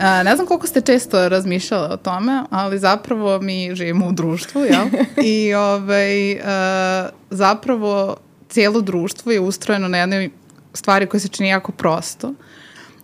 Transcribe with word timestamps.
A, 0.00 0.22
ne 0.22 0.34
znam 0.34 0.46
koliko 0.46 0.66
ste 0.66 0.80
često 0.80 1.28
razmišljale 1.28 1.88
o 1.88 1.96
tome, 1.96 2.42
ali 2.50 2.78
zapravo 2.78 3.40
mi 3.40 3.74
živimo 3.74 4.06
u 4.06 4.12
društvu, 4.12 4.64
jel? 4.64 4.86
I 5.24 5.54
ovaj, 5.54 6.40
a, 6.40 7.08
zapravo 7.30 8.16
cijelo 8.48 8.80
društvo 8.80 9.32
je 9.32 9.40
ustrojeno 9.40 9.88
na 9.88 9.98
jednoj 9.98 10.30
stvari 10.74 11.06
koja 11.06 11.20
se 11.20 11.28
čini 11.28 11.48
jako 11.48 11.72
prosto, 11.72 12.34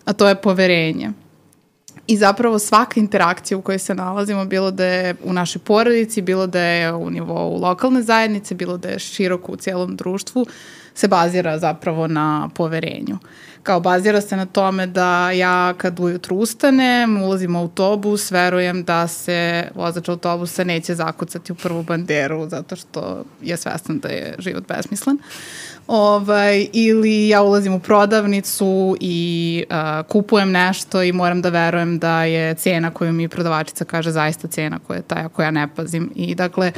a 0.04 0.12
to 0.12 0.29
je 0.29 0.35
poverenje. 0.35 1.11
I 2.07 2.17
zapravo 2.17 2.59
svaka 2.59 3.00
interakcija 3.00 3.58
u 3.58 3.63
kojoj 3.63 3.79
se 3.79 3.94
nalazimo, 3.94 4.44
bilo 4.44 4.71
da 4.71 4.85
je 4.85 5.14
u 5.25 5.32
našoj 5.32 5.61
porodici, 5.64 6.22
bilo 6.22 6.46
da 6.46 6.61
je 6.61 6.93
u 6.93 7.11
nivou 7.11 7.61
lokalne 7.61 8.03
zajednice, 8.03 8.54
bilo 8.54 8.76
da 8.76 8.89
je 8.89 8.99
široko 8.99 9.53
u 9.53 9.57
cijelom 9.57 9.96
društvu, 9.96 10.46
se 10.97 11.09
bazira 11.09 11.59
zapravo 11.59 12.07
na 12.07 12.49
poverenju. 12.55 13.18
Kao 13.63 13.81
bazira 13.81 14.21
se 14.21 14.37
na 14.37 14.46
tome 14.46 14.87
da 14.87 15.31
ja 15.31 15.75
kad 15.79 16.00
ujutru 16.00 16.37
ustanem, 16.37 17.23
ulazim 17.23 17.57
u 17.57 17.59
autobus, 17.59 18.31
verujem 18.31 18.85
da 18.85 19.09
se 19.09 19.68
vozač 19.75 20.09
autobusa 20.09 20.64
neće 20.64 20.95
zakucati 20.95 21.53
u 21.53 21.54
prvu 21.54 21.82
banderu 21.82 22.49
zato 22.49 22.77
što 22.77 23.25
je 23.43 23.57
svestan 23.57 23.99
da 23.99 24.09
je 24.09 24.35
život 24.39 24.68
besmislen. 24.68 25.18
Ovaj, 25.87 26.67
ili 26.73 27.29
ja 27.29 27.43
ulazim 27.43 27.75
u 27.75 27.81
prodavnicu 27.81 28.96
i 29.01 29.65
uh, 29.71 30.07
kupujem 30.07 30.51
nešto 30.51 31.03
i 31.03 31.13
moram 31.13 31.43
da 31.43 31.49
verujem 31.49 31.99
da 31.99 32.25
je 32.25 32.55
cena 32.55 32.91
koju 32.91 33.12
mi 33.12 33.28
prodavačica 33.28 33.84
kaže 33.84 34.11
zaista 34.11 34.48
cena 34.48 34.78
koja 34.87 34.97
je 34.97 35.03
ta 35.03 35.15
ako 35.15 35.42
ja 35.42 35.51
ne 35.51 35.69
pazim. 35.77 36.12
I 36.15 36.34
dakle, 36.34 36.73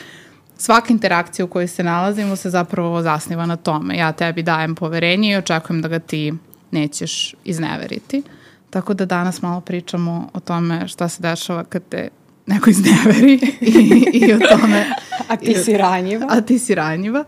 svaka 0.59 0.93
interakcija 0.93 1.45
u 1.45 1.49
kojoj 1.49 1.69
se 1.69 1.85
nalazimo 1.85 2.37
se 2.37 2.51
zapravo 2.51 3.03
zasniva 3.03 3.47
na 3.47 3.57
tome. 3.57 3.97
Ja 3.97 4.13
tebi 4.13 4.43
dajem 4.43 4.75
poverenje 4.75 5.33
i 5.33 5.37
očekujem 5.37 5.83
da 5.83 5.89
ga 5.89 5.99
ti 5.99 6.33
nećeš 6.71 7.35
izneveriti. 7.45 8.23
Tako 8.71 8.95
da 8.95 9.05
danas 9.05 9.43
malo 9.43 9.61
pričamo 9.61 10.29
o 10.35 10.41
tome 10.41 10.89
šta 10.89 11.09
se 11.09 11.23
dešava 11.23 11.65
kad 11.65 11.83
te 11.89 12.09
neko 12.47 12.71
izneveri 12.71 13.41
i, 13.61 14.11
i 14.13 14.33
o 14.33 14.39
tome. 14.39 14.87
a 15.29 15.37
ti 15.37 15.55
si 15.55 15.77
ranjiva. 15.77 16.27
A 16.31 16.41
ti 16.41 16.59
si 16.59 16.75
ranjiva. 16.75 17.25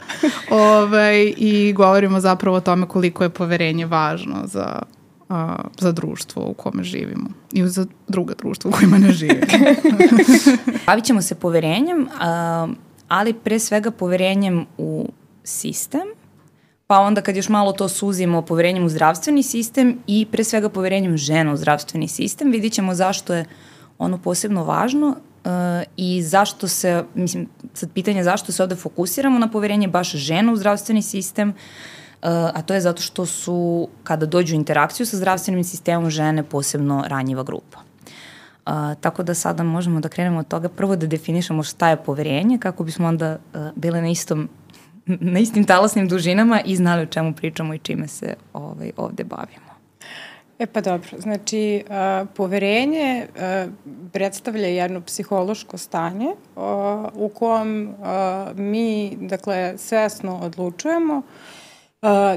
Ove, 0.51 0.62
ovaj, 0.62 1.34
I 1.36 1.73
govorimo 1.73 2.20
zapravo 2.20 2.56
o 2.56 2.61
tome 2.61 2.86
koliko 2.86 3.25
je 3.25 3.31
poverenje 3.31 3.86
važno 3.86 4.36
za, 4.45 4.83
a, 5.28 5.56
za 5.78 5.92
društvo 5.92 6.47
u 6.47 6.55
kome 6.55 6.83
živimo 6.83 7.31
i 7.53 7.69
za 7.69 7.86
druga 8.08 8.34
društva 8.39 8.69
u 8.69 8.73
kojima 8.73 8.98
ne 8.98 9.12
živimo. 9.12 9.47
Bavit 10.86 11.05
ćemo 11.05 11.23
se 11.23 11.34
poverenjem, 11.34 12.08
a, 12.20 12.69
ali 13.11 13.33
pre 13.34 13.58
svega 13.58 13.91
poverenjem 13.91 14.66
u 14.78 15.08
sistem, 15.44 16.14
pa 16.86 16.98
onda 16.98 17.22
kad 17.22 17.36
još 17.36 17.48
malo 17.48 17.72
to 17.72 17.89
suzimo 17.89 18.42
poverenjem 18.42 18.84
u 18.84 18.89
zdravstveni 18.89 19.42
sistem 19.42 19.98
i 20.06 20.27
pre 20.33 20.44
svega 20.44 20.69
poverenjem 20.69 21.17
žena 21.17 21.52
u 21.52 21.56
zdravstveni 21.56 22.08
sistem, 22.08 22.50
vidit 22.50 22.72
ćemo 22.72 22.94
zašto 22.94 23.34
je 23.34 23.44
ono 23.98 24.19
posebno 24.19 24.64
važno 24.64 25.08
uh, 25.08 25.50
i 25.97 26.22
zašto 26.22 26.69
se, 26.69 27.05
mislim, 27.14 27.48
sad 27.75 27.92
pitanje 27.92 28.25
zašto 28.25 28.52
se 28.52 28.62
ovde 28.62 28.77
fokusiramo 28.77 29.39
na 29.39 29.50
poverenje 29.50 29.89
baš 29.89 30.12
žena 30.12 30.52
u 30.52 30.56
zdravstveni 30.56 31.02
sistem, 31.02 31.48
uh, 31.48 31.55
a 32.28 32.62
to 32.62 32.74
je 32.74 32.80
zato 32.80 33.02
što 33.02 33.27
su, 33.27 33.89
kada 34.05 34.27
dođu 34.27 34.55
u 34.55 34.58
interakciju 34.58 35.06
sa 35.06 35.17
zdravstvenim 35.17 35.64
sistemom, 35.64 36.11
žene 36.11 36.42
posebno 36.42 37.05
ranjiva 37.06 37.42
grupa. 37.42 37.89
Uh, 38.66 38.72
tako 39.00 39.22
da 39.22 39.34
sada 39.34 39.62
možemo 39.62 40.00
da 40.00 40.08
krenemo 40.08 40.39
od 40.39 40.48
toga 40.48 40.69
prvo 40.69 40.97
da 40.97 41.06
definišemo 41.06 41.62
šta 41.62 41.89
je 41.89 41.97
poverenje, 41.97 42.58
kako 42.58 42.84
bismo 42.84 43.08
onda 43.08 43.39
uh, 43.55 43.61
bile 43.77 44.00
na 44.00 44.08
istom 44.08 44.48
na 45.06 45.39
istim 45.39 45.64
talasnim 45.64 46.08
dužinama 46.08 46.61
i 46.64 46.77
znali 46.77 47.02
o 47.02 47.06
čemu 47.06 47.34
pričamo 47.34 47.75
i 47.75 47.78
čime 47.78 48.08
se 48.08 48.34
ovaj, 48.52 48.92
ovde 48.97 49.25
bavimo. 49.25 49.70
E 50.58 50.67
pa 50.67 50.80
dobro, 50.80 51.08
znači 51.19 51.84
uh, 51.86 52.28
poverenje 52.36 53.27
uh, 53.28 53.72
predstavlja 54.12 54.67
jedno 54.67 55.01
psihološko 55.01 55.79
stanje 55.79 56.27
uh, 56.27 56.62
u 57.14 57.29
kom 57.29 57.95
mi, 58.55 59.17
dakle, 59.20 59.74
svesno 59.79 60.39
odlučujemo 60.39 61.17
uh, 61.17 61.24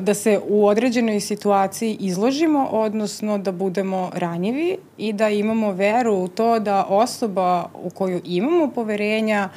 da 0.02 0.14
se 0.14 0.40
u 0.48 0.68
određenoj 0.68 1.20
situaciji 1.20 1.98
izložimo, 2.00 2.68
odnosno 2.72 3.38
da 3.38 3.52
budemo 3.52 4.12
ranjivi 4.14 4.78
i 4.98 5.14
da 5.14 5.30
imamo 5.30 5.72
veru 5.72 6.14
u 6.14 6.28
to 6.28 6.60
da 6.60 6.86
osoba 6.90 7.70
u 7.74 7.90
koju 7.90 8.22
imamo 8.26 8.72
poverenja 8.72 9.50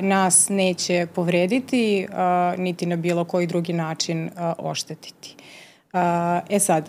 nas 0.00 0.48
neće 0.48 1.06
povrediti 1.14 2.06
niti 2.56 2.86
na 2.86 2.96
bilo 2.96 3.24
koji 3.24 3.46
drugi 3.46 3.72
način 3.72 4.30
oštetiti. 4.58 5.36
E 6.48 6.58
sad, 6.58 6.88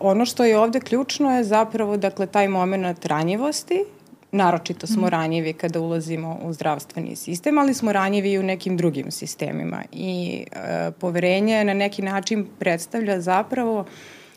ono 0.00 0.24
što 0.24 0.44
je 0.44 0.58
ovde 0.58 0.80
ključno 0.80 1.36
je 1.36 1.44
zapravo 1.44 1.96
dakle, 1.96 2.26
taj 2.26 2.48
moment 2.48 3.06
ranjivosti, 3.06 3.84
naročito 4.32 4.86
smo 4.86 5.06
mm. 5.06 5.08
ranjivi 5.08 5.52
kada 5.52 5.80
ulazimo 5.80 6.38
u 6.42 6.52
zdravstveni 6.52 7.16
sistem, 7.16 7.58
ali 7.58 7.74
smo 7.74 7.92
ranjivi 7.92 8.32
i 8.32 8.38
u 8.38 8.42
nekim 8.42 8.76
drugim 8.76 9.10
sistemima. 9.10 9.82
I 9.92 10.44
uh, 10.52 10.94
poverenje 10.98 11.64
na 11.64 11.74
neki 11.74 12.02
način 12.02 12.46
predstavlja 12.58 13.20
zapravo 13.20 13.84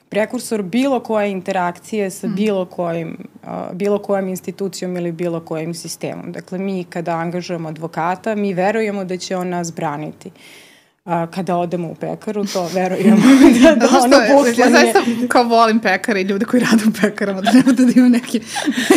prekursor 0.10 0.62
bilo 0.62 1.00
koje 1.00 1.32
interakcije 1.32 2.10
sa 2.10 2.28
mm. 2.28 2.36
bilo, 2.36 2.66
kojim, 2.66 3.18
uh, 3.44 3.50
bilo 3.74 4.00
kojom 4.00 4.28
institucijom 4.28 4.98
ili 4.98 5.12
bilo 5.12 5.40
kojim 5.40 5.74
sistemom. 5.74 6.32
Dakle, 6.32 6.58
mi 6.58 6.84
kada 6.84 7.16
angažujemo 7.16 7.70
advokata, 7.70 8.36
mi 8.36 8.54
verujemo 8.54 9.04
da 9.06 9.18
će 9.18 9.38
on 9.38 9.50
nas 9.50 9.74
braniti. 9.74 10.28
Uh, 10.28 10.63
a, 11.06 11.28
kada 11.28 11.58
odemo 11.58 11.88
u 11.88 11.96
pekaru, 11.96 12.46
to 12.46 12.70
verujemo 12.74 13.18
da, 13.64 13.76
da 13.76 13.86
ono 14.04 14.18
poslanje... 14.36 14.56
Ja 14.58 14.70
zaista 14.70 15.00
kao 15.28 15.44
volim 15.44 15.80
pekare 15.80 16.22
i 16.22 16.24
ljude 16.24 16.46
koji 16.46 16.64
rade 16.64 16.84
u 16.88 16.92
pekarama, 17.02 17.42
da 17.42 17.52
nema 17.52 17.72
da 17.72 17.84
imam 17.96 18.12
neki, 18.12 18.42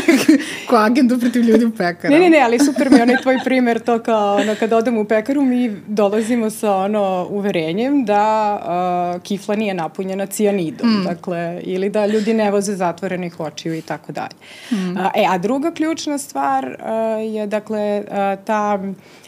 neki 0.08 0.44
ko 0.68 0.76
agendu 0.76 1.18
protiv 1.18 1.42
ljudi 1.42 1.64
u 1.64 1.70
pekarama. 1.70 2.18
Ne, 2.18 2.24
ne, 2.24 2.30
ne, 2.30 2.40
ali 2.40 2.58
super 2.58 2.90
mi 2.90 2.96
je 2.96 3.02
onaj 3.02 3.16
tvoj 3.22 3.38
primer 3.44 3.78
to 3.78 3.98
kao 3.98 4.36
ono, 4.36 4.54
kada 4.54 4.76
odemo 4.76 5.00
u 5.00 5.04
pekaru 5.04 5.42
mi 5.42 5.76
dolazimo 5.86 6.50
sa 6.50 6.76
ono 6.76 7.26
uverenjem 7.30 8.04
da 8.04 9.14
uh, 9.16 9.22
kifla 9.22 9.56
nije 9.56 9.74
napunjena 9.74 10.26
cijanidom, 10.26 10.88
mm. 10.88 11.04
dakle, 11.04 11.60
ili 11.62 11.90
da 11.90 12.06
ljudi 12.06 12.34
ne 12.34 12.50
voze 12.50 12.76
zatvorenih 12.76 13.40
očiju 13.40 13.74
i 13.74 13.82
tako 13.82 14.12
dalje. 14.12 14.36
Mm. 14.70 14.96
A, 14.96 15.10
e, 15.14 15.26
a 15.28 15.38
druga 15.38 15.70
ključna 15.70 16.18
stvar 16.18 16.64
uh, 16.66 17.34
je, 17.34 17.46
dakle, 17.46 18.04
uh, 18.08 18.44
ta 18.44 18.78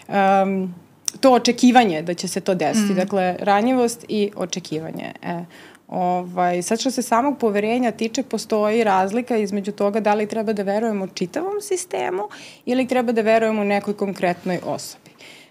um, 0.09 0.75
to 1.21 1.33
očekivanje 1.33 2.03
da 2.03 2.15
će 2.15 2.29
se 2.29 2.41
to 2.41 2.55
desiti. 2.55 2.93
Mm. 2.93 2.97
Dakle, 2.97 3.37
ranjivost 3.39 4.05
i 4.09 4.31
očekivanje. 4.37 5.13
E, 5.23 5.45
Ovaj, 5.89 6.63
sad 6.63 6.81
što 6.81 6.91
se 6.91 7.03
samog 7.03 7.39
poverenja 7.39 7.91
tiče, 7.91 8.23
postoji 8.23 8.85
razlika 8.85 9.37
između 9.37 9.73
toga 9.73 10.01
da 10.01 10.15
li 10.15 10.27
treba 10.27 10.53
da 10.53 10.63
verujemo 10.63 11.07
čitavom 11.07 11.61
sistemu 11.61 12.29
ili 12.67 12.87
treba 12.87 13.13
da 13.13 13.23
verujemo 13.23 13.65
nekoj 13.65 13.97
konkretnoj 13.97 14.61
osobi. 14.65 15.11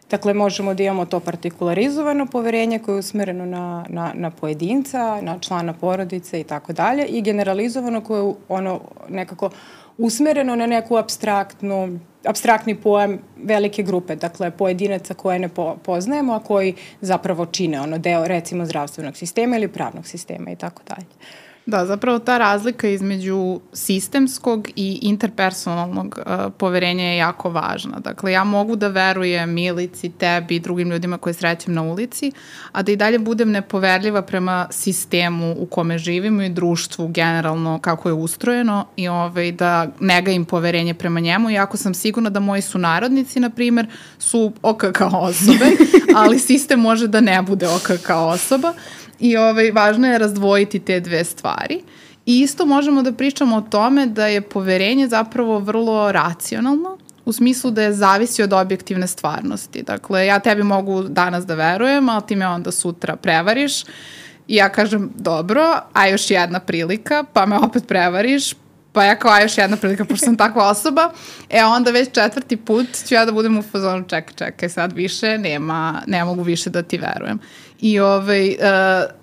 Dakle, 0.09 0.33
možemo 0.33 0.73
da 0.73 0.83
imamo 0.83 1.05
to 1.05 1.19
partikularizovano 1.19 2.25
poverenje 2.25 2.79
koje 2.79 2.95
je 2.95 2.99
usmereno 2.99 3.45
na, 3.45 3.85
na, 3.89 4.11
na 4.15 4.31
pojedinca, 4.31 5.21
na 5.21 5.39
člana 5.39 5.73
porodice 5.73 6.39
i 6.39 6.43
tako 6.43 6.73
dalje 6.73 7.05
i 7.05 7.21
generalizovano 7.21 8.01
koje 8.01 8.25
je 8.25 8.33
ono 8.49 8.81
nekako 9.09 9.49
usmereno 9.97 10.55
na 10.55 10.65
neku 10.65 10.97
abstraktnu 10.97 11.99
abstraktni 12.27 12.75
pojam 12.75 13.19
velike 13.43 13.83
grupe, 13.83 14.15
dakle 14.15 14.51
pojedinaca 14.51 15.13
koje 15.13 15.39
ne 15.39 15.49
po, 15.49 15.77
poznajemo, 15.83 16.33
a 16.33 16.39
koji 16.39 16.75
zapravo 17.01 17.45
čine 17.45 17.81
ono 17.81 17.97
deo 17.97 18.27
recimo 18.27 18.65
zdravstvenog 18.65 19.17
sistema 19.17 19.57
ili 19.57 19.67
pravnog 19.67 20.07
sistema 20.07 20.51
i 20.51 20.55
tako 20.55 20.81
dalje. 20.87 21.07
Da, 21.67 21.85
zapravo 21.85 22.19
ta 22.19 22.37
razlika 22.37 22.87
između 22.87 23.59
sistemskog 23.73 24.69
i 24.75 24.99
interpersonalnog 25.01 26.19
uh, 26.19 26.53
poverenja 26.57 27.03
je 27.03 27.17
jako 27.17 27.49
važna. 27.49 27.99
Dakle, 27.99 28.31
ja 28.31 28.43
mogu 28.43 28.75
da 28.75 28.87
verujem 28.87 29.53
Milici, 29.53 30.09
tebi 30.09 30.55
i 30.55 30.59
drugim 30.59 30.89
ljudima 30.89 31.17
koje 31.17 31.33
srećem 31.33 31.73
na 31.73 31.83
ulici, 31.83 32.31
a 32.71 32.83
da 32.83 32.91
i 32.91 32.95
dalje 32.95 33.19
budem 33.19 33.51
nepoverljiva 33.51 34.21
prema 34.21 34.67
sistemu 34.71 35.55
u 35.57 35.65
kome 35.65 35.97
živimo 35.97 36.43
i 36.43 36.49
društvu 36.49 37.07
generalno 37.07 37.79
kako 37.79 38.09
je 38.09 38.13
ustrojeno 38.13 38.85
i 38.95 39.07
ovaj, 39.07 39.51
da 39.51 39.87
negajim 39.99 40.45
poverenje 40.45 40.93
prema 40.93 41.19
njemu, 41.19 41.49
iako 41.49 41.77
sam 41.77 41.93
sigurna 41.93 42.29
da 42.29 42.39
moji 42.39 42.61
sunarodnici, 42.61 43.39
na 43.39 43.49
primer, 43.49 43.87
su 44.19 44.53
OK 44.61 44.81
kao 44.93 45.19
osobe, 45.21 45.65
ali 46.21 46.39
sistem 46.39 46.79
može 46.79 47.07
da 47.07 47.21
ne 47.21 47.41
bude 47.41 47.67
OK 47.67 48.03
kao 48.03 48.27
osoba. 48.27 48.73
I 49.19 49.37
ovaj, 49.37 49.71
važno 49.71 50.07
je 50.07 50.17
razdvojiti 50.17 50.79
te 50.79 50.99
dve 50.99 51.23
stvari. 51.23 51.81
I 52.25 52.39
isto 52.39 52.65
možemo 52.65 53.01
da 53.01 53.11
pričamo 53.11 53.55
o 53.55 53.61
tome 53.61 54.05
da 54.05 54.27
je 54.27 54.41
poverenje 54.41 55.07
zapravo 55.07 55.59
vrlo 55.59 56.11
racionalno, 56.11 56.97
u 57.25 57.33
smislu 57.33 57.71
da 57.71 57.83
je 57.83 57.93
zavisi 57.93 58.43
od 58.43 58.53
objektivne 58.53 59.07
stvarnosti. 59.07 59.83
Dakle, 59.83 60.25
ja 60.25 60.39
tebi 60.39 60.63
mogu 60.63 61.03
danas 61.03 61.45
da 61.45 61.55
verujem, 61.55 62.09
ali 62.09 62.23
ti 62.27 62.35
me 62.35 62.47
onda 62.47 62.71
sutra 62.71 63.15
prevariš. 63.15 63.83
I 64.47 64.55
ja 64.55 64.69
kažem, 64.69 65.11
dobro, 65.15 65.61
a 65.93 66.07
još 66.07 66.31
jedna 66.31 66.59
prilika, 66.59 67.23
pa 67.33 67.45
me 67.45 67.57
opet 67.57 67.87
prevariš, 67.87 68.53
pa 68.91 69.03
ja 69.03 69.15
kao, 69.15 69.31
a 69.31 69.41
još 69.41 69.57
jedna 69.57 69.77
prilika, 69.77 70.05
pošto 70.05 70.25
sam 70.25 70.37
takva 70.37 70.69
osoba, 70.69 71.11
e 71.49 71.63
onda 71.63 71.91
već 71.91 72.09
četvrti 72.11 72.57
put 72.57 72.87
ću 73.07 73.13
ja 73.13 73.25
da 73.25 73.31
budem 73.31 73.57
u 73.57 73.61
fazonu, 73.61 74.03
čekaj, 74.07 74.33
čekaj, 74.35 74.69
sad 74.69 74.93
više 74.93 75.37
nema, 75.37 76.01
ne 76.07 76.25
mogu 76.25 76.43
više 76.43 76.69
da 76.69 76.83
ti 76.83 76.97
verujem. 76.97 77.39
I 77.79 77.99
ovaj, 77.99 78.49
uh, 78.49 78.55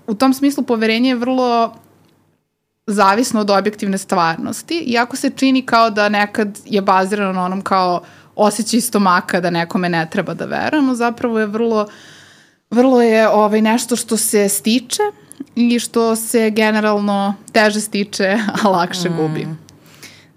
u 0.06 0.14
tom 0.14 0.34
smislu 0.34 0.62
poverenje 0.64 1.08
je 1.08 1.14
vrlo 1.14 1.74
zavisno 2.86 3.40
od 3.40 3.50
objektivne 3.50 3.98
stvarnosti, 3.98 4.78
iako 4.86 5.16
se 5.16 5.30
čini 5.30 5.66
kao 5.66 5.90
da 5.90 6.08
nekad 6.08 6.58
je 6.64 6.82
bazirano 6.82 7.32
na 7.32 7.44
onom 7.44 7.62
kao 7.62 8.02
osjećaj 8.36 8.80
stomaka 8.80 9.40
da 9.40 9.50
nekome 9.50 9.88
ne 9.88 10.08
treba 10.10 10.34
da 10.34 10.44
verujemo, 10.44 10.94
zapravo 10.94 11.40
je 11.40 11.46
vrlo, 11.46 11.86
vrlo 12.70 13.02
je 13.02 13.28
ovaj, 13.28 13.62
nešto 13.62 13.96
što 13.96 14.16
se 14.16 14.48
stiče 14.48 15.02
i 15.54 15.78
što 15.78 16.16
se 16.16 16.50
generalno 16.50 17.34
teže 17.52 17.80
stiče, 17.80 18.38
a 18.62 18.68
lakše 18.68 19.10
mm. 19.10 19.16
gubi. 19.16 19.63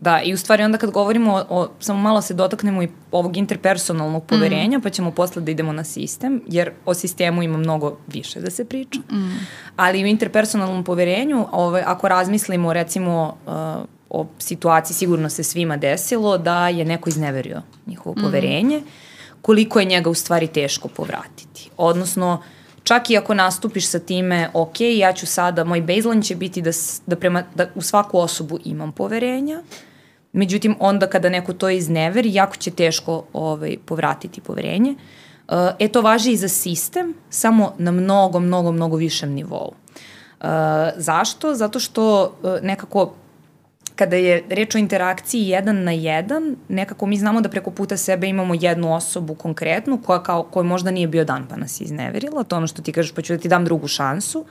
Da, 0.01 0.21
i 0.21 0.33
u 0.33 0.37
stvari 0.37 0.63
onda 0.63 0.77
kad 0.77 0.91
govorimo 0.91 1.33
o, 1.33 1.45
o 1.49 1.69
samo 1.79 1.99
malo 1.99 2.21
se 2.21 2.33
dotaknemo 2.33 2.83
i 2.83 2.89
ovog 3.11 3.37
interpersonalnog 3.37 4.23
poverenja, 4.25 4.77
mm. 4.77 4.81
pa 4.81 4.89
ćemo 4.89 5.11
posle 5.11 5.41
da 5.41 5.51
idemo 5.51 5.73
na 5.73 5.83
sistem, 5.83 6.41
jer 6.47 6.71
o 6.85 6.93
sistemu 6.93 7.43
ima 7.43 7.57
mnogo 7.57 7.97
više 8.07 8.39
da 8.39 8.49
se 8.49 8.65
priča. 8.65 8.99
Mm. 8.99 9.39
Ali 9.75 10.03
u 10.03 10.07
interpersonalnom 10.07 10.83
poverenju, 10.83 11.47
ovaj, 11.51 11.83
ako 11.85 12.07
razmislimo 12.07 12.73
recimo 12.73 13.37
uh, 13.45 13.53
o 14.09 14.27
situaciji, 14.39 14.95
sigurno 14.95 15.29
se 15.29 15.43
svima 15.43 15.77
desilo 15.77 16.37
da 16.37 16.69
je 16.69 16.85
neko 16.85 17.09
izneverio 17.09 17.61
njihovo 17.87 18.15
mm. 18.19 18.21
poverenje, 18.21 18.81
koliko 19.41 19.79
je 19.79 19.85
njega 19.85 20.09
u 20.09 20.13
stvari 20.13 20.47
teško 20.47 20.87
povratiti. 20.87 21.69
Odnosno, 21.77 22.41
čak 22.87 23.09
i 23.09 23.17
ako 23.17 23.33
nastupiš 23.33 23.87
sa 23.87 23.99
time, 23.99 24.49
ok, 24.53 24.81
ja 24.81 25.13
ću 25.13 25.25
sada, 25.25 25.63
moj 25.63 25.81
baseline 25.81 26.23
će 26.23 26.35
biti 26.35 26.61
da, 26.61 26.71
da, 27.05 27.15
prema, 27.15 27.43
da 27.55 27.67
u 27.75 27.81
svaku 27.81 28.19
osobu 28.19 28.59
imam 28.63 28.91
poverenja, 28.91 29.61
Međutim, 30.37 30.75
onda 30.79 31.07
kada 31.07 31.29
neko 31.29 31.53
to 31.53 31.69
izneveri, 31.69 32.33
jako 32.33 32.55
će 32.55 32.71
teško 32.71 33.23
ovaj, 33.33 33.77
povratiti 33.85 34.41
poverenje. 34.41 34.95
Uh, 35.47 35.55
e, 35.79 35.87
to 35.87 36.01
važi 36.01 36.31
i 36.31 36.37
za 36.37 36.47
sistem, 36.47 37.13
samo 37.29 37.73
na 37.77 37.91
mnogo, 37.91 38.39
mnogo, 38.39 38.71
mnogo 38.71 38.97
višem 38.97 39.33
nivou. 39.33 39.71
Uh, 39.71 40.47
zašto? 40.97 41.55
Zato 41.55 41.79
što 41.79 42.23
uh, 42.23 42.61
nekako 42.61 43.13
kada 43.97 44.15
je 44.15 44.43
reč 44.49 44.75
o 44.75 44.77
interakciji 44.77 45.47
jedan 45.47 45.83
na 45.83 45.91
jedan, 45.91 46.55
nekako 46.69 47.05
mi 47.05 47.17
znamo 47.17 47.41
da 47.41 47.49
preko 47.49 47.71
puta 47.71 47.97
sebe 47.97 48.27
imamo 48.27 48.53
jednu 48.53 48.93
osobu 48.95 49.35
konkretnu 49.35 50.01
koja 50.05 50.23
kao, 50.23 50.43
koja 50.43 50.63
možda 50.63 50.91
nije 50.91 51.07
bio 51.07 51.25
dan 51.25 51.47
pa 51.49 51.55
nas 51.55 51.81
izneverila, 51.81 52.43
to 52.43 52.57
ono 52.57 52.67
što 52.67 52.81
ti 52.81 52.91
kažeš 52.91 53.11
pa 53.11 53.21
ću 53.21 53.33
da 53.33 53.39
ti 53.39 53.47
dam 53.47 53.65
drugu 53.65 53.87
šansu. 53.87 54.45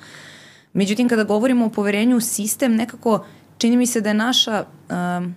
Međutim, 0.72 1.08
kada 1.08 1.25
govorimo 1.25 1.66
o 1.66 1.70
poverenju 1.70 2.16
u 2.16 2.20
sistem, 2.20 2.76
nekako 2.76 3.25
čini 3.58 3.76
mi 3.76 3.87
se 3.87 4.00
da 4.00 4.10
je 4.10 4.14
naša 4.14 4.64
um, 4.90 5.34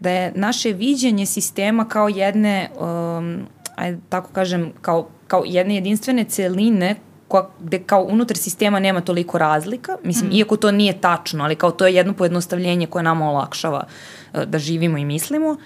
da 0.00 0.10
je 0.10 0.32
naše 0.34 0.72
viđenje 0.72 1.26
sistema 1.26 1.88
kao 1.88 2.08
jedne, 2.08 2.70
um, 2.80 3.46
ajde 3.76 3.98
tako 4.08 4.32
kažem, 4.32 4.72
kao, 4.80 5.08
kao 5.26 5.42
jedne 5.46 5.74
jedinstvene 5.74 6.24
celine 6.24 6.94
koja, 7.28 7.48
gde 7.60 7.78
kao 7.78 8.02
unutar 8.02 8.36
sistema 8.36 8.80
nema 8.80 9.00
toliko 9.00 9.38
razlika, 9.38 9.96
mislim, 10.04 10.30
mm. 10.30 10.32
iako 10.32 10.56
to 10.56 10.70
nije 10.70 11.00
tačno, 11.00 11.44
ali 11.44 11.56
kao 11.56 11.70
to 11.70 11.86
je 11.86 11.94
jedno 11.94 12.12
pojednostavljenje 12.12 12.86
koje 12.86 13.02
nama 13.02 13.30
olakšava 13.30 13.84
uh, 14.32 14.42
da 14.42 14.58
živimo 14.58 14.98
i 14.98 15.04
mislimo, 15.04 15.50
uh, 15.50 15.56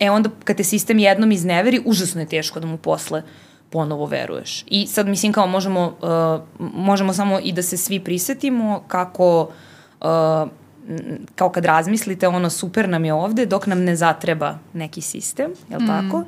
e 0.00 0.10
onda 0.10 0.30
kad 0.44 0.56
te 0.56 0.64
sistem 0.64 0.98
jednom 0.98 1.32
izneveri, 1.32 1.82
užasno 1.84 2.20
je 2.20 2.28
teško 2.28 2.60
da 2.60 2.66
mu 2.66 2.76
posle 2.76 3.22
ponovo 3.70 4.06
veruješ. 4.06 4.64
I 4.66 4.86
sad 4.86 5.08
mislim 5.08 5.32
kao 5.32 5.46
možemo, 5.46 5.96
uh, 6.02 6.68
možemo 6.74 7.12
samo 7.12 7.38
i 7.42 7.52
da 7.52 7.62
se 7.62 7.76
svi 7.76 8.00
prisetimo 8.00 8.84
kako 8.88 9.48
uh, 10.00 10.06
kao 11.34 11.50
kad 11.50 11.64
razmislite, 11.64 12.28
ono 12.28 12.50
super 12.50 12.88
nam 12.88 13.04
je 13.04 13.12
ovde 13.12 13.46
dok 13.46 13.66
nam 13.66 13.84
ne 13.84 13.96
zatreba 13.96 14.58
neki 14.72 15.00
sistem, 15.00 15.50
je 15.70 15.76
li 15.76 15.84
mm. 15.84 15.86
tako? 15.86 16.24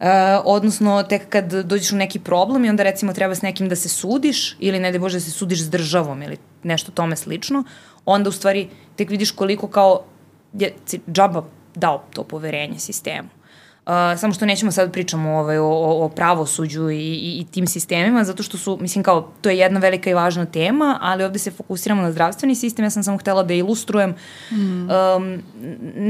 Uh, 0.00 0.06
odnosno 0.44 1.02
tek 1.02 1.28
kad 1.28 1.52
dođeš 1.52 1.92
u 1.92 1.96
neki 1.96 2.18
problem 2.18 2.64
i 2.64 2.70
onda 2.70 2.82
recimo 2.82 3.12
treba 3.12 3.34
s 3.34 3.42
nekim 3.42 3.68
da 3.68 3.76
se 3.76 3.88
sudiš 3.88 4.56
ili 4.60 4.80
ne 4.80 4.92
da 4.92 4.98
bože 4.98 5.16
da 5.16 5.20
se 5.20 5.30
sudiš 5.30 5.62
s 5.62 5.70
državom 5.70 6.22
ili 6.22 6.36
nešto 6.62 6.92
tome 6.92 7.16
slično, 7.16 7.64
onda 8.04 8.28
u 8.28 8.32
stvari 8.32 8.68
tek 8.96 9.10
vidiš 9.10 9.30
koliko 9.30 9.68
kao 9.68 10.04
je 10.52 10.74
džaba 11.12 11.44
dao 11.74 12.02
to 12.12 12.24
poverenje 12.24 12.78
sistemu. 12.78 13.28
Uh, 13.86 13.92
samo 14.18 14.32
što 14.32 14.46
nećemo 14.46 14.72
sad 14.72 14.92
pričamo 14.92 15.30
ovaj, 15.30 15.58
o, 15.58 15.68
o 16.04 16.08
pravosuđu 16.08 16.90
i, 16.90 16.96
i, 16.96 17.38
i 17.40 17.46
tim 17.50 17.66
sistemima, 17.66 18.24
zato 18.24 18.42
što 18.42 18.58
su, 18.58 18.78
mislim 18.80 19.04
kao, 19.04 19.32
to 19.40 19.50
je 19.50 19.58
jedna 19.58 19.80
velika 19.80 20.10
i 20.10 20.14
važna 20.14 20.46
tema, 20.46 20.98
ali 21.02 21.24
ovde 21.24 21.38
se 21.38 21.50
fokusiramo 21.50 22.02
na 22.02 22.12
zdravstveni 22.12 22.54
sistem, 22.54 22.84
ja 22.84 22.90
sam 22.90 23.02
samo 23.02 23.18
htela 23.18 23.42
da 23.42 23.54
ilustrujem 23.54 24.14
mm. 24.50 24.56
um, 24.56 25.42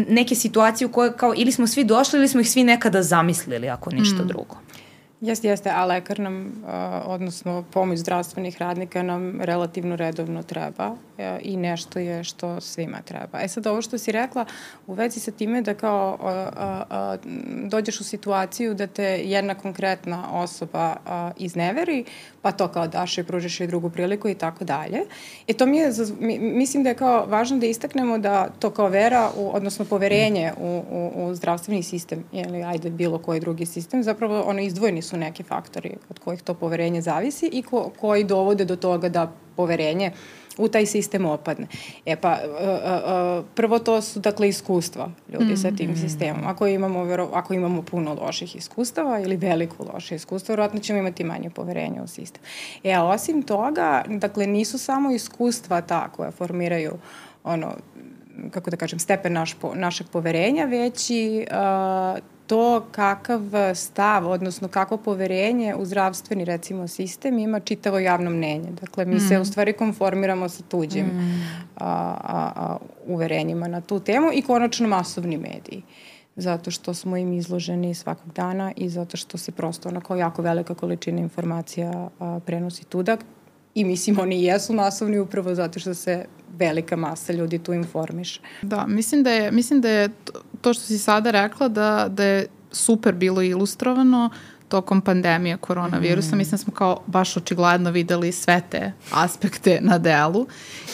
neke 0.09 0.35
situacije 0.35 0.87
u 0.87 0.93
koje 0.93 1.13
kao 1.13 1.35
ili 1.37 1.53
smo 1.53 1.67
svi 1.67 1.85
došli 1.85 2.19
ili 2.19 2.29
smo 2.29 2.41
ih 2.41 2.51
svi 2.51 2.65
nekada 2.65 3.03
zamislili, 3.03 3.69
ako 3.69 3.91
ništa 3.91 4.23
mm. 4.23 4.27
drugo. 4.27 4.57
Jeste, 5.21 5.49
jeste, 5.49 5.71
a 5.71 5.85
lekar 5.85 6.19
nam, 6.21 6.53
odnosno 7.05 7.65
pomoć 7.73 7.99
zdravstvenih 7.99 8.59
radnika 8.59 9.03
nam 9.03 9.41
relativno 9.41 9.97
redovno 9.97 10.43
treba 10.43 10.97
e, 11.19 11.39
i 11.43 11.57
nešto 11.57 11.99
je 11.99 12.25
što 12.25 12.61
svima 12.61 13.03
treba. 13.05 13.41
E 13.41 13.49
sad, 13.49 13.67
ovo 13.67 13.83
što 13.83 13.99
si 13.99 14.13
rekla 14.13 14.45
u 14.87 14.95
vezi 14.95 15.21
sa 15.21 15.31
time 15.31 15.63
da 15.63 15.75
kao 15.75 16.19
dođeš 17.65 18.01
u 18.01 18.05
situaciju 18.05 18.75
da 18.75 18.87
te 18.87 19.23
jedna 19.25 19.55
konkretna 19.55 20.25
osoba 20.33 20.97
izneveri, 21.39 22.05
pa 22.43 22.53
to 22.53 22.69
kao 22.69 22.89
daš 22.89 23.19
i 23.19 23.25
pružiš 23.25 23.61
i 23.61 23.67
drugu 23.67 23.91
priliku 23.91 24.29
i 24.29 24.35
tako 24.35 24.65
dalje. 24.65 25.01
E 25.49 25.53
to 25.53 25.67
mi 25.67 25.77
je, 25.77 25.93
mislim 26.41 26.83
da 26.83 26.89
je 26.89 26.95
kao 26.95 27.27
važno 27.27 27.59
da 27.59 27.67
istaknemo 27.67 28.19
da 28.19 28.49
to 28.59 28.71
kao 28.71 28.89
vera, 28.89 29.31
u, 29.37 29.51
odnosno 29.57 29.85
poverenje 29.85 30.53
u, 30.59 30.83
u, 30.91 31.25
u 31.25 31.35
zdravstveni 31.35 31.83
sistem, 31.83 32.25
ili 32.33 32.63
ajde 32.63 32.91
bilo 32.91 33.19
koji 33.19 33.41
drugi 33.41 33.67
sistem, 33.67 34.03
zapravo 34.03 34.41
ono 34.41 34.61
izdvojeni 34.61 35.03
su 35.07 35.17
neki 35.17 35.43
faktori 35.43 35.97
od 36.11 36.19
kojih 36.19 36.43
to 36.43 36.55
poverenje 36.55 37.01
zavisi 37.01 37.51
i 37.53 37.63
ko, 37.63 37.91
koji 38.01 38.25
dovode 38.25 38.65
do 38.65 38.77
toga 38.77 39.09
da 39.09 39.33
poverenje 39.57 40.13
u 40.59 40.69
taj 40.69 40.87
sistem 40.87 41.27
opadne. 41.27 41.67
E 42.07 42.17
pa, 42.17 42.39
uh, 42.45 43.41
uh, 43.41 43.45
prvo 43.55 43.79
to 43.79 44.03
su 44.03 44.21
dakle 44.21 44.49
iskustva 44.49 45.11
ljudi 45.33 45.45
mm 45.45 45.49
-hmm. 45.49 45.63
sa 45.63 45.77
tim 45.77 45.91
mm-hmm. 45.91 46.03
sistemom. 46.03 46.47
Ako 46.47 46.67
imamo, 46.67 47.05
vero, 47.05 47.31
ako 47.33 47.55
imamo 47.55 47.83
puno 47.83 48.15
loših 48.15 48.57
iskustava 48.57 49.21
ili 49.21 49.37
veliko 49.37 49.85
loše 49.95 50.15
iskustva, 50.15 50.53
verovatno 50.53 50.81
ćemo 50.81 50.99
imati 50.99 51.25
manje 51.25 51.51
poverenja 51.51 52.03
u 52.03 52.07
sistem. 52.07 52.43
E, 52.85 52.93
a 52.93 53.05
osim 53.05 53.43
toga, 53.43 54.05
dakle, 54.09 54.47
nisu 54.47 54.79
samo 54.79 55.11
iskustva 55.11 55.81
ta 55.81 56.09
koja 56.09 56.31
formiraju 56.31 56.93
ono, 57.45 57.75
kako 58.51 58.71
da 58.71 58.77
kažem, 58.77 58.99
stepen 58.99 59.33
naš, 59.33 59.55
po, 59.55 59.75
našeg 59.75 60.07
poverenja, 60.13 60.65
već 60.65 61.11
i 61.11 61.47
uh, 61.51 62.19
to 62.47 62.87
kakav 62.91 63.41
stav, 63.75 64.31
odnosno 64.31 64.69
kako 64.69 64.97
poverenje 64.97 65.75
u 65.75 65.85
zdravstveni, 65.85 66.45
recimo, 66.45 66.89
sistem 66.89 67.39
ima 67.39 67.61
čitavo 67.61 67.99
javno 67.99 68.31
mnenje. 68.31 68.71
Dakle, 68.81 69.05
mi 69.05 69.15
mm. 69.15 69.21
se 69.21 69.39
u 69.39 69.45
stvari 69.45 69.73
konformiramo 69.73 70.49
sa 70.49 70.63
tuđim 70.69 71.07
mm. 71.07 71.43
a, 71.77 72.17
a, 72.25 72.53
a, 72.57 72.77
uverenjima 73.07 73.69
na 73.69 73.81
tu 73.81 74.01
temu 74.01 74.31
i 74.33 74.43
konačno 74.43 74.89
masovni 74.89 75.37
mediji 75.39 75.83
zato 76.37 76.71
što 76.71 76.95
smo 76.95 77.17
im 77.17 77.33
izloženi 77.33 77.95
svakog 77.95 78.33
dana 78.33 78.73
i 78.77 78.89
zato 78.89 79.17
što 79.17 79.39
se 79.39 79.53
prosto 79.53 79.89
onako 79.89 80.17
jako 80.17 80.43
velika 80.43 80.75
količina 80.75 81.21
informacija 81.21 82.09
a, 82.19 82.41
prenosi 82.47 82.85
tuda 82.85 83.17
i 83.75 83.85
mislim 83.85 84.19
oni 84.19 84.45
jesu 84.45 84.73
masovni 84.73 85.19
upravo 85.19 85.55
zato 85.55 85.79
što 85.79 85.95
se 85.95 86.25
velika 86.59 86.97
masa 86.97 87.33
ljudi 87.33 87.59
tu 87.59 87.73
informiše. 87.73 88.41
Da, 88.63 88.87
mislim 88.87 89.23
da 89.23 89.31
je, 89.31 89.53
mislim 89.53 89.81
da 89.81 89.89
je 89.89 90.09
to 90.67 90.75
što 90.75 90.83
si 90.83 90.99
sada 90.99 91.31
rekla 91.31 91.69
da, 91.69 92.07
da 92.09 92.25
je 92.25 92.47
super 92.73 93.15
bilo 93.15 93.43
ilustrovano 93.43 94.31
tokom 94.69 95.01
pandemije 95.01 95.57
koronavirusa. 95.57 96.35
Mm. 96.35 96.39
Mislim 96.39 96.51
da 96.51 96.59
smo 96.59 96.73
kao 96.73 97.01
baš 97.07 97.37
očigledno 97.37 97.91
videli 97.91 98.33
sve 98.33 98.63
te 98.71 98.93
aspekte 99.13 99.79
na 99.83 99.99
delu. 99.99 100.47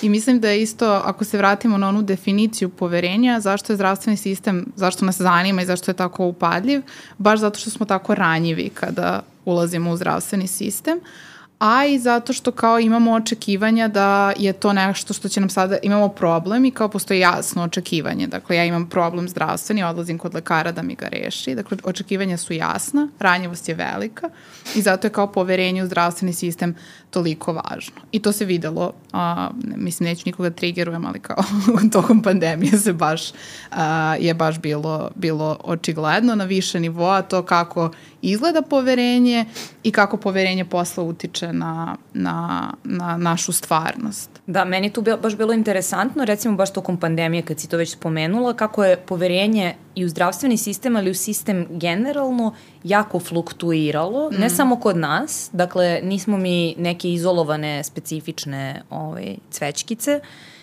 I 0.03 0.09
mislim 0.09 0.41
da 0.41 0.49
je 0.49 0.63
isto, 0.63 1.03
ako 1.05 1.25
se 1.25 1.39
vratimo 1.39 1.79
na 1.79 1.89
onu 1.89 2.03
definiciju 2.03 2.69
poverenja, 2.69 3.41
zašto 3.41 3.73
je 3.73 3.77
zdravstveni 3.77 4.17
sistem, 4.17 4.67
zašto 4.77 5.05
nas 5.05 5.17
zanima 5.17 5.63
i 5.63 5.67
zašto 5.67 5.91
je 5.91 5.95
tako 5.95 6.27
upadljiv, 6.27 6.83
baš 7.19 7.41
zato 7.41 7.59
što 7.59 7.71
smo 7.71 7.87
tako 7.87 8.15
ranjivi 8.15 8.71
kada 8.75 9.23
ulazimo 9.45 9.91
u 9.91 9.97
zdravstveni 9.97 10.47
sistem. 10.47 10.99
Uh, 10.99 11.32
a 11.63 11.87
i 11.87 11.99
zato 11.99 12.33
što 12.33 12.53
kao 12.53 12.81
imamo 12.81 13.13
očekivanja 13.13 13.89
da 13.89 14.33
je 14.37 14.53
to 14.53 14.73
nešto 14.73 15.15
što 15.15 15.29
će 15.29 15.41
nam 15.41 15.51
sada, 15.51 15.77
imamo 15.83 16.09
problem 16.09 16.65
i 16.65 16.71
kao 16.71 16.89
postoji 16.89 17.21
jasno 17.21 17.63
očekivanje. 17.63 18.27
Dakle, 18.27 18.57
ja 18.57 18.65
imam 18.65 18.89
problem 18.89 19.29
zdravstveni, 19.29 19.85
odlazim 19.85 20.19
kod 20.19 20.35
lekara 20.35 20.73
da 20.73 20.83
mi 20.83 20.95
ga 20.95 21.09
reši. 21.09 21.55
Dakle, 21.55 21.79
očekivanja 21.85 22.37
su 22.37 22.53
jasna, 22.53 23.09
ranjivost 23.19 23.69
je 23.69 23.75
velika 23.75 24.31
i 24.75 24.83
zato 24.83 25.07
je 25.07 25.11
kao 25.11 25.33
poverenje 25.33 25.83
u 25.83 25.87
zdravstveni 25.87 26.33
sistem 26.33 26.75
toliko 27.13 27.53
važno. 27.53 28.03
I 28.13 28.19
to 28.19 28.33
se 28.33 28.45
videlo, 28.45 28.93
a, 29.13 29.51
mislim, 29.77 30.09
neću 30.09 30.23
nikoga 30.27 30.49
da 30.49 30.57
triggerujem, 30.57 31.07
ali 31.07 31.21
kao 31.21 31.45
tokom 31.93 32.23
pandemije 32.23 32.79
se 32.79 32.93
baš, 32.93 33.33
a, 33.71 34.17
je 34.21 34.35
baš 34.35 34.59
bilo, 34.59 35.11
bilo 35.15 35.57
očigledno 35.65 36.35
na 36.35 36.45
više 36.45 36.81
nivoa 36.81 37.23
to 37.23 37.43
kako 37.43 37.91
izgleda 38.23 38.63
poverenje 38.63 39.45
i 39.83 39.91
kako 39.91 40.17
poverenje 40.17 40.65
posla 40.65 41.05
utiče 41.05 41.53
na, 41.53 41.97
na, 42.15 42.71
na 42.85 43.17
našu 43.17 43.53
stvarnost. 43.53 44.31
Da, 44.47 44.65
meni 44.65 44.91
tu 44.91 45.05
baš 45.23 45.37
bilo 45.37 45.53
interesantno, 45.53 46.25
recimo 46.25 46.57
baš 46.57 46.73
tokom 46.73 46.97
pandemije 46.97 47.43
kad 47.43 47.61
si 47.61 47.69
to 47.69 47.77
već 47.77 47.93
spomenula, 47.93 48.55
kako 48.55 48.85
je 48.85 48.97
poverenje 48.97 49.75
i 49.95 50.05
u 50.05 50.09
zdravstveni 50.09 50.57
sistem, 50.57 50.97
ali 50.97 51.11
u 51.11 51.15
sistem 51.15 51.67
generalno 51.71 52.55
jako 52.85 53.21
fluktuiralo, 53.21 54.31
mm. 54.31 54.41
ne 54.41 54.51
samo 54.51 54.81
kod 54.81 54.97
nas, 54.97 55.51
dakle 55.53 56.01
nismo 56.03 56.39
mi 56.39 56.75
neke 57.03 57.13
izolovane 57.13 57.85
specifične 57.85 58.83
ovaj, 58.91 59.37
cvećkice, 59.51 60.21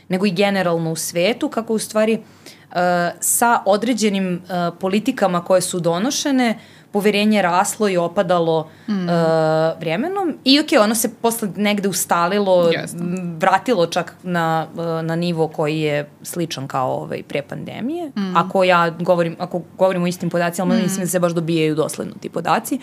nego 0.10 0.26
i 0.26 0.32
generalno 0.32 0.92
u 0.92 0.96
svetu, 0.96 1.50
kako 1.50 1.74
u 1.74 1.80
stvari 1.80 2.14
uh, 2.16 2.76
sa 3.20 3.62
određenim 3.66 4.42
uh, 4.44 4.78
politikama 4.80 5.44
koje 5.44 5.62
su 5.62 5.80
donošene, 5.80 6.60
poverenje 6.92 7.42
raslo 7.42 7.90
i 7.90 7.98
opadalo 7.98 8.70
mm. 8.88 8.94
uh, 8.94 9.80
vremenom 9.80 10.38
i 10.44 10.60
ok, 10.60 10.82
ono 10.82 10.96
se 10.96 11.10
posle 11.22 11.50
negde 11.56 11.90
ustalilo, 11.90 12.72
yes. 12.72 13.38
vratilo 13.40 13.86
čak 13.86 14.16
na, 14.24 14.68
uh, 14.74 15.06
na 15.06 15.16
nivo 15.16 15.48
koji 15.48 15.80
je 15.80 16.10
sličan 16.24 16.68
kao 16.68 16.94
ovaj, 16.94 17.24
pre 17.28 17.42
pandemije. 17.42 18.12
Mm. 18.16 18.38
Ako 18.38 18.64
ja 18.64 18.90
govorim, 18.90 19.36
ako 19.40 19.62
govorim 19.78 20.04
o 20.04 20.08
istim 20.08 20.30
podacima, 20.30 20.74
mm. 20.74 20.82
mislim 20.82 21.06
da 21.06 21.08
se 21.08 21.20
baš 21.20 21.32
dobijaju 21.32 21.76
dosledno 21.76 22.14
ti 22.22 22.30
podaci. 22.30 22.80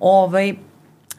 Ovaj, 0.00 0.54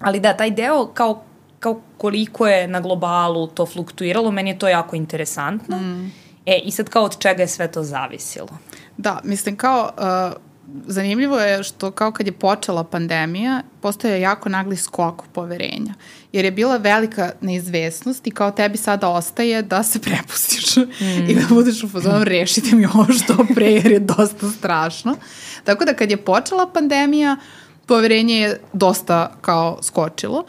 ali 0.02 0.20
da, 0.20 0.34
taj 0.34 0.52
deo 0.52 0.86
kao 0.94 1.24
kao 1.60 1.82
koliko 1.98 2.48
je 2.48 2.68
na 2.68 2.80
globalu 2.80 3.48
to 3.48 3.66
fluktuiralo, 3.66 4.32
meni 4.32 4.50
je 4.50 4.60
to 4.60 4.68
jako 4.68 4.96
interesantno. 4.96 5.78
Mm. 5.78 6.12
E, 6.46 6.60
i 6.63 6.72
sad 6.72 6.89
kao 6.89 7.04
od 7.04 7.20
čega 7.20 7.42
je 7.42 7.48
sve 7.48 7.72
to 7.72 7.84
zavisilo? 7.84 8.58
Da, 8.98 9.20
mislim 9.24 9.58
kao, 9.58 9.92
uh, 9.98 10.42
zanimljivo 10.88 11.39
je 11.39 11.63
što 11.63 11.92
kao 11.92 12.12
kad 12.12 12.28
je 12.28 12.32
počela 12.32 12.84
pandemija, 12.84 13.62
postoje 13.82 14.22
jako 14.22 14.50
nagli 14.50 14.75
skok 14.75 15.24
poverenja. 15.34 15.94
Jer 16.32 16.46
je 16.46 16.51
bila 16.51 16.78
velika 16.78 17.32
neizvesnost 17.42 18.28
i 18.28 18.32
kao 18.32 18.51
tebi 18.51 18.78
sada 18.78 19.10
ostaje 19.10 19.62
da 19.62 19.84
se 19.84 20.00
prepustiš 20.01 20.75
mm. 20.78 21.30
i 21.30 21.36
da 21.36 21.42
budeš 21.50 21.84
u 21.84 21.89
fazonu 21.89 22.24
rešite 22.24 22.75
mi 22.75 22.86
ovo 22.86 23.06
što 23.13 23.46
pre 23.56 23.72
jer 23.72 23.92
je 23.92 24.00
dosta 24.00 24.50
strašno. 24.50 25.16
Tako 25.63 25.86
da 25.86 25.94
kad 25.94 26.12
je 26.12 26.18
počela 26.18 26.70
pandemija, 26.74 27.38
poverenje 27.86 28.36
je 28.36 28.62
dosta 28.74 29.36
kao 29.42 29.80
skočilo 29.82 30.46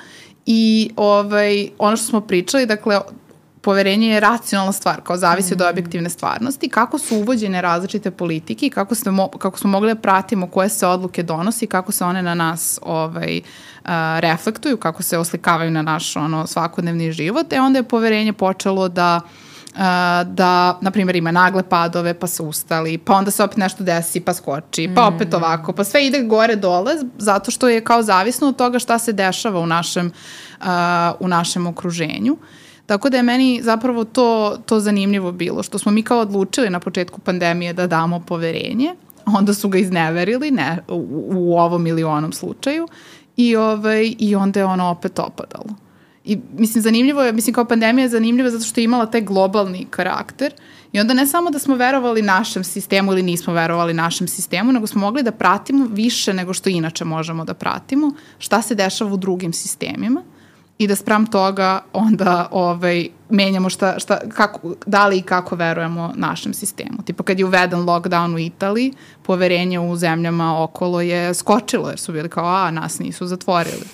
I 0.52 0.90
ovaj, 0.96 1.68
ono 1.78 1.96
što 1.96 2.06
smo 2.06 2.20
pričali, 2.20 2.66
dakle, 2.66 3.00
poverenje 3.60 4.08
je 4.08 4.20
racionalna 4.20 4.72
stvar, 4.72 5.00
kao 5.02 5.16
zavisi 5.16 5.54
mm. 5.54 5.56
od 5.56 5.62
objektivne 5.70 6.10
stvarnosti, 6.10 6.68
kako 6.68 6.98
su 6.98 7.16
uvođene 7.16 7.62
različite 7.62 8.10
politike 8.10 8.66
i 8.66 8.70
kako, 8.70 8.94
smo, 8.94 9.28
kako 9.28 9.58
smo 9.58 9.70
mogli 9.70 9.94
da 9.94 10.00
pratimo 10.00 10.46
koje 10.46 10.68
se 10.68 10.86
odluke 10.86 11.22
donosi, 11.22 11.66
kako 11.66 11.92
se 11.92 12.04
one 12.04 12.22
na 12.22 12.34
nas 12.34 12.78
ovaj, 12.82 13.38
uh, 13.38 13.90
reflektuju, 14.18 14.76
kako 14.76 15.02
se 15.02 15.18
oslikavaju 15.18 15.70
na 15.70 15.82
naš 15.82 16.16
ono, 16.16 16.46
svakodnevni 16.46 17.12
život, 17.12 17.52
e 17.52 17.60
onda 17.60 17.78
je 17.78 17.88
poverenje 17.88 18.32
počelo 18.32 18.88
da 18.88 19.20
uh, 19.24 19.30
da, 20.24 20.78
na 20.80 20.90
primjer, 20.90 21.16
ima 21.16 21.30
nagle 21.30 21.62
padove, 21.62 22.14
pa 22.14 22.26
se 22.26 22.42
ustali, 22.42 22.98
pa 22.98 23.14
onda 23.14 23.30
se 23.30 23.42
opet 23.42 23.56
nešto 23.56 23.84
desi, 23.84 24.20
pa 24.20 24.34
skoči, 24.34 24.90
pa 24.94 25.06
opet 25.06 25.32
mm. 25.32 25.36
ovako, 25.36 25.72
pa 25.72 25.84
sve 25.84 26.06
ide 26.06 26.22
gore 26.22 26.56
dole, 26.56 26.92
zato 27.18 27.50
što 27.50 27.68
je 27.68 27.84
kao 27.84 28.02
zavisno 28.02 28.48
od 28.48 28.56
toga 28.56 28.78
šta 28.78 28.98
se 28.98 29.12
dešava 29.12 29.60
u 29.60 29.66
našem, 29.66 30.12
uh, 30.60 30.66
u 31.20 31.28
našem 31.28 31.66
okruženju. 31.66 32.36
Tako 32.86 33.10
da 33.10 33.16
je 33.16 33.22
meni 33.22 33.60
zapravo 33.62 34.04
to, 34.04 34.56
to 34.66 34.80
zanimljivo 34.80 35.32
bilo, 35.32 35.62
što 35.62 35.78
smo 35.78 35.92
mi 35.92 36.02
kao 36.02 36.20
odlučili 36.20 36.70
na 36.70 36.80
početku 36.80 37.20
pandemije 37.20 37.72
da 37.72 37.86
damo 37.86 38.20
poverenje, 38.20 38.94
onda 39.26 39.54
su 39.54 39.68
ga 39.68 39.78
izneverili, 39.78 40.50
ne, 40.50 40.78
u, 40.88 41.06
u 41.34 41.58
ovom 41.58 41.86
ili 41.86 42.04
onom 42.04 42.32
slučaju, 42.32 42.88
i, 43.36 43.56
ovaj, 43.56 44.14
i 44.18 44.34
onda 44.34 44.60
je 44.60 44.66
ono 44.66 44.88
opet 44.88 45.18
opadalo. 45.18 45.89
I 46.24 46.38
mislim, 46.56 46.82
zanimljivo 46.82 47.22
je, 47.22 47.32
mislim 47.32 47.54
kao 47.54 47.64
pandemija 47.64 48.02
je 48.02 48.08
zanimljiva 48.08 48.50
zato 48.50 48.64
što 48.64 48.80
je 48.80 48.84
imala 48.84 49.06
taj 49.06 49.20
globalni 49.20 49.86
karakter 49.90 50.52
i 50.92 51.00
onda 51.00 51.14
ne 51.14 51.26
samo 51.26 51.50
da 51.50 51.58
smo 51.58 51.74
verovali 51.74 52.22
našem 52.22 52.64
sistemu 52.64 53.12
ili 53.12 53.22
nismo 53.22 53.52
verovali 53.52 53.94
našem 53.94 54.28
sistemu, 54.28 54.72
nego 54.72 54.86
smo 54.86 55.00
mogli 55.00 55.22
da 55.22 55.32
pratimo 55.32 55.86
više 55.90 56.34
nego 56.34 56.54
što 56.54 56.68
inače 56.68 57.04
možemo 57.04 57.44
da 57.44 57.54
pratimo 57.54 58.12
šta 58.38 58.62
se 58.62 58.74
dešava 58.74 59.12
u 59.12 59.16
drugim 59.16 59.52
sistemima 59.52 60.22
i 60.78 60.86
da 60.86 60.96
sprem 60.96 61.26
toga 61.26 61.82
onda 61.92 62.48
ovaj, 62.50 63.08
menjamo 63.30 63.70
šta, 63.70 63.98
šta, 63.98 64.18
kako, 64.28 64.74
da 64.86 65.06
li 65.06 65.18
i 65.18 65.22
kako 65.22 65.56
verujemo 65.56 66.12
našem 66.16 66.54
sistemu. 66.54 67.02
Tipo 67.04 67.22
kad 67.22 67.38
je 67.38 67.44
uveden 67.44 67.80
lockdown 67.80 68.34
u 68.34 68.38
Italiji, 68.38 68.92
poverenje 69.22 69.80
u 69.80 69.96
zemljama 69.96 70.62
okolo 70.62 71.00
je 71.00 71.34
skočilo 71.34 71.88
jer 71.88 71.98
su 71.98 72.12
bili 72.12 72.28
kao, 72.28 72.46
a, 72.46 72.70
nas 72.70 72.98
nisu 72.98 73.26
zatvorili. 73.26 73.84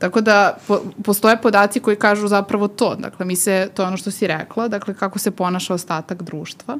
Tako 0.00 0.20
da 0.20 0.56
po, 0.66 0.80
postoje 1.04 1.36
podaci 1.42 1.80
koji 1.80 1.96
kažu 1.96 2.28
zapravo 2.28 2.68
to. 2.68 2.94
Dakle, 2.94 3.26
mi 3.26 3.36
se, 3.36 3.68
to 3.74 3.82
je 3.82 3.86
ono 3.86 3.96
što 3.96 4.10
si 4.10 4.26
rekla, 4.26 4.68
dakle, 4.68 4.94
kako 4.94 5.18
se 5.18 5.30
ponaša 5.30 5.74
ostatak 5.74 6.22
društva 6.22 6.78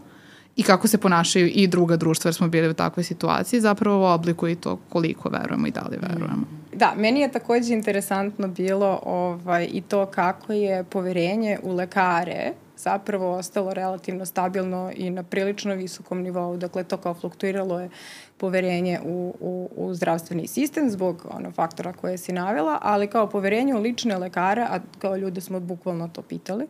i 0.57 0.62
kako 0.62 0.88
se 0.88 0.99
ponašaju 0.99 1.50
i 1.54 1.66
druga 1.66 1.97
društva, 1.97 2.28
jer 2.28 2.35
smo 2.35 2.49
bili 2.49 2.69
u 2.69 2.75
takvoj 2.75 3.04
situaciji, 3.04 3.61
zapravo 3.61 4.14
oblikuje 4.14 4.54
to 4.54 4.78
koliko 4.88 5.28
verujemo 5.28 5.66
i 5.66 5.71
da 5.71 5.80
li 5.80 5.99
verujemo. 6.00 6.47
Da, 6.75 6.92
meni 6.97 7.21
je 7.21 7.33
takođe 7.33 7.75
interesantno 7.75 8.49
bilo 8.49 9.00
ovaj, 9.04 9.69
i 9.73 9.80
to 9.80 10.07
kako 10.07 10.52
je 10.52 10.85
poverenje 10.85 11.59
u 11.62 11.75
lekare 11.75 12.52
zapravo 12.76 13.33
ostalo 13.33 13.75
relativno 13.75 14.26
stabilno 14.26 14.92
i 14.95 15.11
na 15.11 15.23
prilično 15.23 15.75
visokom 15.75 16.23
nivou. 16.23 16.57
Dakle, 16.57 16.85
to 16.85 16.97
kao 16.97 17.14
fluktuiralo 17.14 17.80
je 17.80 17.90
poverenje 18.37 19.00
u, 19.04 19.35
u, 19.40 19.71
u 19.76 19.95
zdravstveni 19.95 20.47
sistem 20.47 20.90
zbog 20.90 21.26
ono, 21.30 21.50
faktora 21.50 21.92
koje 21.92 22.19
si 22.19 22.33
navela, 22.33 22.78
ali 22.83 23.07
kao 23.07 23.26
poverenje 23.26 23.75
u 23.75 23.80
lične 23.80 24.19
lekare, 24.19 24.62
a 24.62 24.80
kao 24.99 25.16
ljude 25.16 25.40
smo 25.40 25.61
bukvalno 25.61 26.09
to 26.09 26.23
pitali, 26.23 26.66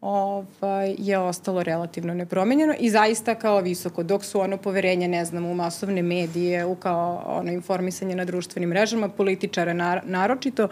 ovaj, 0.00 0.94
je 0.98 1.18
ostalo 1.18 1.62
relativno 1.62 2.14
nepromenjeno 2.14 2.74
i 2.78 2.90
zaista 2.90 3.34
kao 3.34 3.60
visoko, 3.60 4.02
dok 4.02 4.24
su 4.24 4.40
ono 4.40 4.56
poverenje, 4.56 5.08
ne 5.08 5.24
znam, 5.24 5.46
u 5.46 5.54
masovne 5.54 6.02
medije, 6.02 6.64
u 6.64 6.74
kao 6.74 7.22
ono 7.26 7.52
informisanje 7.52 8.16
na 8.16 8.24
društvenim 8.24 8.68
mrežama, 8.68 9.08
političare 9.08 9.74
nar, 9.74 10.00
naročito, 10.04 10.68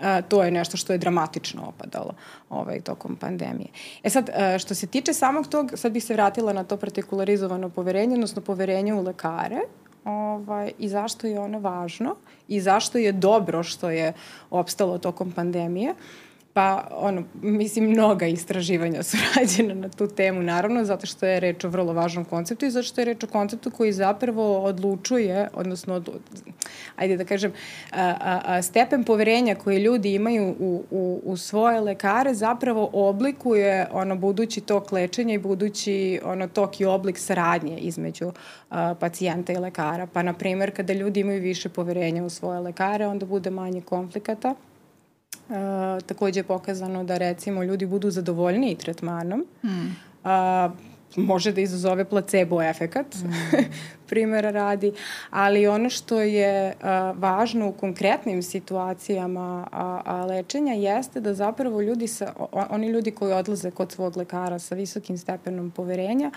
a, 0.00 0.22
to 0.22 0.44
je 0.44 0.50
nešto 0.50 0.76
što 0.76 0.92
je 0.92 0.98
dramatično 0.98 1.62
opadalo 1.68 2.14
ovaj, 2.50 2.80
tokom 2.80 3.16
pandemije. 3.16 3.68
E 4.02 4.10
sad, 4.10 4.30
a, 4.34 4.58
što 4.58 4.74
se 4.74 4.86
tiče 4.86 5.12
samog 5.12 5.48
tog, 5.48 5.72
sad 5.74 5.92
bih 5.92 6.04
se 6.04 6.14
vratila 6.14 6.52
na 6.52 6.64
to 6.64 6.76
partikularizovano 6.76 7.68
poverenje, 7.68 8.14
odnosno 8.14 8.42
poverenje 8.42 8.94
u 8.94 9.02
lekare, 9.02 9.60
ovaj, 10.04 10.72
i 10.78 10.88
zašto 10.88 11.26
je 11.26 11.40
ono 11.40 11.58
važno 11.58 12.16
i 12.48 12.60
zašto 12.60 12.98
je 12.98 13.12
dobro 13.12 13.62
što 13.62 13.90
je 13.90 14.12
opstalo 14.50 14.98
tokom 14.98 15.32
pandemije. 15.32 15.90
Uh, 15.90 16.29
Pa, 16.52 16.88
ono, 16.90 17.22
mislim, 17.42 17.84
mnoga 17.84 18.26
istraživanja 18.26 19.02
su 19.02 19.16
rađena 19.36 19.74
na 19.74 19.88
tu 19.88 20.06
temu, 20.06 20.42
naravno, 20.42 20.84
zato 20.84 21.06
što 21.06 21.26
je 21.26 21.40
reč 21.40 21.64
o 21.64 21.68
vrlo 21.68 21.92
važnom 21.92 22.24
konceptu 22.24 22.66
i 22.66 22.70
zato 22.70 22.82
što 22.82 23.00
je 23.00 23.04
reč 23.04 23.24
o 23.24 23.26
konceptu 23.26 23.70
koji 23.70 23.92
zapravo 23.92 24.58
odlučuje, 24.58 25.48
odnosno, 25.54 25.94
od, 25.94 26.10
ajde 26.96 27.16
da 27.16 27.24
kažem, 27.24 27.52
a, 27.92 28.14
a, 28.20 28.40
a, 28.44 28.62
stepen 28.62 29.04
poverenja 29.04 29.54
koje 29.54 29.78
ljudi 29.78 30.14
imaju 30.14 30.54
u, 30.58 30.84
u, 30.90 31.20
u 31.24 31.36
svoje 31.36 31.80
lekare 31.80 32.34
zapravo 32.34 32.90
oblikuje 32.92 33.88
ono 33.92 34.16
budući 34.16 34.60
tok 34.60 34.92
lečenja 34.92 35.34
i 35.34 35.38
budući 35.38 36.20
ono 36.24 36.48
tok 36.48 36.80
i 36.80 36.84
oblik 36.84 37.18
saradnje 37.18 37.78
između 37.78 38.32
a, 38.70 38.94
pacijenta 39.00 39.52
i 39.52 39.56
lekara. 39.56 40.06
Pa, 40.06 40.22
na 40.22 40.32
primer, 40.32 40.76
kada 40.76 40.92
ljudi 40.92 41.20
imaju 41.20 41.40
više 41.40 41.68
poverenja 41.68 42.24
u 42.24 42.30
svoje 42.30 42.60
lekare, 42.60 43.06
onda 43.06 43.26
bude 43.26 43.50
manje 43.50 43.80
konflikata 43.80 44.54
Uh, 45.50 46.02
takođe 46.06 46.40
je 46.40 46.44
pokazano 46.44 47.04
da 47.04 47.18
recimo 47.18 47.62
ljudi 47.62 47.86
budu 47.86 48.10
zadovoljniji 48.10 48.76
tretmanom. 48.76 49.46
Mm. 49.64 49.68
Uh, 50.24 50.72
može 51.16 51.52
da 51.52 51.60
izazove 51.60 52.04
placebo 52.04 52.62
efekat, 52.62 53.06
mm. 53.14 53.30
primjera 54.10 54.50
radi, 54.50 54.92
ali 55.30 55.66
ono 55.66 55.90
što 55.90 56.20
je 56.20 56.74
a, 56.82 57.12
važno 57.16 57.68
u 57.68 57.72
konkretnim 57.72 58.42
situacijama 58.42 59.66
a, 59.72 60.00
a, 60.04 60.24
lečenja 60.26 60.72
jeste 60.72 61.20
da 61.20 61.34
zapravo 61.34 61.80
ljudi 61.80 62.06
sa, 62.06 62.32
o, 62.38 62.48
oni 62.70 62.88
ljudi 62.88 63.10
koji 63.10 63.32
odlaze 63.32 63.70
kod 63.70 63.92
svog 63.92 64.16
lekara 64.16 64.58
sa 64.58 64.74
visokim 64.74 65.18
stepenom 65.18 65.70
poverenja 65.70 66.30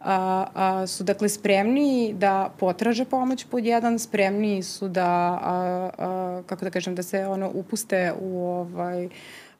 a, 0.00 0.46
a, 0.54 0.86
su 0.86 1.04
dakle 1.04 1.28
spremniji 1.28 2.14
da 2.14 2.50
potraže 2.58 3.04
pomoć 3.04 3.44
pod 3.50 3.64
jedan, 3.64 3.98
spremniji 3.98 4.62
su 4.62 4.88
da, 4.88 5.40
a, 5.42 5.90
a, 5.98 6.42
kako 6.46 6.64
da 6.64 6.70
kažem, 6.70 6.94
da 6.94 7.02
se 7.02 7.26
ono 7.26 7.50
upuste 7.54 8.12
u 8.20 8.44
ovaj, 8.46 9.08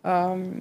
um, 0.05 0.61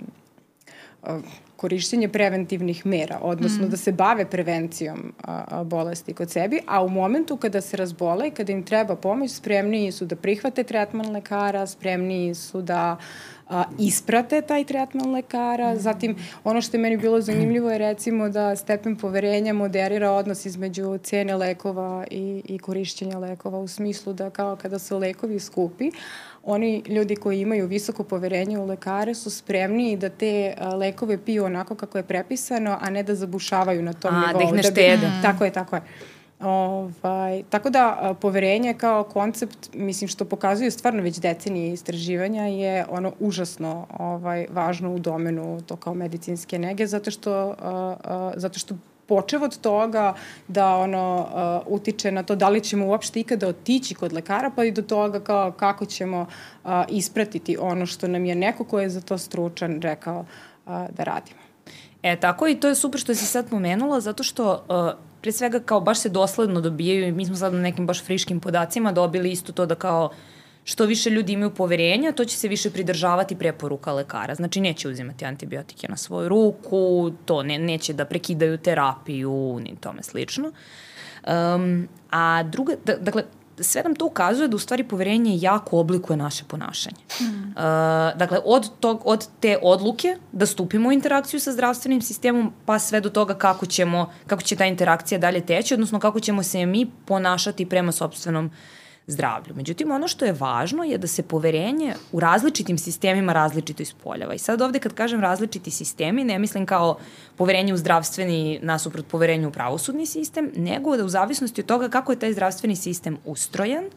korišćenje 1.55 2.07
preventivnih 2.07 2.85
mera, 2.85 3.19
odnosno 3.21 3.65
mm. 3.65 3.69
da 3.69 3.77
se 3.77 3.91
bave 3.91 4.25
prevencijom 4.25 5.13
a, 5.23 5.43
a, 5.47 5.63
bolesti 5.63 6.13
kod 6.13 6.31
sebi, 6.31 6.59
a 6.67 6.83
u 6.83 6.89
momentu 6.89 7.37
kada 7.37 7.61
se 7.61 7.77
razbole 7.77 8.27
i 8.27 8.31
kada 8.31 8.51
im 8.51 8.63
treba 8.63 8.95
pomoć, 8.95 9.31
spremniji 9.31 9.91
su 9.91 10.05
da 10.05 10.15
prihvate 10.15 10.63
tretman 10.63 11.11
lekara, 11.11 11.67
spremniji 11.67 12.35
su 12.35 12.61
da 12.61 12.97
a, 13.49 13.63
isprate 13.79 14.41
taj 14.41 14.63
tretman 14.63 15.11
lekara. 15.11 15.73
Mm. 15.73 15.79
Zatim, 15.79 16.15
ono 16.43 16.61
što 16.61 16.77
je 16.77 16.81
meni 16.81 16.97
bilo 16.97 17.21
zanimljivo 17.21 17.71
je 17.71 17.77
recimo 17.77 18.29
da 18.29 18.55
stepen 18.55 18.95
poverenja 18.95 19.53
moderira 19.53 20.11
odnos 20.11 20.45
između 20.45 20.97
cene 20.97 21.35
lekova 21.35 22.05
i, 22.11 22.41
i 22.45 22.59
korišćenja 22.59 23.17
lekova 23.17 23.59
u 23.59 23.67
smislu 23.67 24.13
da 24.13 24.29
kao 24.29 24.55
kada 24.55 24.79
su 24.79 24.97
lekovi 24.97 25.39
skupi, 25.39 25.91
oni 26.45 26.83
ljudi 26.87 27.15
koji 27.15 27.41
imaju 27.41 27.67
visoko 27.67 28.03
poverenje 28.03 28.59
u 28.59 28.65
lekare 28.65 29.15
su 29.15 29.29
spremni 29.29 29.97
da 29.97 30.09
te 30.09 30.55
lekove 30.75 31.17
piju 31.17 31.45
onako 31.45 31.75
kako 31.75 31.97
je 31.97 32.03
prepisano, 32.03 32.77
a 32.81 32.89
ne 32.89 33.03
da 33.03 33.15
zabušavaju 33.15 33.81
na 33.81 33.93
tom 33.93 34.15
a, 34.15 34.27
nivou. 34.27 34.39
Da 34.39 34.43
ih 34.43 34.53
ne 34.53 34.63
štede. 34.63 34.97
Da 34.97 35.07
bi, 35.07 35.21
tako 35.21 35.45
je, 35.45 35.51
tako 35.51 35.75
je. 35.75 35.81
Ovaj, 36.39 37.43
tako 37.49 37.69
da 37.69 38.15
poverenje 38.21 38.73
kao 38.73 39.03
koncept, 39.03 39.69
mislim 39.73 40.07
što 40.07 40.25
pokazuju 40.25 40.71
stvarno 40.71 41.03
već 41.03 41.19
decenije 41.19 41.73
istraživanja 41.73 42.43
je 42.43 42.85
ono 42.89 43.13
užasno 43.19 43.87
ovaj, 43.99 44.47
važno 44.49 44.93
u 44.93 44.99
domenu 44.99 45.61
to 45.61 45.75
kao 45.75 45.93
medicinske 45.93 46.59
nege 46.59 46.87
zato 46.87 47.11
što, 47.11 47.47
uh, 47.47 47.55
uh, 47.55 48.33
zato 48.35 48.59
što 48.59 48.75
počev 49.07 49.43
od 49.43 49.57
toga 49.61 50.13
da 50.47 50.75
ono 50.75 51.27
uh, 51.65 51.73
utiče 51.73 52.11
na 52.11 52.23
to 52.23 52.35
da 52.35 52.49
li 52.49 52.61
ćemo 52.61 52.87
uopšte 52.87 53.19
ikada 53.19 53.47
otići 53.47 53.95
kod 53.95 54.13
lekara 54.13 54.51
pa 54.55 54.63
i 54.63 54.71
do 54.71 54.81
toga 54.81 55.19
kao 55.19 55.51
kako 55.51 55.85
ćemo 55.85 56.21
uh, 56.63 56.71
ispratiti 56.89 57.57
ono 57.57 57.85
što 57.85 58.07
nam 58.07 58.25
je 58.25 58.35
neko 58.35 58.63
ko 58.63 58.79
je 58.79 58.89
za 58.89 59.01
to 59.01 59.17
stručan 59.17 59.81
rekao 59.81 60.19
uh, 60.19 60.71
da 60.89 61.03
radimo. 61.03 61.39
E, 62.03 62.15
tako 62.15 62.47
i 62.47 62.55
to 62.55 62.67
je 62.67 62.75
super 62.75 63.01
što 63.01 63.15
si 63.15 63.25
sad 63.25 63.49
pomenula, 63.49 63.99
zato 63.99 64.23
što 64.23 64.51
uh, 64.53 65.05
pre 65.21 65.31
svega 65.31 65.59
kao 65.59 65.81
baš 65.81 65.99
se 65.99 66.09
dosledno 66.09 66.61
dobijaju 66.61 67.07
i 67.07 67.11
mi 67.11 67.25
smo 67.25 67.35
sad 67.35 67.53
na 67.53 67.59
nekim 67.59 67.87
baš 67.87 68.03
friškim 68.03 68.39
podacima 68.39 68.91
dobili 68.91 69.31
isto 69.31 69.51
to 69.51 69.65
da 69.65 69.75
kao 69.75 70.09
što 70.65 70.85
više 70.85 71.09
ljudi 71.09 71.33
imaju 71.33 71.53
poverenja, 71.53 72.11
to 72.11 72.25
će 72.25 72.37
se 72.37 72.47
više 72.47 72.69
pridržavati 72.69 73.35
preporuka 73.35 73.93
lekara. 73.93 74.35
Znači, 74.35 74.61
neće 74.61 74.89
uzimati 74.89 75.25
antibiotike 75.25 75.87
na 75.89 75.97
svoju 75.97 76.29
ruku, 76.29 77.11
to 77.25 77.43
ne, 77.43 77.59
neće 77.59 77.93
da 77.93 78.05
prekidaju 78.05 78.57
terapiju, 78.57 79.59
ni 79.63 79.75
tome 79.79 80.03
slično. 80.03 80.51
Um, 81.27 81.87
a 82.11 82.43
druga, 82.43 82.73
da, 82.85 82.95
dakle, 82.95 83.23
sve 83.59 83.83
nam 83.83 83.95
to 83.95 84.05
ukazuje 84.05 84.47
da 84.47 84.55
u 84.55 84.59
stvari 84.59 84.83
poverenje 84.83 85.37
jako 85.41 85.79
oblikuje 85.79 86.17
naše 86.17 86.43
ponašanje. 86.47 86.97
Mm. 87.21 87.25
Uh, 87.25 87.55
dakle, 88.15 88.39
od, 88.45 88.69
tog, 88.79 89.01
od 89.05 89.27
te 89.39 89.57
odluke 89.61 90.17
da 90.31 90.45
stupimo 90.45 90.89
u 90.89 90.91
interakciju 90.91 91.39
sa 91.39 91.51
zdravstvenim 91.51 92.01
sistemom, 92.01 92.53
pa 92.65 92.79
sve 92.79 93.01
do 93.01 93.09
toga 93.09 93.33
kako, 93.33 93.65
ćemo, 93.65 94.11
kako 94.27 94.41
će 94.41 94.55
ta 94.55 94.65
interakcija 94.65 95.19
dalje 95.19 95.45
teći, 95.45 95.73
odnosno 95.73 95.99
kako 95.99 96.19
ćemo 96.19 96.43
se 96.43 96.65
mi 96.65 96.91
ponašati 97.05 97.69
prema 97.69 97.91
sobstvenom 97.91 98.51
zdravlju. 99.07 99.55
Međutim, 99.55 99.91
ono 99.91 100.07
što 100.07 100.25
je 100.25 100.33
važno 100.33 100.83
je 100.83 100.97
da 100.97 101.07
se 101.07 101.23
poverenje 101.23 101.93
u 102.11 102.19
različitim 102.19 102.77
sistemima 102.77 103.33
različito 103.33 103.83
ispoljava. 103.83 104.33
I 104.33 104.37
sad 104.37 104.61
ovde 104.61 104.79
kad 104.79 104.93
kažem 104.93 105.21
različiti 105.21 105.71
sistemi, 105.71 106.23
ne 106.23 106.39
mislim 106.39 106.65
kao 106.65 106.97
poverenje 107.35 107.73
u 107.73 107.77
zdravstveni 107.77 108.59
nasuprot 108.61 109.07
poverenju 109.07 109.47
u 109.47 109.51
pravosudni 109.51 110.05
sistem, 110.05 110.51
nego 110.55 110.97
da 110.97 111.05
u 111.05 111.09
zavisnosti 111.09 111.61
od 111.61 111.67
toga 111.67 111.89
kako 111.89 112.11
je 112.11 112.19
taj 112.19 112.33
zdravstveni 112.33 112.75
sistem 112.75 113.17
ustrojen, 113.25 113.89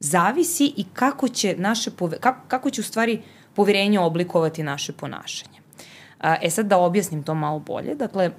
zavisi 0.00 0.72
i 0.76 0.84
kako 0.92 1.28
će, 1.28 1.54
naše, 1.58 1.90
kako, 2.20 2.40
kako 2.48 2.70
će 2.70 2.80
u 2.80 2.84
stvari 2.84 3.22
poverenje 3.54 4.00
oblikovati 4.00 4.62
naše 4.62 4.92
ponašanje. 4.92 5.60
E 6.42 6.50
sad 6.50 6.66
da 6.66 6.78
objasnim 6.78 7.22
to 7.22 7.34
malo 7.34 7.58
bolje. 7.58 7.94
Dakle, 7.94 8.30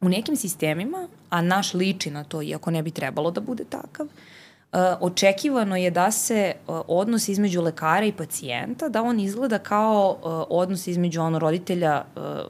u 0.00 0.08
nekim 0.08 0.36
sistemima, 0.36 1.08
a 1.30 1.42
naš 1.42 1.74
liči 1.74 2.10
na 2.10 2.24
to, 2.24 2.42
iako 2.42 2.70
ne 2.70 2.82
bi 2.82 2.90
trebalo 2.90 3.30
da 3.30 3.40
bude 3.40 3.64
takav, 3.64 4.06
uh, 4.06 4.12
očekivano 5.00 5.76
je 5.76 5.90
da 5.90 6.10
se 6.10 6.54
uh, 6.66 6.80
odnos 6.88 7.28
između 7.28 7.62
lekara 7.62 8.06
i 8.06 8.12
pacijenta, 8.12 8.88
da 8.88 9.02
on 9.02 9.20
izgleda 9.20 9.58
kao 9.58 10.18
uh, 10.22 10.58
odnos 10.58 10.86
između 10.86 11.20
ono 11.20 11.38
roditelja, 11.38 12.04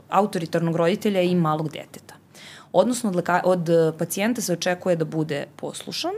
autoritarnog 0.09 0.77
roditelja 0.77 1.21
i 1.21 1.35
malog 1.35 1.69
deteta. 1.69 2.15
Odnosno 2.73 3.11
od, 3.11 3.17
leka, 3.17 3.41
od 3.45 3.69
pacijenta 3.99 4.41
se 4.41 4.53
očekuje 4.53 4.97
da 4.97 5.05
bude 5.05 5.47
poslušan, 5.57 6.15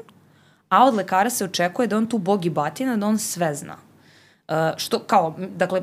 a 0.68 0.84
od 0.84 0.94
lekara 0.94 1.30
se 1.30 1.44
očekuje 1.44 1.88
da 1.88 1.96
on 1.96 2.06
tu 2.06 2.18
bog 2.18 2.46
i 2.46 2.50
batina, 2.50 2.96
da 2.96 3.06
on 3.06 3.18
sve 3.18 3.54
zna. 3.54 3.76
Što 4.76 4.98
kao, 4.98 5.34
dakle, 5.38 5.82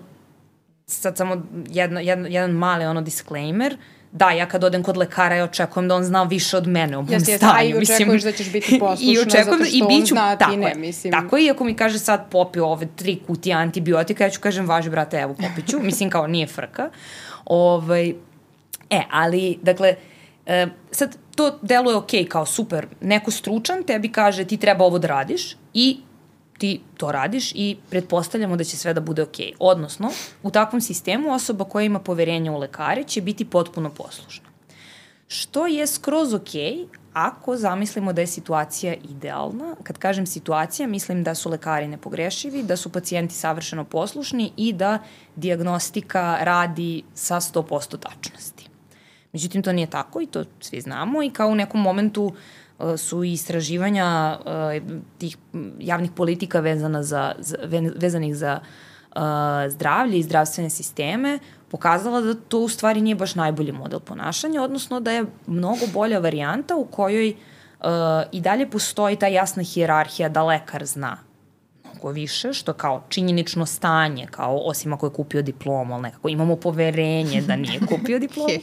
sad 0.86 1.18
samo 1.18 1.42
jedna, 1.70 2.00
jedna, 2.00 2.28
jedan 2.28 2.52
mali 2.52 2.86
ono 2.86 3.02
disclaimer, 3.02 3.74
uh, 3.74 4.01
da, 4.12 4.32
ja 4.32 4.46
kad 4.46 4.64
odem 4.64 4.84
kod 4.84 4.98
lekara, 4.98 5.36
ja 5.36 5.44
očekujem 5.44 5.88
da 5.88 5.96
on 5.96 6.04
zna 6.04 6.24
više 6.24 6.58
od 6.58 6.68
mene 6.68 6.98
o 6.98 7.02
mom 7.02 7.14
Jeste, 7.14 7.38
stanju. 7.38 7.54
A 7.56 7.64
i 7.64 7.74
očekuješ 7.74 8.00
mislim, 8.00 8.20
da 8.20 8.32
ćeš 8.32 8.52
biti 8.52 8.80
poslušna 8.80 9.12
i 9.12 9.20
očekujem, 9.20 9.46
zato 9.46 9.66
što 9.66 9.78
i 9.78 9.82
biću, 9.88 10.14
on 10.14 10.20
zna, 10.20 10.36
tako, 10.36 10.52
ti 10.52 10.58
ne, 10.58 10.74
mislim. 10.76 11.14
Tako 11.14 11.38
i 11.38 11.50
ako 11.50 11.64
mi 11.64 11.76
kaže 11.76 12.00
sad 12.00 12.30
popi 12.32 12.60
ove 12.60 12.88
tri 12.96 13.20
kutije 13.28 13.56
antibiotika, 13.56 14.24
ja 14.24 14.30
ću 14.30 14.42
kažem, 14.42 14.68
važi 14.68 14.90
brate, 14.90 15.18
evo 15.18 15.34
popiću. 15.34 15.80
mislim 15.90 16.10
kao 16.10 16.28
nije 16.28 16.48
frka. 16.48 16.90
Ovaj, 17.46 18.10
e, 18.90 19.02
ali, 19.12 19.60
dakle, 19.62 19.96
e, 20.46 20.68
sad 20.92 21.18
to 21.36 21.60
deluje 21.62 21.96
ok, 21.96 22.12
kao 22.30 22.46
super, 22.46 22.88
neko 23.02 23.32
stručan 23.32 23.84
tebi 23.84 24.12
kaže 24.12 24.46
ti 24.46 24.58
treba 24.58 24.86
ovo 24.86 25.00
da 25.00 25.08
radiš 25.08 25.56
i 25.74 26.00
ti 26.62 26.82
to 26.98 27.12
radiš 27.12 27.52
i 27.56 27.78
pretpostavljamo 27.90 28.56
da 28.56 28.64
će 28.64 28.78
sve 28.78 28.94
da 28.94 29.02
bude 29.02 29.24
okej. 29.24 29.46
Okay. 29.46 29.56
Odnosno, 29.60 30.12
u 30.44 30.52
takvom 30.52 30.82
sistemu 30.82 31.34
osoba 31.34 31.66
koja 31.66 31.84
ima 31.84 32.00
poverenje 32.00 32.52
u 32.52 32.60
lekare 32.60 33.04
će 33.04 33.22
biti 33.22 33.46
potpuno 33.46 33.90
poslušna. 33.90 34.46
Što 35.28 35.66
je 35.68 35.88
skroz 35.88 36.34
okej 36.34 36.76
okay, 36.76 36.88
ako 37.14 37.58
zamislimo 37.58 38.14
da 38.14 38.22
je 38.22 38.28
situacija 38.28 38.94
idealna. 39.10 39.76
Kad 39.84 39.98
kažem 39.98 40.26
situacija, 40.26 40.88
mislim 40.88 41.24
da 41.24 41.36
su 41.36 41.50
lekari 41.50 41.88
nepogrešivi, 41.88 42.64
da 42.64 42.78
su 42.78 42.92
pacijenti 42.92 43.34
savršeno 43.34 43.84
poslušni 43.84 44.52
i 44.58 44.74
da 44.74 45.00
diagnostika 45.36 46.38
radi 46.42 47.04
sa 47.14 47.36
100% 47.36 47.98
tačnosti. 48.00 48.61
Međutim, 49.34 49.64
to 49.64 49.74
nije 49.74 49.88
tako 49.88 50.22
i 50.22 50.26
to 50.26 50.44
svi 50.60 50.82
znamo 50.82 51.24
i 51.24 51.30
kao 51.30 51.48
u 51.48 51.56
nekom 51.56 51.82
momentu 51.82 52.24
uh, 52.80 52.98
su 52.98 53.24
istraživanja 53.24 54.40
uh, 54.40 54.52
tih 55.18 55.38
javnih 55.80 56.12
politika 56.12 56.60
vezana 56.60 57.04
za, 57.04 57.36
za, 57.40 57.58
vezanih 57.96 58.36
za 58.36 58.60
uh, 59.16 59.22
zdravlje 59.70 60.20
i 60.20 60.24
zdravstvene 60.24 60.70
sisteme 60.70 61.40
pokazala 61.68 62.22
da 62.22 62.34
to 62.34 62.60
u 62.60 62.70
stvari 62.70 63.02
nije 63.02 63.16
baš 63.16 63.36
najbolji 63.36 63.72
model 63.72 64.00
ponašanja, 64.00 64.64
odnosno 64.64 65.00
da 65.00 65.12
je 65.12 65.26
mnogo 65.48 65.86
bolja 65.94 66.20
varijanta 66.20 66.76
u 66.76 66.86
kojoj 66.86 67.36
i 68.32 68.42
dalje 68.42 68.70
postoji 68.70 69.16
ta 69.16 69.28
jasna 69.28 69.64
hijerarhija 69.64 70.30
da 70.30 70.44
lekar 70.44 70.86
zna 70.86 71.18
mnogo 72.02 72.14
više, 72.14 72.54
što 72.54 72.74
kao 72.74 73.04
činjenično 73.10 73.66
stanje, 73.66 74.28
kao 74.32 74.58
osim 74.58 74.94
ako 74.94 75.06
je 75.06 75.14
kupio 75.14 75.42
diplomu, 75.42 75.94
ali 75.94 76.04
nekako 76.04 76.30
imamo 76.30 76.56
poverenje 76.56 77.42
da 77.42 77.56
nije 77.56 77.80
kupio 77.92 78.20
diplomu. 78.20 78.60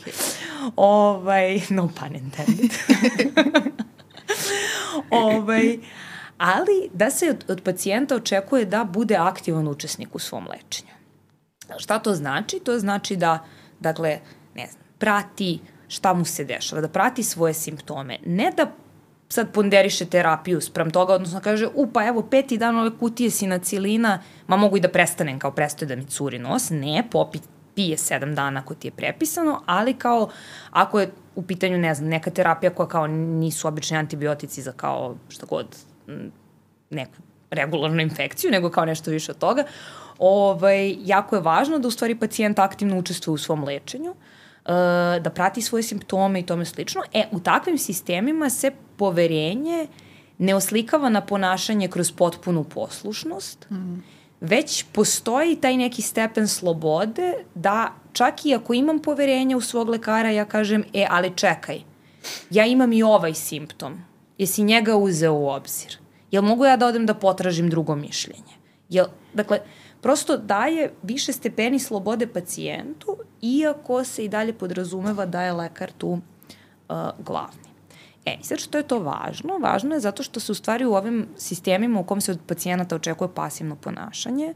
ovaj, 0.77 1.61
no 1.71 1.89
pun 1.89 2.17
intended. 2.17 2.71
ovaj, 5.11 5.79
ali 6.39 6.91
da 6.93 7.11
se 7.11 7.31
od, 7.31 7.45
od 7.49 7.63
pacijenta 7.63 8.17
očekuje 8.17 8.65
da 8.65 8.85
bude 8.85 9.17
aktivan 9.17 9.69
učesnik 9.69 10.15
u 10.15 10.19
svom 10.19 10.47
lečenju. 10.49 10.93
Šta 11.79 11.99
to 11.99 12.15
znači? 12.15 12.61
To 12.61 12.79
znači 12.79 13.17
da, 13.17 13.45
dakle, 13.81 14.21
ne 14.55 14.67
znam, 14.67 14.83
prati 14.99 15.59
šta 15.89 16.15
mu 16.15 16.25
se 16.25 16.45
dešava, 16.45 16.81
da 16.83 16.89
prati 16.89 17.23
svoje 17.23 17.55
simptome. 17.55 18.19
Ne 18.27 18.53
da 18.57 18.73
sad 19.29 19.53
ponderiše 19.53 20.07
terapiju 20.07 20.61
sprem 20.61 20.91
toga, 20.91 21.15
odnosno 21.15 21.41
kaže, 21.41 21.69
u 21.75 21.87
pa 21.93 22.07
evo 22.07 22.23
peti 22.23 22.59
dan 22.59 22.77
ove 22.77 22.91
kutije 22.99 23.31
sinacilina, 23.31 24.23
ma 24.47 24.57
mogu 24.57 24.77
i 24.77 24.81
da 24.81 24.89
prestanem 24.89 25.39
kao 25.39 25.51
prestoje 25.51 25.89
da 25.89 25.97
mi 25.97 26.05
curi 26.05 26.39
nos. 26.39 26.71
Ne, 26.71 27.05
popi, 27.11 27.39
pije 27.75 27.97
sedam 27.97 28.35
dana 28.35 28.61
ako 28.61 28.75
ti 28.75 28.89
je 28.89 28.93
prepisano, 28.93 29.63
ali 29.67 29.95
kao 29.95 30.29
ako 30.71 31.01
je 31.01 31.11
u 31.35 31.43
pitanju, 31.43 31.79
ne 31.79 31.95
znam, 31.95 32.09
neka 32.09 32.31
terapija 32.31 32.71
koja 32.71 32.89
kao 32.89 33.07
nisu 33.07 33.69
obični 33.69 33.97
antibiotici 33.97 34.63
za 34.63 34.73
kao 34.73 35.17
šta 35.29 35.47
god 35.47 35.77
neku 36.91 37.13
regularnu 37.51 38.03
infekciju, 38.03 38.51
nego 38.51 38.71
kao 38.71 38.85
nešto 38.85 39.11
više 39.11 39.33
od 39.33 39.39
toga, 39.39 39.65
ovaj, 40.19 40.97
jako 41.05 41.37
je 41.37 41.43
važno 41.43 41.79
da 41.79 41.89
u 41.89 41.91
stvari 41.91 42.15
pacijent 42.15 42.59
aktivno 42.59 42.99
učestvuje 42.99 43.35
u 43.35 43.39
svom 43.39 43.65
lečenju, 43.65 44.11
uh, 44.11 44.17
da 45.21 45.31
prati 45.35 45.63
svoje 45.63 45.83
simptome 45.83 46.41
i 46.41 46.47
tome 46.47 46.65
slično. 46.65 47.03
E, 47.13 47.25
u 47.33 47.41
takvim 47.41 47.79
sistemima 47.79 48.51
se 48.51 48.71
poverenje 48.97 49.87
ne 50.39 50.55
oslikava 50.55 51.09
na 51.09 51.21
ponašanje 51.21 51.89
kroz 51.89 52.13
potpunu 52.13 52.65
poslušnost, 52.65 53.67
mm 53.71 54.19
već 54.41 54.85
postoji 54.93 55.57
taj 55.57 55.77
neki 55.77 56.03
stepen 56.03 56.49
slobode 56.49 57.33
da 57.55 57.93
čak 58.13 58.47
i 58.47 58.55
ako 58.55 58.75
imam 58.75 58.99
poverenja 58.99 59.57
u 59.57 59.61
svog 59.61 59.89
lekara, 59.89 60.31
ja 60.31 60.45
kažem, 60.45 60.85
e, 60.95 61.07
ali 61.11 61.37
čekaj, 61.37 61.81
ja 62.51 62.67
imam 62.67 62.93
i 62.93 63.03
ovaj 63.03 63.35
simptom. 63.35 64.03
Jesi 64.39 64.63
njega 64.63 64.97
uzeo 64.97 65.35
u 65.35 65.49
obzir? 65.49 65.97
Jel 66.31 66.43
mogu 66.43 66.65
ja 66.65 66.77
da 66.77 66.87
odem 66.87 67.07
da 67.07 67.15
potražim 67.15 67.71
drugo 67.71 67.97
mišljenje? 67.97 68.55
Jel, 68.89 69.07
dakle, 69.35 69.59
prosto 70.01 70.37
daje 70.37 70.93
više 71.03 71.33
stepeni 71.33 71.79
slobode 71.79 72.27
pacijentu, 72.27 73.17
iako 73.43 74.05
se 74.05 74.25
i 74.25 74.29
dalje 74.29 74.53
podrazumeva 74.53 75.27
da 75.27 75.43
je 75.43 75.53
lekar 75.53 75.93
tu 75.99 76.09
uh, 76.09 76.97
glavni. 77.19 77.69
E, 78.25 78.37
i 78.41 78.45
sad 78.45 78.59
što 78.59 78.79
je 78.79 78.89
to 78.89 78.99
važno? 78.99 79.59
Važno 79.59 79.95
je 79.95 80.01
zato 80.01 80.23
što 80.23 80.41
se 80.41 80.53
u 80.53 80.55
stvari 80.55 80.85
u 80.85 80.95
ovim 80.95 81.27
sistemima 81.37 82.01
u 82.01 82.05
kom 82.05 82.21
se 82.21 82.33
od 82.33 82.39
pacijenata 82.47 82.97
očekuje 82.97 83.29
pasivno 83.35 83.77
ponašanje, 83.77 84.55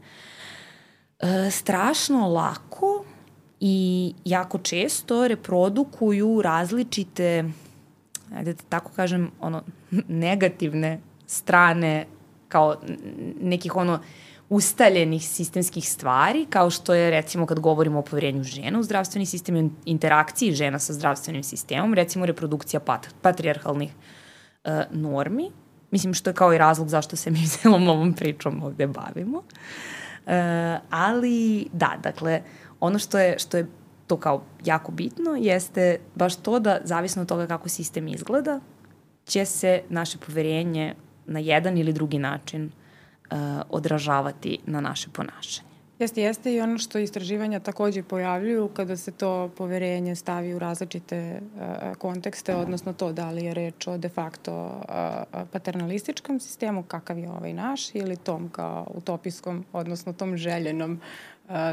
e, 1.19 1.51
strašno 1.51 2.27
lako 2.27 3.05
i 3.59 4.13
jako 4.25 4.57
često 4.57 5.27
reprodukuju 5.27 6.41
različite, 6.41 7.43
ajde 8.35 8.53
da 8.53 8.63
tako 8.69 8.91
kažem, 8.95 9.31
ono, 9.39 9.63
negativne 10.27 10.99
strane 11.27 12.05
kao 12.49 12.75
nekih 13.41 13.75
ono 13.75 13.99
ustaljenih 14.53 15.29
sistemskih 15.29 15.89
stvari, 15.89 16.45
kao 16.49 16.69
što 16.69 16.93
je 16.93 17.09
recimo 17.11 17.45
kad 17.45 17.59
govorimo 17.59 17.99
o 17.99 18.01
poverenju 18.01 18.43
žena 18.43 18.79
u 18.79 18.83
zdravstveni 18.83 19.25
sistem, 19.25 19.75
interakciji 19.85 20.51
žena 20.51 20.79
sa 20.79 20.93
zdravstvenim 20.93 21.43
sistemom, 21.43 21.93
recimo 21.93 22.25
reprodukcija 22.25 22.79
pat, 22.79 23.07
patrijarhalnih 23.21 23.89
uh, 23.91 24.71
normi, 24.91 25.49
mislim 25.91 26.13
što 26.13 26.29
je 26.29 26.33
kao 26.33 26.53
i 26.53 26.57
razlog 26.57 26.89
zašto 26.89 27.15
se 27.15 27.31
mi 27.31 27.47
celom 27.57 27.87
ovom 27.87 28.13
pričom 28.13 28.63
ovde 28.63 28.87
bavimo. 28.87 29.37
Uh, 29.37 30.33
ali 30.89 31.67
da, 31.73 31.97
dakle, 32.03 32.41
ono 32.79 32.99
što 32.99 33.19
je, 33.19 33.39
što 33.39 33.57
je 33.57 33.67
to 34.07 34.17
kao 34.17 34.43
jako 34.65 34.91
bitno 34.91 35.35
jeste 35.35 35.99
baš 36.15 36.35
to 36.35 36.59
da 36.59 36.79
zavisno 36.83 37.21
od 37.21 37.27
toga 37.27 37.47
kako 37.47 37.69
sistem 37.69 38.07
izgleda, 38.07 38.59
će 39.25 39.45
se 39.45 39.81
naše 39.89 40.17
poverenje 40.17 40.95
na 41.25 41.39
jedan 41.39 41.77
ili 41.77 41.93
drugi 41.93 42.19
način 42.19 42.65
uh, 42.65 42.82
odražavati 43.69 44.59
na 44.65 44.81
naše 44.81 45.09
ponašanje. 45.13 45.73
Jeste, 45.99 46.21
jeste 46.21 46.53
i 46.53 46.61
ono 46.61 46.77
što 46.77 46.99
istraživanja 46.99 47.59
takođe 47.59 48.03
pojavljuju 48.03 48.67
kada 48.67 48.97
se 48.97 49.11
to 49.11 49.49
poverenje 49.57 50.15
stavi 50.15 50.53
u 50.53 50.59
različite 50.59 51.41
uh, 51.41 51.95
kontekste, 51.95 52.55
odnosno 52.55 52.93
to 52.93 53.13
da 53.13 53.29
li 53.29 53.45
je 53.45 53.53
reč 53.53 53.87
o 53.87 53.97
de 53.97 54.09
facto 54.09 54.65
uh, 54.65 55.41
paternalističkom 55.51 56.39
sistemu, 56.39 56.83
kakav 56.83 57.19
je 57.19 57.29
ovaj 57.29 57.53
naš, 57.53 57.95
ili 57.95 58.15
tom 58.15 58.49
kao 58.49 58.91
utopijskom, 58.93 59.65
odnosno 59.73 60.13
tom 60.13 60.37
željenom 60.37 60.99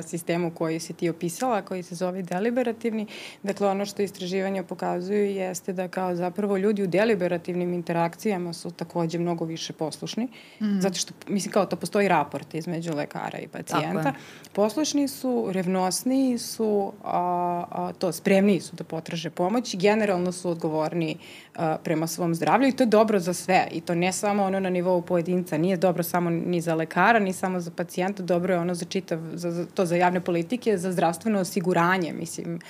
sistemu 0.03 0.51
koji 0.51 0.81
si 0.81 0.93
ti 0.93 1.09
opisala, 1.09 1.63
koji 1.63 1.83
se 1.83 1.95
zove 1.95 2.23
deliberativni. 2.23 3.07
Dakle, 3.43 3.69
ono 3.69 3.87
što 3.87 4.03
istraživanja 4.03 4.63
pokazuju 4.63 5.31
jeste 5.31 5.73
da 5.73 5.89
kao 5.89 6.15
zapravo 6.15 6.57
ljudi 6.57 6.83
u 6.83 6.87
deliberativnim 6.87 7.75
interakcijama 7.75 8.53
su 8.53 8.71
takođe 8.71 9.19
mnogo 9.19 9.45
više 9.45 9.73
poslušni, 9.73 10.29
mm. 10.61 10.81
zato 10.81 10.99
što, 10.99 11.15
mislim, 11.29 11.53
kao 11.53 11.67
to 11.67 11.77
postoji 11.77 12.09
raport 12.09 12.55
između 12.55 12.95
lekara 12.95 13.39
i 13.39 13.49
pacijenta. 13.49 14.13
Poslušni 14.53 15.09
su, 15.09 15.47
revnosniji 15.51 16.39
su, 16.39 16.93
a, 17.05 17.65
a, 17.71 17.93
to, 17.99 18.13
spremniji 18.13 18.61
su 18.61 18.77
da 18.77 18.85
potraže 18.85 19.31
pomoć 19.31 19.77
generalno 19.77 20.33
su 20.33 20.51
odgovorni 20.51 21.19
a, 21.57 21.77
prema 21.85 22.07
svom 22.07 22.35
zdravlju 22.35 22.69
i 22.69 22.73
to 22.73 22.83
je 22.83 22.87
dobro 22.87 23.19
za 23.19 23.35
sve 23.35 23.69
i 23.73 23.81
to 23.81 23.95
ne 23.95 24.13
samo 24.13 24.45
ono 24.45 24.61
na 24.61 24.71
nivou 24.71 25.03
pojedinca, 25.03 25.59
nije 25.59 25.77
dobro 25.77 26.03
samo 26.03 26.31
ni 26.31 26.61
za 26.61 26.75
lekara, 26.75 27.19
ni 27.19 27.33
samo 27.33 27.61
za 27.61 27.71
pacijenta, 27.71 28.23
dobro 28.23 28.55
je 28.55 28.61
ono 28.61 28.75
za 28.75 28.85
čitav, 28.85 29.19
za 29.35 29.60
to 29.75 29.87
za 29.87 29.97
javne 29.97 30.21
politike, 30.21 30.79
za 30.79 30.93
zdravstveno 30.93 31.41
osiguranje, 31.41 32.13
mislim, 32.13 32.61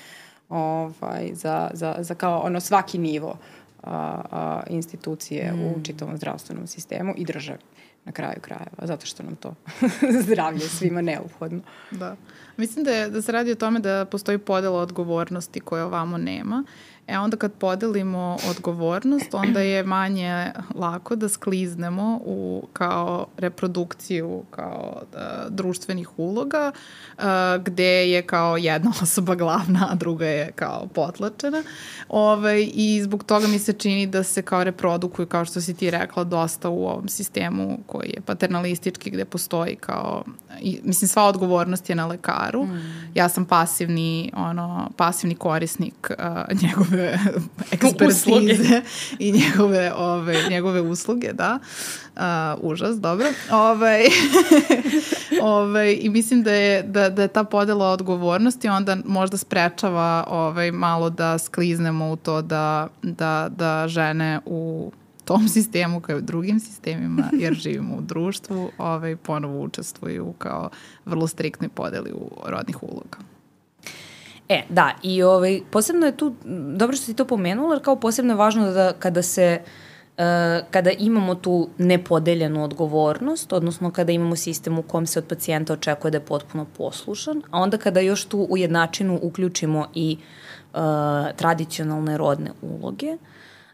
ovaj, 0.48 1.30
za, 1.32 1.70
za, 1.74 1.96
za 1.98 2.14
kao 2.14 2.40
ono 2.40 2.60
svaki 2.60 2.98
nivo 2.98 3.38
a, 3.82 4.22
a, 4.30 4.62
institucije 4.70 5.52
mm. 5.52 5.60
u 5.60 5.84
čitavom 5.84 6.16
zdravstvenom 6.16 6.66
sistemu 6.66 7.14
i 7.16 7.24
državi 7.24 7.58
na 8.04 8.12
kraju 8.12 8.40
krajeva, 8.40 8.86
zato 8.86 9.06
što 9.06 9.22
nam 9.22 9.36
to 9.36 9.54
zdravlje 10.26 10.60
svima 10.60 11.00
neophodno. 11.00 11.60
Da. 11.90 12.16
Mislim 12.56 12.84
da, 12.84 12.90
je, 12.90 13.08
da 13.10 13.22
se 13.22 13.32
radi 13.32 13.52
o 13.52 13.54
tome 13.54 13.80
da 13.80 14.04
postoji 14.04 14.38
podela 14.38 14.80
odgovornosti 14.80 15.60
koje 15.60 15.84
ovamo 15.84 16.18
nema 16.18 16.64
E 17.06 17.18
onda 17.18 17.36
kad 17.36 17.52
podelimo 17.52 18.36
odgovornost, 18.50 19.34
onda 19.34 19.60
je 19.60 19.84
manje 19.84 20.52
lako 20.74 21.16
da 21.16 21.28
skliznemo 21.28 22.20
u 22.24 22.68
kao 22.72 23.26
reprodukciju 23.36 24.42
kao 24.50 25.02
da, 25.12 25.46
društvenih 25.48 26.18
uloga, 26.18 26.72
uh, 27.18 27.24
gde 27.64 28.10
je 28.10 28.22
kao 28.22 28.56
jedna 28.56 28.92
osoba 29.02 29.34
glavna, 29.34 29.88
a 29.90 29.94
druga 29.94 30.26
je 30.26 30.52
kao 30.52 30.86
potlačena. 30.94 31.62
Ovaj, 32.08 32.70
I 32.74 33.02
zbog 33.02 33.24
toga 33.24 33.46
mi 33.46 33.58
se 33.58 33.72
čini 33.72 34.06
da 34.06 34.22
se 34.22 34.42
kao 34.42 34.64
reprodukuju, 34.64 35.26
kao 35.26 35.44
što 35.44 35.60
si 35.60 35.74
ti 35.74 35.90
rekla, 35.90 36.24
dosta 36.24 36.68
u 36.68 36.86
ovom 36.86 37.08
sistemu 37.08 37.78
koji 37.86 38.08
je 38.08 38.20
paternalistički, 38.20 39.10
gde 39.10 39.24
postoji 39.24 39.76
kao, 39.76 40.24
i, 40.60 40.80
mislim, 40.84 41.08
sva 41.08 41.24
odgovornost 41.24 41.90
je 41.90 41.96
na 41.96 42.06
lekaru. 42.06 42.64
Mm. 42.64 43.10
Ja 43.14 43.28
sam 43.28 43.44
pasivni, 43.44 44.32
ono, 44.36 44.90
pasivni 44.96 45.34
korisnik 45.34 46.10
uh, 46.10 46.62
njegove 46.62 46.99
njegove 47.00 47.18
ekspertize 47.72 48.82
i 49.18 49.32
njegove, 49.32 49.92
ove, 49.96 50.48
njegove 50.50 50.80
usluge, 50.80 51.32
da. 51.32 51.58
Uh, 52.16 52.22
užas, 52.70 53.00
dobro. 53.00 53.26
Ove, 53.50 54.04
ove, 55.42 55.94
I 55.94 56.08
mislim 56.08 56.42
da 56.42 56.52
je, 56.52 56.82
da, 56.82 57.10
da 57.10 57.22
je 57.22 57.28
ta 57.28 57.44
podela 57.44 57.86
odgovornosti 57.86 58.68
onda 58.68 58.96
možda 59.04 59.36
sprečava 59.36 60.24
ovaj, 60.28 60.72
malo 60.72 61.10
da 61.10 61.38
skliznemo 61.38 62.10
u 62.10 62.16
to 62.16 62.42
da, 62.42 62.88
da, 63.02 63.48
da 63.56 63.88
žene 63.88 64.40
u 64.46 64.92
tom 65.24 65.48
sistemu 65.48 66.00
kao 66.00 66.14
i 66.14 66.18
u 66.18 66.22
drugim 66.22 66.60
sistemima, 66.60 67.30
jer 67.32 67.54
živimo 67.54 67.96
u 67.96 68.00
društvu, 68.00 68.70
ovaj, 68.78 69.16
ponovo 69.16 69.60
učestvuju 69.62 70.34
kao 70.38 70.70
vrlo 71.04 71.26
striktnoj 71.26 71.68
podeli 71.68 72.12
u 72.12 72.30
rodnih 72.46 72.82
uloga. 72.82 73.29
E, 74.50 74.62
da, 74.68 74.94
i 75.02 75.22
ovaj, 75.22 75.60
posebno 75.70 76.06
je 76.06 76.16
tu, 76.16 76.34
dobro 76.76 76.96
što 76.96 77.06
si 77.06 77.14
to 77.14 77.24
pomenula, 77.24 77.74
jer 77.74 77.84
kao 77.84 77.96
posebno 77.96 78.32
je 78.32 78.36
važno 78.36 78.70
da 78.70 78.92
kada 78.92 79.22
se 79.22 79.60
Uh, 80.10 80.66
kada 80.70 80.90
imamo 80.90 81.34
tu 81.34 81.68
nepodeljenu 81.78 82.64
odgovornost, 82.64 83.52
odnosno 83.52 83.90
kada 83.90 84.12
imamo 84.12 84.36
sistem 84.36 84.78
u 84.78 84.82
kom 84.82 85.06
se 85.06 85.18
od 85.18 85.24
pacijenta 85.24 85.72
očekuje 85.72 86.10
da 86.10 86.16
je 86.16 86.24
potpuno 86.24 86.66
poslušan, 86.76 87.42
a 87.50 87.60
onda 87.60 87.78
kada 87.78 88.00
još 88.00 88.24
tu 88.24 88.46
u 88.50 88.56
jednačinu 88.56 89.18
uključimo 89.22 89.86
i 89.94 90.16
uh, 90.72 90.80
tradicionalne 91.36 92.18
rodne 92.18 92.50
uloge, 92.62 93.16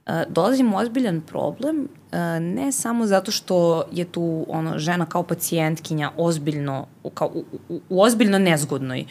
uh, 0.07 0.13
dolazimo 0.29 0.77
u 0.77 0.81
ozbiljan 0.81 1.21
problem, 1.21 1.89
uh, 2.13 2.19
ne 2.41 2.73
samo 2.73 3.07
zato 3.07 3.31
što 3.31 3.85
je 3.93 4.05
tu 4.05 4.47
ono, 4.49 4.79
žena 4.79 5.07
kao 5.07 5.23
pacijentkinja 5.23 6.11
ozbiljno, 6.17 6.87
kao, 7.15 7.29
u, 7.29 7.45
u, 7.69 7.81
u 7.89 8.03
ozbiljno 8.03 8.39
nezgodnoj 8.39 9.01
uh, 9.01 9.07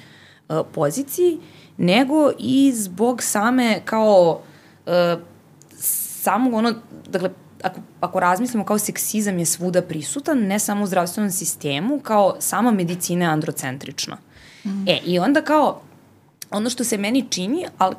uh, 0.50 0.66
poziciji, 0.74 1.40
nego 1.78 2.32
i 2.40 2.72
zbog 2.76 3.24
same 3.24 3.82
kao 3.86 4.42
uh, 4.86 4.92
samog 6.26 6.54
ono, 6.54 6.74
dakle, 7.08 7.30
ako, 7.62 7.80
ako 8.00 8.20
razmislimo 8.20 8.66
kao 8.66 8.78
seksizam 8.78 9.40
je 9.40 9.46
svuda 9.46 9.82
prisutan, 9.82 10.38
ne 10.38 10.60
samo 10.60 10.84
u 10.84 10.88
zdravstvenom 10.88 11.32
sistemu, 11.32 12.00
kao 12.00 12.36
sama 12.40 12.72
medicina 12.72 13.26
je 13.26 13.32
androcentrična. 13.32 14.18
Mm. 14.66 14.88
E, 14.88 15.00
i 15.06 15.20
onda 15.20 15.42
kao, 15.42 15.82
ono 16.52 16.70
što 16.70 16.84
se 16.84 16.98
meni 16.98 17.26
čini, 17.30 17.66
ali 17.78 17.96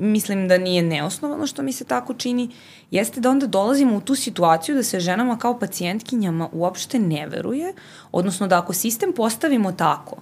mislim 0.00 0.48
da 0.48 0.58
nije 0.58 0.82
neosnovano 0.82 1.46
što 1.46 1.62
mi 1.62 1.72
se 1.72 1.84
tako 1.84 2.14
čini, 2.14 2.50
jeste 2.90 3.20
da 3.20 3.30
onda 3.30 3.46
dolazimo 3.46 3.96
u 3.96 4.00
tu 4.00 4.14
situaciju 4.14 4.74
da 4.74 4.82
se 4.82 5.00
ženama 5.00 5.38
kao 5.38 5.58
pacijentkinjama 5.58 6.48
uopšte 6.52 6.98
ne 6.98 7.26
veruje, 7.26 7.72
odnosno 8.12 8.46
da 8.46 8.58
ako 8.58 8.72
sistem 8.72 9.12
postavimo 9.12 9.72
tako, 9.72 10.16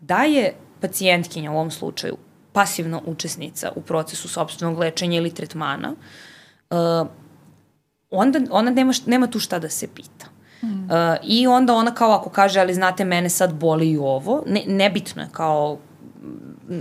da 0.00 0.22
je 0.22 0.54
pacijentkinja 0.80 1.50
u 1.50 1.54
ovom 1.54 1.70
slučaju 1.70 2.16
pasivna 2.52 3.00
učesnica 3.06 3.72
u 3.76 3.80
procesu 3.80 4.28
sobstvenog 4.28 4.78
lečenja 4.78 5.18
ili 5.18 5.30
tretmana, 5.30 5.94
uh, 6.70 7.08
onda 8.10 8.40
ona 8.50 8.70
nema, 8.70 8.92
nema 9.06 9.26
tu 9.26 9.38
šta 9.38 9.58
da 9.58 9.68
se 9.68 9.88
pita. 9.94 10.26
Mm. 10.62 10.66
Uh, 10.66 10.90
I 11.22 11.46
onda 11.46 11.74
ona 11.74 11.94
kao 11.94 12.12
ako 12.12 12.30
kaže, 12.30 12.60
ali 12.60 12.74
znate, 12.74 13.04
mene 13.04 13.28
sad 13.28 13.54
boli 13.54 13.90
i 13.90 13.98
ovo, 13.98 14.42
ne, 14.46 14.62
nebitno 14.66 15.22
je 15.22 15.28
kao 15.32 15.78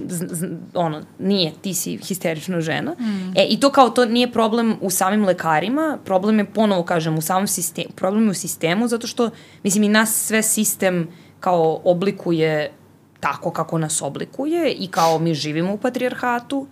z, 0.07 0.27
z, 0.29 0.47
ono, 0.73 1.01
nije, 1.19 1.53
ti 1.62 1.73
si 1.73 1.97
histerična 1.97 2.62
žena. 2.62 2.91
Mm. 2.91 3.33
E, 3.35 3.45
i 3.49 3.59
to 3.59 3.69
kao, 3.69 3.89
to 3.89 4.05
nije 4.05 4.31
problem 4.31 4.75
u 4.81 4.89
samim 4.89 5.25
lekarima, 5.25 5.97
problem 6.05 6.39
je, 6.39 6.45
ponovo 6.45 6.83
kažem, 6.83 7.17
u 7.17 7.21
samom 7.21 7.47
sistemu, 7.47 7.89
problem 7.95 8.23
je 8.23 8.31
u 8.31 8.33
sistemu, 8.33 8.88
zato 8.88 9.07
što, 9.07 9.29
mislim, 9.63 9.83
i 9.83 9.89
nas 9.89 10.25
sve 10.25 10.43
sistem 10.43 11.07
kao 11.39 11.81
oblikuje 11.83 12.71
tako 13.19 13.51
kako 13.51 13.77
nas 13.77 14.01
oblikuje 14.01 14.73
i 14.73 14.88
kao 14.88 15.19
mi 15.19 15.34
živimo 15.34 15.73
u 15.73 15.77
patrijarhatu, 15.77 16.67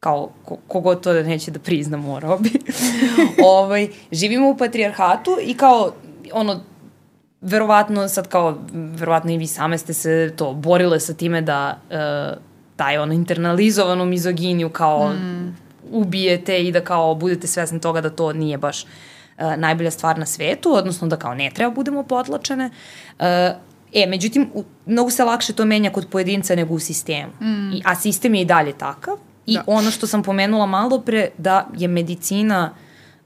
kao 0.00 0.30
ko, 0.44 0.56
kogod 0.68 1.00
to 1.00 1.12
da 1.12 1.22
neće 1.22 1.50
da 1.50 1.58
prizna 1.58 1.96
morao 1.96 2.38
bi, 2.38 2.50
ovaj, 3.44 3.88
živimo 4.12 4.50
u 4.50 4.56
patrijarhatu 4.56 5.36
i 5.42 5.54
kao 5.54 5.92
ono, 6.32 6.60
verovatno 7.40 8.08
sad 8.08 8.28
kao, 8.28 8.58
verovatno 8.72 9.32
i 9.32 9.38
vi 9.38 9.46
same 9.46 9.78
ste 9.78 9.94
se 9.94 10.32
to 10.36 10.52
borile 10.52 11.00
sa 11.00 11.14
time 11.14 11.40
da 11.40 11.78
uh, 11.90 12.42
taj 12.76 12.98
ono 12.98 13.12
internalizovanu 13.12 14.04
mizoginiju 14.04 14.68
kao 14.68 15.08
mm. 15.08 15.56
ubijete 15.92 16.58
i 16.58 16.72
da 16.72 16.80
kao 16.80 17.14
budete 17.14 17.46
svesni 17.46 17.80
toga 17.80 18.00
da 18.00 18.10
to 18.10 18.32
nije 18.32 18.58
baš 18.58 18.84
uh, 18.84 18.88
najbolja 19.56 19.90
stvar 19.90 20.18
na 20.18 20.26
svetu, 20.26 20.74
odnosno 20.74 21.08
da 21.08 21.16
kao 21.16 21.34
ne 21.34 21.50
treba 21.54 21.74
budemo 21.74 22.02
potlačene. 22.02 22.70
Uh, 23.18 23.24
E, 23.94 24.06
međutim, 24.06 24.50
u, 24.54 24.64
mnogo 24.86 25.10
se 25.10 25.24
lakše 25.24 25.52
to 25.52 25.64
menja 25.64 25.90
kod 25.90 26.06
pojedinca 26.10 26.54
nego 26.54 26.74
u 26.74 26.78
sistemu. 26.78 27.32
Mm. 27.40 27.72
I, 27.72 27.82
a 27.84 27.94
sistem 27.94 28.34
je 28.34 28.42
i 28.42 28.44
dalje 28.44 28.72
takav. 28.72 29.16
I 29.46 29.54
da. 29.54 29.64
ono 29.66 29.90
što 29.90 30.06
sam 30.06 30.22
pomenula 30.22 30.66
malo 30.66 31.00
pre, 31.00 31.28
da 31.38 31.68
je 31.76 31.88
medicina, 31.88 32.74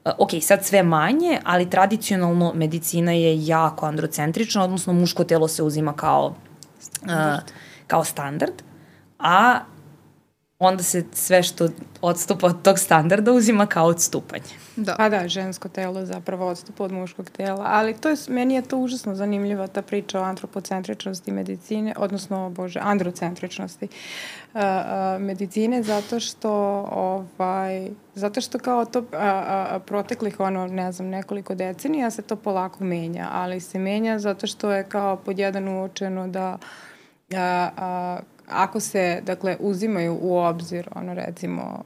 uh, 0.05 0.11
ok, 0.17 0.29
sad 0.41 0.65
sve 0.65 0.83
manje, 0.83 1.39
ali 1.43 1.69
tradicionalno 1.69 2.51
medicina 2.55 3.11
je 3.11 3.45
jako 3.45 3.85
androcentrična, 3.85 4.63
odnosno 4.63 4.93
muško 4.93 5.23
telo 5.23 5.47
se 5.47 5.63
uzima 5.63 5.93
kao 5.93 6.35
standard, 6.79 7.43
uh, 7.43 7.53
kao 7.87 8.03
standard 8.03 8.53
a 9.19 9.59
onda 10.59 10.83
se 10.83 11.03
sve 11.13 11.43
što 11.43 11.69
odstupa 12.01 12.47
od 12.47 12.61
tog 12.61 12.79
standarda 12.79 13.31
uzima 13.31 13.65
kao 13.65 13.85
odstupanje. 13.85 14.43
Da. 14.75 14.95
Pa 14.97 15.09
da, 15.09 15.27
žensko 15.27 15.69
telo 15.69 16.05
zapravo 16.05 16.47
odstupa 16.47 16.83
od 16.83 16.91
muškog 16.91 17.29
tela, 17.29 17.65
ali 17.67 17.93
to 17.93 18.09
je, 18.09 18.15
meni 18.27 18.53
je 18.53 18.61
to 18.61 18.77
užasno 18.77 19.15
zanimljiva 19.15 19.67
ta 19.67 19.81
priča 19.81 20.19
o 20.19 20.23
antropocentričnosti 20.23 21.31
medicine, 21.31 21.93
odnosno, 21.97 22.49
bože, 22.49 22.79
androcentričnosti 22.83 23.85
uh, 23.85 24.61
uh, 24.61 25.21
medicine, 25.21 25.83
zato 25.83 26.19
što, 26.19 26.51
ovaj, 26.91 27.89
zato 28.15 28.41
što 28.41 28.59
kao 28.59 28.85
to 28.85 28.99
uh, 28.99 29.05
uh, 29.05 29.81
proteklih, 29.85 30.39
ono, 30.39 30.67
ne 30.67 30.91
znam, 30.91 31.07
nekoliko 31.07 31.55
decenija 31.55 32.11
se 32.11 32.21
to 32.21 32.35
polako 32.35 32.83
menja, 32.83 33.27
ali 33.31 33.59
se 33.59 33.79
menja 33.79 34.19
zato 34.19 34.47
što 34.47 34.71
je 34.71 34.83
kao 34.83 35.15
pod 35.15 35.39
jedan 35.39 35.67
uočeno 35.67 36.27
da 36.27 36.57
uh, 37.31 37.37
uh, 37.37 38.38
ako 38.49 38.79
se, 38.79 39.21
dakle, 39.25 39.57
uzimaju 39.59 40.17
u 40.21 40.37
obzir, 40.37 40.89
ono, 40.95 41.13
recimo, 41.13 41.83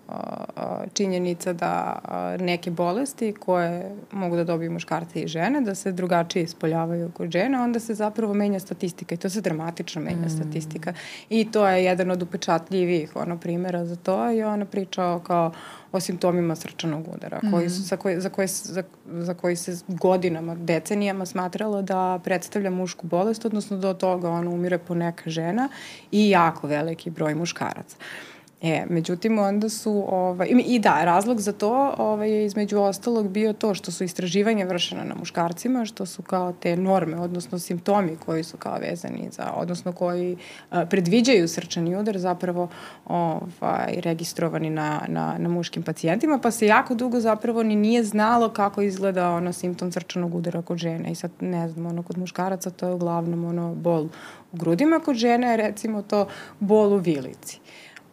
činjenica 0.93 1.53
da 1.53 1.99
neke 2.39 2.71
bolesti 2.71 3.33
koje 3.39 3.95
mogu 4.11 4.35
da 4.35 4.43
dobiju 4.43 4.71
muškarci 4.71 5.19
i 5.19 5.27
žene, 5.27 5.61
da 5.61 5.75
se 5.75 5.91
drugačije 5.91 6.43
ispoljavaju 6.43 7.11
kod 7.11 7.31
žene, 7.31 7.61
onda 7.61 7.79
se 7.79 7.93
zapravo 7.93 8.33
menja 8.33 8.59
statistika 8.59 9.15
i 9.15 9.17
to 9.17 9.29
se 9.29 9.41
dramatično 9.41 10.01
menja 10.01 10.25
mm. 10.25 10.29
statistika. 10.29 10.93
I 11.29 11.51
to 11.51 11.67
je 11.67 11.83
jedan 11.83 12.11
od 12.11 12.21
upečatljivijih, 12.21 13.15
ono, 13.15 13.37
primjera 13.37 13.85
za 13.85 13.95
to 13.95 14.31
i 14.31 14.43
ona 14.43 14.65
priča 14.65 15.19
kao 15.23 15.51
o 15.93 15.99
simptomima 15.99 16.55
srčanog 16.55 17.07
udara, 17.15 17.39
mm 17.43 17.47
-hmm. 17.47 17.51
koji 17.51 17.69
su, 17.69 17.81
za, 17.81 17.97
koje, 17.97 18.19
za, 18.19 18.29
koje, 18.29 18.47
za, 18.47 18.83
za 19.05 19.33
koji 19.33 19.55
se 19.55 19.77
godinama, 19.87 20.55
decenijama 20.55 21.25
smatralo 21.25 21.81
da 21.81 22.19
predstavlja 22.23 22.69
mušku 22.69 23.07
bolest, 23.07 23.45
odnosno 23.45 23.89
od 23.89 23.97
toga 23.97 24.29
ono 24.29 24.51
umire 24.51 24.77
po 24.77 24.95
neka 24.95 25.29
žena 25.29 25.69
i 26.11 26.29
jako 26.29 26.67
veliki 26.67 27.09
broj 27.09 27.35
muškaraca. 27.35 27.97
Uh, 27.97 28.32
E, 28.63 28.85
međutim, 28.89 29.39
onda 29.39 29.69
su, 29.69 30.05
ovaj, 30.09 30.47
i 30.65 30.79
da, 30.79 31.03
razlog 31.03 31.39
za 31.39 31.51
to 31.51 31.93
ovaj, 31.97 32.31
je 32.31 32.45
između 32.45 32.79
ostalog 32.79 33.29
bio 33.29 33.53
to 33.53 33.73
što 33.73 33.91
su 33.91 34.03
istraživanja 34.03 34.65
vršena 34.65 35.03
na 35.03 35.15
muškarcima, 35.15 35.85
što 35.85 36.05
su 36.05 36.21
kao 36.21 36.53
te 36.53 36.77
norme, 36.77 37.19
odnosno 37.19 37.59
simptomi 37.59 38.17
koji 38.25 38.43
su 38.43 38.57
kao 38.57 38.77
vezani 38.77 39.29
za, 39.31 39.51
odnosno 39.55 39.91
koji 39.91 40.37
a, 40.69 40.85
predviđaju 40.85 41.47
srčani 41.47 41.95
udar 41.95 42.17
zapravo 42.17 42.69
ovaj, 43.05 43.93
registrovani 43.95 44.69
na, 44.69 45.01
na, 45.07 45.35
na 45.37 45.49
muškim 45.49 45.83
pacijentima, 45.83 46.37
pa 46.37 46.51
se 46.51 46.65
jako 46.65 46.95
dugo 46.95 47.19
zapravo 47.19 47.63
ni 47.63 47.75
nije 47.75 48.03
znalo 48.03 48.49
kako 48.49 48.81
izgleda 48.81 49.29
ono 49.29 49.53
simptom 49.53 49.91
srčanog 49.91 50.35
udara 50.35 50.61
kod 50.61 50.77
žene 50.77 51.11
i 51.11 51.15
sad 51.15 51.31
ne 51.39 51.69
znam, 51.69 51.85
ono 51.85 52.03
kod 52.03 52.17
muškaraca 52.17 52.69
to 52.69 52.87
je 52.87 52.93
uglavnom 52.93 53.45
ono 53.45 53.75
bol 53.75 54.03
u 54.51 54.57
grudima, 54.57 54.99
kod 54.99 55.15
žene 55.15 55.47
je 55.47 55.57
recimo 55.57 56.01
to 56.01 56.27
bol 56.59 56.93
u 56.93 56.97
vilici. 56.97 57.62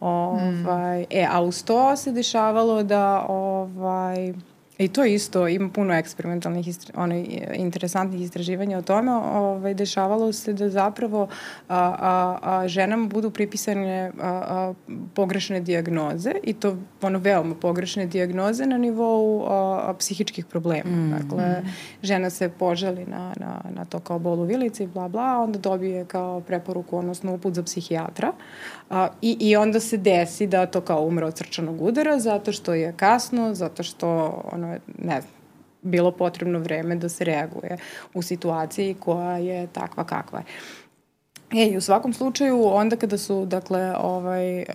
Ovaj, 0.01 0.99
mm. 0.99 1.05
E, 1.09 1.27
a 1.31 1.41
uz 1.41 1.63
to 1.63 1.95
se 1.95 2.11
dešavalo 2.11 2.83
da 2.83 3.25
ovaj, 3.29 4.33
I 4.81 4.87
to 4.87 5.05
isto, 5.05 5.47
ima 5.47 5.69
puno 5.69 5.93
eksperimentalnih, 5.93 6.67
istra, 6.67 7.01
one, 7.01 7.25
interesantnih 7.55 8.21
istraživanja 8.21 8.77
o 8.77 8.81
tome. 8.81 9.11
Ovaj, 9.11 9.73
dešavalo 9.73 10.33
se 10.33 10.53
da 10.53 10.69
zapravo 10.69 11.27
a, 11.67 11.95
a, 11.99 12.37
a, 12.41 12.67
ženama 12.67 13.07
budu 13.07 13.29
pripisane 13.31 14.11
a, 14.19 14.27
a, 14.27 14.73
pogrešne 15.15 15.59
diagnoze 15.59 16.31
i 16.43 16.53
to 16.53 16.77
ono 17.01 17.19
veoma 17.19 17.55
pogrešne 17.55 18.05
diagnoze 18.05 18.65
na 18.65 18.77
nivou 18.77 19.45
a, 19.45 19.81
a, 19.89 19.93
psihičkih 19.93 20.45
problema. 20.45 20.89
Mm. 20.89 21.11
Dakle, 21.11 21.63
žena 22.03 22.29
se 22.29 22.49
poželi 22.49 23.05
na, 23.05 23.33
na, 23.37 23.61
na 23.75 23.85
to 23.85 23.99
kao 23.99 24.19
bol 24.19 24.39
u 24.39 24.43
vilici, 24.43 24.87
bla, 24.87 25.07
bla, 25.07 25.39
onda 25.39 25.59
dobije 25.59 26.05
kao 26.05 26.39
preporuku, 26.41 26.97
odnosno 26.97 27.33
uput 27.33 27.53
za 27.53 27.63
psihijatra 27.63 28.33
a, 28.89 29.07
i, 29.21 29.37
i 29.39 29.55
onda 29.55 29.79
se 29.79 29.97
desi 29.97 30.47
da 30.47 30.65
to 30.65 30.81
kao 30.81 31.05
umre 31.05 31.25
od 31.25 31.37
srčanog 31.37 31.81
udara 31.81 32.19
zato 32.19 32.51
što 32.51 32.73
je 32.73 32.93
kasno, 32.97 33.53
zato 33.53 33.83
što 33.83 34.41
ono, 34.51 34.70
ne 34.97 35.21
znam, 35.21 35.33
bilo 35.81 36.11
potrebno 36.11 36.59
vreme 36.59 36.95
da 36.95 37.09
se 37.09 37.23
reaguje 37.23 37.77
u 38.13 38.21
situaciji 38.21 38.95
koja 38.99 39.37
je 39.37 39.67
takva 39.67 40.03
kakva 40.03 40.39
je. 40.39 40.45
E, 41.53 41.65
i 41.65 41.77
u 41.77 41.81
svakom 41.81 42.13
slučaju, 42.13 42.65
onda 42.65 42.95
kada 42.95 43.17
su, 43.17 43.45
dakle, 43.45 43.95
ovaj, 43.97 44.59
uh, 44.59 44.65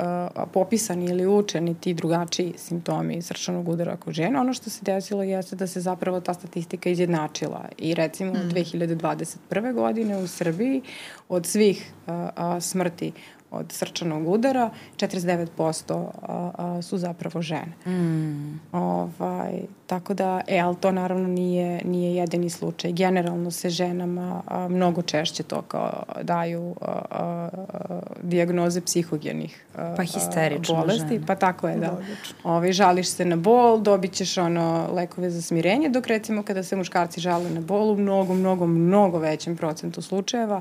popisani 0.53 1.05
ili 1.05 1.27
učeni 1.27 1.75
ti 1.81 1.95
drugačiji 1.95 2.55
simptomi 2.57 3.23
srčanog 3.23 3.69
udara 3.69 3.97
kod 3.97 4.15
žena, 4.15 4.41
ono 4.41 4.53
što 4.53 4.71
se 4.71 4.85
desilo 4.85 5.23
jeste 5.23 5.57
da 5.57 5.67
se 5.67 5.81
zapravo 5.81 6.21
ta 6.21 6.35
statistika 6.35 6.91
izjednačila. 6.91 7.69
I 7.79 7.95
recimo 7.95 8.33
mm. 8.33 8.51
2021. 8.55 9.75
godine 9.75 10.19
u 10.19 10.27
Srbiji 10.27 10.83
od 11.29 11.47
svih 11.47 11.93
uh, 12.07 12.15
uh, 12.15 12.63
smrti 12.63 13.13
od 13.57 13.73
srčanog 13.73 14.29
udara, 14.29 14.71
49% 14.97 16.07
a, 16.23 16.51
a, 16.59 16.83
su 16.83 16.99
zapravo 16.99 17.43
žene. 17.43 17.73
Mm. 17.87 18.61
Ovaj, 18.73 19.61
tako 19.87 20.15
da, 20.15 20.41
e, 20.47 20.59
ali 20.59 20.77
to 20.77 20.93
naravno 20.93 21.29
nije, 21.29 21.81
nije 21.85 22.15
jedini 22.15 22.51
slučaj. 22.51 22.93
Generalno 22.93 23.51
se 23.51 23.71
ženama 23.71 24.43
a, 24.47 24.69
mnogo 24.69 25.03
češće 25.03 25.43
to 25.43 25.63
kao 25.63 26.03
daju 26.23 26.75
a, 26.81 26.87
a, 27.11 27.49
a, 27.73 28.01
diagnoze 28.23 28.81
psihogenih 28.81 29.65
a, 29.77 29.95
pa 29.97 30.03
histerično 30.03 30.75
bolesti. 30.75 31.15
Žene. 31.15 31.27
Pa 31.27 31.35
tako 31.35 31.69
je, 31.69 31.77
da. 31.77 31.91
Ove, 31.93 32.05
ovaj, 32.45 32.73
žališ 32.73 33.09
se 33.09 33.25
na 33.25 33.37
bol, 33.37 33.81
dobit 33.81 34.13
ćeš 34.13 34.39
ono 34.39 34.89
lekove 34.93 35.31
za 35.31 35.43
smirenje, 35.43 35.89
dok 35.89 36.07
recimo 36.07 36.43
kada 36.43 36.63
se 36.63 36.77
muškarci 36.77 37.21
žale 37.21 37.51
na 37.51 37.61
bolu, 37.61 37.97
mnogo, 37.97 38.35
mnogo, 38.35 38.67
mnogo 38.67 39.19
većem 39.19 39.57
procentu 39.57 40.03
slučajeva 40.03 40.61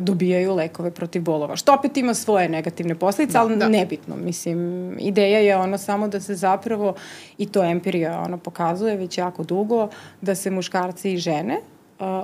dobijaju 0.00 0.54
lekove 0.54 0.90
protiv 0.90 1.22
bolova. 1.22 1.56
Što 1.56 1.74
opet 1.74 1.96
ima 1.96 2.13
svoje 2.14 2.48
negativne 2.48 2.94
posledice, 2.94 3.38
da, 3.38 3.42
ali 3.42 3.56
da. 3.56 3.68
nebitno. 3.68 4.16
Mislim, 4.16 4.90
ideja 5.00 5.38
je 5.38 5.56
ono 5.56 5.78
samo 5.78 6.08
da 6.08 6.20
se 6.20 6.34
zapravo, 6.34 6.94
i 7.38 7.46
to 7.46 7.64
empirija 7.64 8.20
ono 8.20 8.38
pokazuje 8.38 8.96
već 8.96 9.18
jako 9.18 9.44
dugo, 9.44 9.88
da 10.20 10.34
se 10.34 10.50
muškarci 10.50 11.12
i 11.12 11.18
žene 11.18 11.60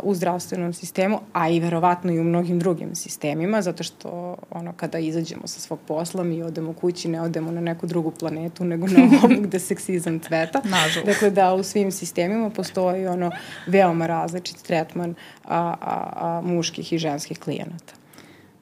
u 0.02 0.14
zdravstvenom 0.14 0.72
sistemu, 0.72 1.20
a 1.32 1.48
i 1.48 1.60
verovatno 1.60 2.12
i 2.12 2.20
u 2.20 2.24
mnogim 2.24 2.58
drugim 2.58 2.94
sistemima, 2.94 3.62
zato 3.62 3.82
što 3.82 4.36
ono, 4.50 4.72
kada 4.72 4.98
izađemo 4.98 5.46
sa 5.46 5.60
svog 5.60 5.78
posla, 5.86 6.22
mi 6.22 6.42
odemo 6.42 6.72
kući, 6.72 7.08
ne 7.08 7.20
odemo 7.20 7.50
na 7.50 7.60
neku 7.60 7.86
drugu 7.86 8.10
planetu, 8.10 8.64
nego 8.64 8.86
na 8.86 9.02
ovom 9.22 9.42
gde 9.42 9.58
seksizam 9.58 10.20
cveta. 10.20 10.60
Nažalost. 10.64 11.06
Dakle, 11.06 11.30
da 11.30 11.54
u 11.54 11.62
svim 11.62 11.92
sistemima 11.92 12.50
postoji 12.50 13.06
ono 13.06 13.30
veoma 13.66 14.06
različit 14.06 14.62
tretman 14.62 15.14
a, 15.44 15.74
a, 15.80 16.10
a, 16.16 16.40
muških 16.44 16.92
i 16.92 16.98
ženskih 16.98 17.38
klijenata. 17.38 17.99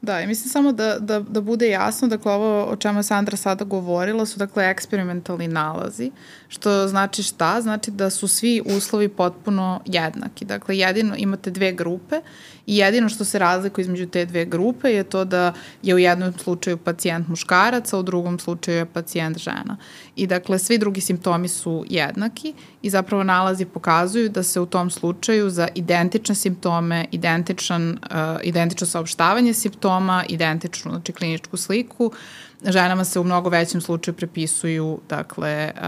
Da, 0.03 0.21
i 0.21 0.27
mislim 0.27 0.49
samo 0.49 0.73
da, 0.73 0.99
da, 0.99 1.21
da 1.21 1.41
bude 1.41 1.69
jasno, 1.69 2.09
dakle 2.09 2.33
ovo 2.33 2.65
o 2.65 2.77
čemu 2.77 2.99
je 2.99 3.03
Sandra 3.03 3.37
sada 3.37 3.65
govorila 3.65 4.27
su 4.27 4.39
dakle 4.39 4.65
eksperimentalni 4.65 5.49
nalazi, 5.49 6.11
što 6.49 6.89
znači 6.89 7.23
šta? 7.23 7.61
Znači 7.61 7.91
da 7.91 8.11
su 8.11 8.29
svi 8.29 8.63
uslovi 8.77 9.09
potpuno 9.09 9.81
jednaki. 9.87 10.45
Dakle, 10.45 10.79
jedino 10.79 11.15
imate 11.17 11.51
dve 11.51 11.73
grupe 11.73 12.21
i 12.67 12.77
jedino 12.77 13.09
što 13.09 13.25
se 13.25 13.39
razlikuje 13.39 13.83
između 13.83 14.07
te 14.07 14.25
dve 14.25 14.45
grupe 14.45 14.89
je 14.89 15.05
to 15.05 15.25
da 15.25 15.53
je 15.83 15.95
u 15.95 15.99
jednom 15.99 16.33
slučaju 16.33 16.77
pacijent 16.77 17.29
muškarac, 17.29 17.93
a 17.93 17.99
u 17.99 18.03
drugom 18.03 18.39
slučaju 18.39 18.77
je 18.77 18.87
pacijent 18.87 19.39
žena. 19.39 19.77
I 20.17 20.27
dakle, 20.27 20.59
svi 20.59 20.79
drugi 20.79 21.01
simptomi 21.01 21.49
su 21.49 21.85
jednaki 21.89 22.55
i 22.83 22.91
zapravo 22.91 23.25
nalazi 23.25 23.65
pokazuju 23.65 24.29
da 24.29 24.43
se 24.43 24.61
u 24.61 24.67
tom 24.67 24.91
slučaju 24.91 25.51
za 25.51 25.69
identične 25.75 26.35
simptome, 26.35 27.07
identičan, 27.13 27.91
uh, 27.91 28.19
identično 28.43 28.87
saopštavanje 28.87 29.55
simptoma, 29.55 29.88
identičnu 30.29 30.91
znači, 30.91 31.13
kliničku 31.13 31.57
sliku, 31.57 32.13
ženama 32.65 33.05
se 33.05 33.21
u 33.21 33.25
mnogo 33.25 33.51
većem 33.51 33.81
slučaju 33.81 34.15
prepisuju 34.15 35.01
dakle 35.09 35.73
uh, 35.75 35.83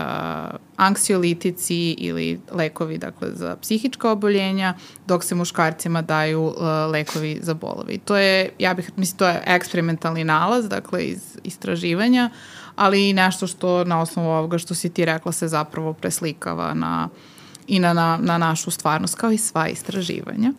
anksiolitici 0.77 1.91
ili 1.99 2.41
lekovi 2.53 2.99
dakle 2.99 3.29
za 3.33 3.57
psihička 3.57 4.11
oboljenja 4.11 4.75
dok 5.07 5.25
se 5.25 5.35
muškarcima 5.35 6.03
daju 6.03 6.43
uh, 6.43 6.55
lekovi 6.93 7.39
za 7.43 7.55
bolove. 7.55 7.93
I 7.93 7.99
to 7.99 8.17
je 8.17 8.51
ja 8.59 8.75
bih 8.75 8.91
mislim 8.97 9.19
to 9.19 9.29
je 9.29 9.43
eksperimentalni 9.47 10.25
nalaz 10.25 10.69
dakle 10.69 11.05
iz 11.05 11.39
istraživanja, 11.45 12.31
ali 12.77 13.09
i 13.09 13.13
nešto 13.13 13.47
što 13.47 13.85
na 13.85 14.01
osnovu 14.01 14.29
ovoga 14.29 14.59
što 14.59 14.75
si 14.75 14.89
ti 14.89 15.05
rekla 15.05 15.33
se 15.33 15.49
zapravo 15.49 15.93
preslikava 15.93 16.75
na 16.75 17.09
uh, 17.13 17.30
i 17.71 17.79
na, 17.79 17.93
na, 17.93 18.19
na 18.23 18.39
našu 18.39 18.71
stvarnost, 18.71 19.15
kao 19.15 19.33
i 19.33 19.39
sva 19.39 19.69
istraživanja. 19.69 20.53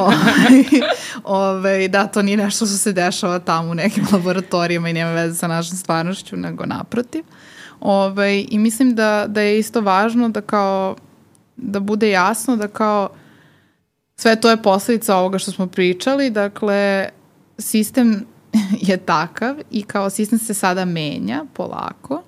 Ove, 0.00 0.64
ove, 1.48 1.88
da, 1.88 2.06
to 2.06 2.22
nije 2.22 2.36
nešto 2.36 2.66
što 2.66 2.76
se 2.76 2.92
dešava 2.92 3.38
tamo 3.38 3.70
u 3.70 3.74
nekim 3.74 4.06
laboratorijama 4.12 4.88
i 4.88 4.92
nema 4.92 5.10
veze 5.10 5.34
sa 5.34 5.48
našom 5.48 5.76
stvarnošću, 5.76 6.36
nego 6.36 6.66
naprotiv. 6.66 7.24
Ove, 7.80 8.44
I 8.48 8.58
mislim 8.58 8.94
da, 8.94 9.24
da 9.28 9.40
je 9.40 9.58
isto 9.58 9.80
važno 9.80 10.28
da 10.28 10.40
kao, 10.40 10.96
da 11.56 11.80
bude 11.80 12.10
jasno 12.10 12.56
da 12.56 12.68
kao 12.68 13.08
sve 14.16 14.40
to 14.40 14.50
je 14.50 14.62
posledica 14.62 15.16
ovoga 15.16 15.38
što 15.38 15.52
smo 15.52 15.66
pričali, 15.66 16.30
dakle, 16.30 17.08
sistem 17.58 18.26
je 18.88 18.96
takav 18.96 19.56
i 19.70 19.82
kao 19.82 20.10
sistem 20.10 20.38
se 20.38 20.54
sada 20.54 20.84
menja 20.84 21.44
polako 21.54 22.22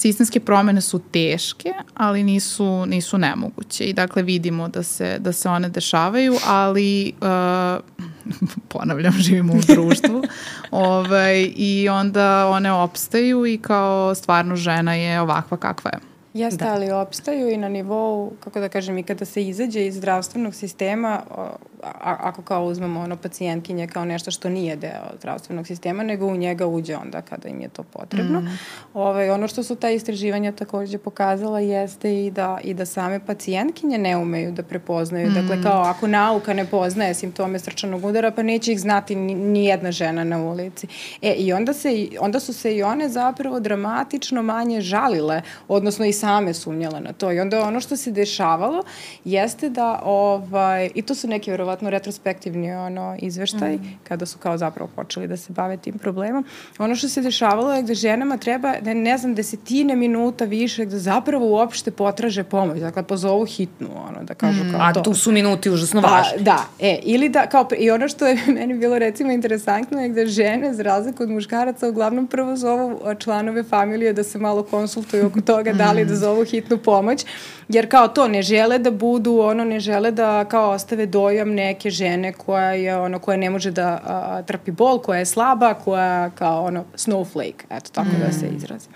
sistemske 0.00 0.40
promene 0.40 0.80
su 0.80 0.98
teške, 0.98 1.72
ali 1.94 2.22
nisu, 2.22 2.86
nisu 2.86 3.18
nemoguće 3.18 3.84
i 3.84 3.92
dakle 3.92 4.22
vidimo 4.22 4.68
da 4.68 4.82
se, 4.82 5.18
da 5.18 5.32
se 5.32 5.48
one 5.48 5.68
dešavaju, 5.68 6.36
ali 6.46 7.12
uh, 7.20 7.84
ponavljam, 8.72 9.12
živimo 9.12 9.52
u 9.52 9.60
društvu, 9.60 10.22
ovaj, 10.70 11.52
i 11.56 11.88
onda 11.88 12.48
one 12.48 12.72
opstaju 12.72 13.46
i 13.46 13.58
kao 13.58 14.14
stvarno 14.14 14.56
žena 14.56 14.94
je 14.94 15.20
ovakva 15.20 15.56
kakva 15.56 15.90
je. 15.94 16.17
Jeste, 16.38 16.64
da. 16.64 16.72
ali 16.72 16.90
opstaju 16.90 17.48
i 17.48 17.56
na 17.56 17.68
nivou, 17.68 18.32
kako 18.40 18.60
da 18.60 18.68
kažem, 18.68 18.98
i 18.98 19.02
kada 19.02 19.24
se 19.24 19.44
izađe 19.44 19.86
iz 19.86 19.94
zdravstvenog 19.94 20.54
sistema, 20.54 21.22
a, 21.82 22.16
ako 22.20 22.42
kao 22.42 22.64
uzmemo 22.64 23.00
ono 23.00 23.16
pacijentkinje 23.16 23.86
kao 23.86 24.04
nešto 24.04 24.30
što 24.30 24.48
nije 24.48 24.76
deo 24.76 25.04
zdravstvenog 25.18 25.66
sistema, 25.66 26.02
nego 26.02 26.26
u 26.26 26.36
njega 26.36 26.66
uđe 26.66 26.96
onda 26.96 27.22
kada 27.22 27.48
im 27.48 27.60
je 27.60 27.68
to 27.68 27.82
potrebno. 27.82 28.40
Mm. 28.40 28.58
Ove, 28.94 29.08
ovaj, 29.08 29.30
ono 29.30 29.48
što 29.48 29.62
su 29.62 29.74
ta 29.74 29.90
istraživanja 29.90 30.52
takođe 30.52 30.98
pokazala 30.98 31.60
jeste 31.60 32.26
i 32.26 32.30
da, 32.30 32.58
i 32.64 32.74
da 32.74 32.86
same 32.86 33.20
pacijentkinje 33.26 33.98
ne 33.98 34.16
umeju 34.16 34.52
da 34.52 34.62
prepoznaju. 34.62 35.30
Mm. 35.30 35.34
Dakle, 35.34 35.62
kao 35.62 35.82
ako 35.82 36.06
nauka 36.06 36.54
ne 36.54 36.64
poznaje 36.64 37.14
simptome 37.14 37.58
srčanog 37.58 38.04
udara, 38.04 38.30
pa 38.30 38.42
neće 38.42 38.72
ih 38.72 38.80
znati 38.80 39.14
ni, 39.14 39.34
ni 39.34 39.64
jedna 39.64 39.92
žena 39.92 40.24
na 40.24 40.42
ulici. 40.42 40.86
E, 41.22 41.32
i 41.32 41.52
onda, 41.52 41.72
se, 41.72 42.08
onda 42.20 42.40
su 42.40 42.52
se 42.52 42.76
i 42.76 42.82
one 42.82 43.08
zapravo 43.08 43.60
dramatično 43.60 44.42
manje 44.42 44.80
žalile, 44.80 45.42
odnosno 45.68 46.04
i 46.04 46.12
same 46.12 46.27
sumnjale 46.54 47.00
na 47.00 47.12
to. 47.12 47.32
I 47.32 47.40
onda 47.40 47.62
ono 47.62 47.80
što 47.80 47.96
se 47.96 48.10
dešavalo 48.10 48.82
jeste 49.24 49.70
da, 49.70 50.00
ovaj, 50.04 50.90
i 50.94 51.02
to 51.02 51.14
su 51.14 51.28
neke 51.28 51.50
verovatno 51.50 51.90
retrospektivni 51.90 52.72
ono, 52.72 53.16
izveštaj, 53.18 53.76
mm. 53.76 53.98
kada 54.08 54.26
su 54.26 54.38
kao 54.38 54.58
zapravo 54.58 54.90
počeli 54.96 55.28
da 55.28 55.36
se 55.36 55.52
bave 55.52 55.76
tim 55.76 55.98
problemom. 55.98 56.44
Ono 56.78 56.94
što 56.94 57.08
se 57.08 57.20
dešavalo 57.20 57.74
je 57.74 57.82
gde 57.82 57.94
ženama 57.94 58.36
treba, 58.36 58.74
ne, 58.82 58.94
ne 58.94 59.18
znam, 59.18 59.34
desetine 59.34 59.96
minuta 59.96 60.44
više 60.44 60.84
da 60.86 60.98
zapravo 60.98 61.46
uopšte 61.46 61.90
potraže 61.90 62.44
pomoć. 62.44 62.78
Dakle, 62.78 63.02
pozovu 63.02 63.44
hitnu, 63.44 63.88
ono, 64.08 64.24
da 64.24 64.34
kažu 64.34 64.64
mm. 64.64 64.70
kao 64.70 64.80
A 64.80 64.92
to. 64.92 65.00
A 65.00 65.02
tu 65.02 65.14
su 65.14 65.32
minuti 65.32 65.70
užasno 65.70 66.02
pa, 66.02 66.08
važni. 66.08 66.44
Da, 66.44 66.66
e, 66.80 66.98
ili 67.02 67.28
da, 67.28 67.46
kao, 67.46 67.68
i 67.78 67.90
ono 67.90 68.08
što 68.08 68.26
je 68.26 68.38
meni 68.58 68.74
bilo 68.74 68.98
recimo 68.98 69.32
interesantno 69.32 70.00
je 70.00 70.08
gde 70.08 70.26
žene, 70.26 70.74
za 70.74 70.82
razliku 70.82 71.22
od 71.22 71.30
muškaraca, 71.30 71.88
uglavnom 71.88 72.26
prvo 72.26 72.56
zovu 72.56 73.00
članove 73.18 73.62
familije 73.62 74.12
da 74.12 74.24
se 74.24 74.38
malo 74.38 74.62
konsultuju 74.62 75.26
oko 75.26 75.40
toga 75.40 75.72
da 75.72 75.92
li 75.92 76.04
da 76.08 76.16
zovu 76.16 76.44
hitnu 76.44 76.78
pomoć, 76.78 77.24
jer 77.68 77.90
kao 77.90 78.08
to 78.08 78.28
ne 78.28 78.42
žele 78.42 78.78
da 78.78 78.90
budu, 78.90 79.38
ono 79.38 79.64
ne 79.64 79.80
žele 79.80 80.10
da 80.10 80.44
kao 80.44 80.70
ostave 80.70 81.06
dojam 81.06 81.50
neke 81.50 81.90
žene 81.90 82.32
koja 82.32 82.72
je 82.72 82.96
ono 82.96 83.18
koja 83.18 83.36
ne 83.36 83.50
može 83.50 83.70
da 83.70 84.00
a, 84.04 84.42
trpi 84.42 84.70
bol, 84.70 84.98
koja 84.98 85.18
je 85.18 85.26
slaba, 85.26 85.74
koja 85.74 86.30
kao 86.30 86.64
ono 86.64 86.84
snowflake, 86.96 87.64
eto 87.70 87.90
tako 87.92 88.08
mm. 88.08 88.20
da 88.26 88.32
se 88.32 88.46
mm. 88.46 88.56
izrazim. 88.56 88.92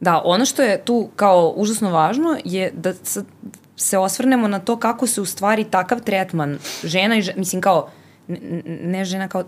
Da, 0.00 0.22
ono 0.24 0.44
što 0.44 0.62
je 0.62 0.84
tu 0.84 1.08
kao 1.16 1.52
užasno 1.56 1.90
važno 1.90 2.36
je 2.44 2.70
da 2.74 2.92
se 3.76 3.98
osvrnemo 3.98 4.48
na 4.48 4.58
to 4.58 4.76
kako 4.76 5.06
se 5.06 5.20
u 5.20 5.24
stvari 5.24 5.64
takav 5.64 6.00
tretman 6.00 6.58
žena 6.84 7.16
i 7.16 7.22
žena, 7.22 7.38
mislim 7.38 7.62
kao 7.62 7.88
ne 8.66 9.04
žena 9.04 9.28
kao 9.28 9.44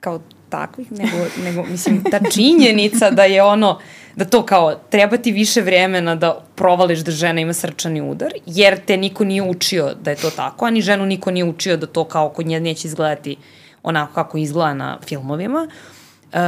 kao 0.00 0.20
takvih, 0.48 0.92
nego, 0.92 1.16
nego 1.44 1.64
mislim, 1.64 2.04
ta 2.10 2.20
činjenica 2.30 3.10
da 3.10 3.24
je 3.24 3.42
ono, 3.42 3.78
da 4.18 4.24
to 4.24 4.42
kao, 4.46 4.74
treba 4.90 5.16
ti 5.16 5.32
više 5.32 5.60
vremena 5.60 6.14
da 6.14 6.40
provališ 6.54 6.98
da 6.98 7.10
žena 7.10 7.40
ima 7.40 7.52
srčani 7.52 8.00
udar, 8.02 8.32
jer 8.46 8.80
te 8.84 8.96
niko 8.96 9.24
nije 9.24 9.42
učio 9.42 9.92
da 10.02 10.10
je 10.10 10.16
to 10.16 10.30
tako, 10.30 10.66
a 10.66 10.70
ni 10.70 10.80
ženu 10.80 11.06
niko 11.06 11.30
nije 11.30 11.44
učio 11.44 11.76
da 11.76 11.86
to 11.86 12.04
kao 12.04 12.28
kod 12.28 12.46
nje 12.46 12.60
neće 12.60 12.88
izgledati 12.88 13.36
onako 13.82 14.14
kako 14.14 14.38
izgleda 14.38 14.74
na 14.74 14.98
filmovima, 15.06 15.68
uh, 15.68 16.38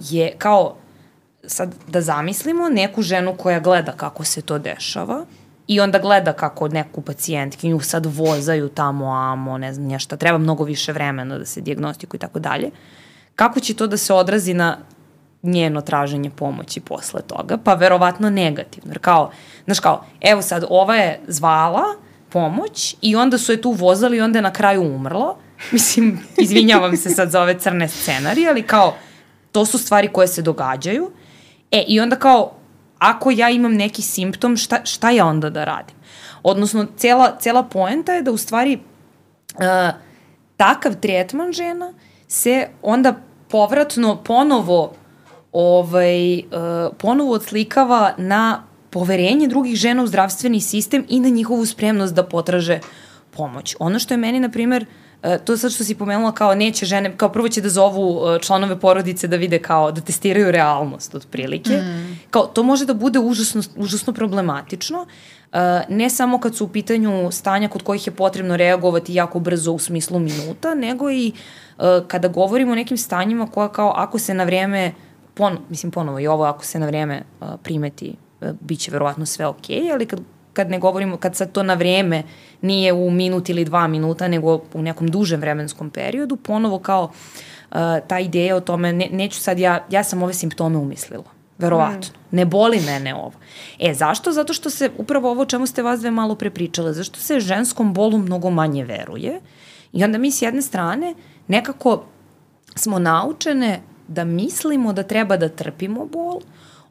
je 0.00 0.32
kao, 0.38 0.76
sad 1.44 1.74
da 1.88 2.00
zamislimo 2.00 2.68
neku 2.68 3.02
ženu 3.02 3.36
koja 3.36 3.60
gleda 3.60 3.92
kako 3.92 4.24
se 4.24 4.42
to 4.42 4.58
dešava, 4.58 5.24
i 5.66 5.80
onda 5.80 5.98
gleda 5.98 6.32
kako 6.32 6.68
neku 6.68 7.00
pacijentkinju 7.02 7.80
sad 7.80 8.06
vozaju 8.06 8.68
tamo, 8.68 9.12
amo, 9.12 9.58
ne 9.58 9.74
znam, 9.74 9.86
nješta, 9.86 10.16
treba 10.16 10.38
mnogo 10.38 10.64
više 10.64 10.92
vremena 10.92 11.38
da 11.38 11.44
se 11.44 11.60
diagnostikuje 11.60 12.18
i 12.18 12.20
tako 12.20 12.38
dalje. 12.38 12.70
Kako 13.36 13.60
će 13.60 13.74
to 13.74 13.86
da 13.86 13.96
se 13.96 14.14
odrazi 14.14 14.54
na 14.54 14.78
njeno 15.42 15.80
traženje 15.80 16.30
pomoći 16.30 16.80
posle 16.80 17.22
toga? 17.22 17.56
Pa 17.64 17.74
verovatno 17.74 18.30
negativno. 18.30 18.90
Jer 18.90 18.98
kao, 18.98 19.30
znaš 19.64 19.80
kao, 19.80 20.04
evo 20.20 20.42
sad, 20.42 20.64
ova 20.70 20.96
je 20.96 21.20
zvala 21.28 21.84
pomoć 22.28 22.96
i 23.00 23.16
onda 23.16 23.38
su 23.38 23.52
je 23.52 23.62
tu 23.62 23.70
vozali 23.70 24.16
i 24.16 24.20
onda 24.20 24.38
je 24.38 24.42
na 24.42 24.52
kraju 24.52 24.82
umrlo. 24.82 25.36
Mislim, 25.72 26.20
izvinjavam 26.38 26.96
se 26.96 27.10
sad 27.10 27.30
za 27.30 27.42
ove 27.42 27.58
crne 27.58 27.88
scenarije, 27.88 28.48
ali 28.48 28.62
kao, 28.62 28.94
to 29.52 29.66
su 29.66 29.78
stvari 29.78 30.08
koje 30.08 30.28
se 30.28 30.42
događaju. 30.42 31.10
E, 31.70 31.84
i 31.88 32.00
onda 32.00 32.16
kao, 32.16 32.52
ako 32.98 33.30
ja 33.30 33.50
imam 33.50 33.74
neki 33.74 34.02
simptom, 34.02 34.56
šta, 34.56 34.84
šta 34.84 35.10
ja 35.10 35.26
onda 35.26 35.50
da 35.50 35.64
radim? 35.64 35.96
Odnosno, 36.42 36.86
cela, 36.96 37.36
cela 37.40 37.62
poenta 37.62 38.12
je 38.12 38.22
da 38.22 38.32
u 38.32 38.36
stvari 38.36 38.78
uh, 39.54 39.94
takav 40.56 40.94
tretman 40.94 41.52
žena 41.52 41.92
se 42.28 42.68
onda 42.82 43.14
povratno 43.48 44.22
ponovo 44.22 44.92
ovaj, 45.52 46.38
uh, 46.38 46.42
ponovo 46.98 47.32
odslikava 47.32 48.14
na 48.18 48.62
poverenje 48.90 49.48
drugih 49.48 49.76
žena 49.76 50.02
u 50.02 50.06
zdravstveni 50.06 50.60
sistem 50.60 51.04
i 51.08 51.20
na 51.20 51.28
njihovu 51.28 51.66
spremnost 51.66 52.14
da 52.14 52.22
potraže 52.22 52.80
pomoć. 53.30 53.76
Ono 53.78 53.98
što 53.98 54.14
je 54.14 54.18
meni, 54.18 54.40
na 54.40 54.48
primer, 54.48 54.86
uh, 55.22 55.30
to 55.44 55.56
sad 55.56 55.72
što 55.72 55.84
si 55.84 55.94
pomenula 55.94 56.32
kao 56.32 56.54
neće 56.54 56.86
žene, 56.86 57.16
kao 57.16 57.28
prvo 57.28 57.48
će 57.48 57.60
da 57.60 57.68
zovu 57.68 58.16
uh, 58.16 58.40
članove 58.40 58.80
porodice 58.80 59.28
da 59.28 59.36
vide 59.36 59.58
kao 59.58 59.92
da 59.92 60.00
testiraju 60.00 60.50
realnost 60.50 61.14
otprilike. 61.14 61.76
Mm. 61.76 62.20
Kao 62.30 62.46
to 62.46 62.62
može 62.62 62.86
da 62.86 62.94
bude 62.94 63.18
užasno, 63.18 63.62
užasno 63.76 64.12
problematično. 64.12 65.06
Ne 65.88 66.10
samo 66.10 66.38
kad 66.40 66.56
su 66.56 66.64
u 66.64 66.68
pitanju 66.68 67.30
stanja 67.30 67.68
kod 67.68 67.82
kojih 67.82 68.06
je 68.06 68.12
potrebno 68.12 68.56
reagovati 68.56 69.14
jako 69.14 69.40
brzo 69.40 69.72
u 69.72 69.78
smislu 69.78 70.18
minuta, 70.18 70.74
nego 70.74 71.10
i 71.10 71.32
kada 72.06 72.28
govorimo 72.28 72.72
o 72.72 72.74
nekim 72.74 72.96
stanjima 72.96 73.46
koja 73.46 73.68
kao 73.68 73.92
ako 73.96 74.18
se 74.18 74.34
na 74.34 74.44
vreme, 74.44 74.92
pon, 75.34 75.58
mislim 75.68 75.92
ponovo 75.92 76.20
i 76.20 76.26
ovo 76.26 76.44
ako 76.44 76.64
se 76.64 76.78
na 76.78 76.86
vreme 76.86 77.22
uh, 77.40 77.48
primeti, 77.62 78.14
uh, 78.40 78.48
bit 78.60 78.80
će 78.80 78.90
verovatno 78.90 79.26
sve 79.26 79.46
okej, 79.46 79.80
okay, 79.80 79.92
ali 79.92 80.06
kad 80.06 80.20
kad 80.52 80.70
ne 80.70 80.78
govorimo, 80.78 81.16
kad 81.16 81.36
sad 81.36 81.52
to 81.52 81.62
na 81.62 81.74
vreme 81.74 82.22
nije 82.60 82.92
u 82.92 83.10
minut 83.10 83.48
ili 83.48 83.64
dva 83.64 83.86
minuta, 83.86 84.28
nego 84.28 84.60
u 84.74 84.82
nekom 84.82 85.08
dužem 85.08 85.40
vremenskom 85.40 85.90
periodu, 85.90 86.36
ponovo 86.36 86.78
kao 86.78 87.04
uh, 87.04 87.76
ta 88.06 88.18
ideja 88.18 88.56
o 88.56 88.60
tome, 88.60 88.92
ne, 88.92 89.08
neću 89.12 89.40
sad, 89.40 89.58
ja, 89.58 89.86
ja 89.90 90.04
sam 90.04 90.22
ove 90.22 90.34
simptome 90.34 90.78
umislila. 90.78 91.24
Verovatno. 91.58 91.98
Mm. 91.98 92.36
Ne 92.36 92.44
boli 92.44 92.80
mene 92.80 93.14
ovo. 93.14 93.32
E, 93.78 93.94
zašto? 93.94 94.32
Zato 94.32 94.52
što 94.52 94.70
se, 94.70 94.90
upravo 94.98 95.30
ovo 95.30 95.44
čemu 95.44 95.66
ste 95.66 95.82
vas 95.82 96.00
dve 96.00 96.10
malo 96.10 96.34
prepričale, 96.34 96.92
zašto 96.92 97.20
se 97.20 97.40
ženskom 97.40 97.94
bolu 97.94 98.18
mnogo 98.18 98.50
manje 98.50 98.84
veruje. 98.84 99.40
I 99.92 100.04
onda 100.04 100.18
mi 100.18 100.30
s 100.30 100.42
jedne 100.42 100.62
strane 100.62 101.14
nekako 101.48 102.04
smo 102.74 102.98
naučene 102.98 103.80
da 104.12 104.24
mislimo 104.24 104.92
da 104.92 105.02
treba 105.02 105.36
da 105.36 105.48
trpimo 105.48 106.06
bol, 106.06 106.40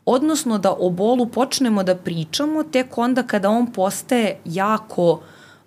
odnosno 0.05 0.57
da 0.57 0.71
o 0.73 0.89
bolu 0.89 1.27
počnemo 1.27 1.84
da 1.84 1.95
pričamo 1.95 2.63
tek 2.63 2.97
onda 2.97 3.23
kada 3.23 3.49
on 3.49 3.71
postaje 3.73 4.39
jako, 4.45 5.21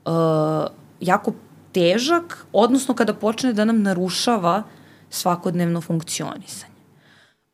uh, 0.05 0.67
jako 1.01 1.33
težak, 1.73 2.47
odnosno 2.53 2.95
kada 2.95 3.15
počne 3.15 3.53
da 3.53 3.65
nam 3.65 3.83
narušava 3.83 4.63
svakodnevno 5.11 5.81
funkcionisanje. 5.81 6.75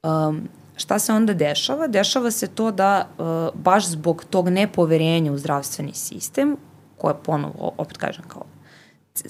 Um, 0.02 0.48
šta 0.76 0.98
se 0.98 1.12
onda 1.12 1.34
dešava? 1.34 1.86
Dešava 1.86 2.30
se 2.30 2.46
to 2.46 2.70
da 2.70 3.08
uh, 3.18 3.60
baš 3.60 3.86
zbog 3.86 4.24
tog 4.30 4.48
nepoverenja 4.48 5.32
u 5.32 5.38
zdravstveni 5.38 5.94
sistem, 5.94 6.56
koje 6.98 7.14
ponovo, 7.24 7.72
opet 7.78 7.96
kažem 7.96 8.24
kao 8.28 8.44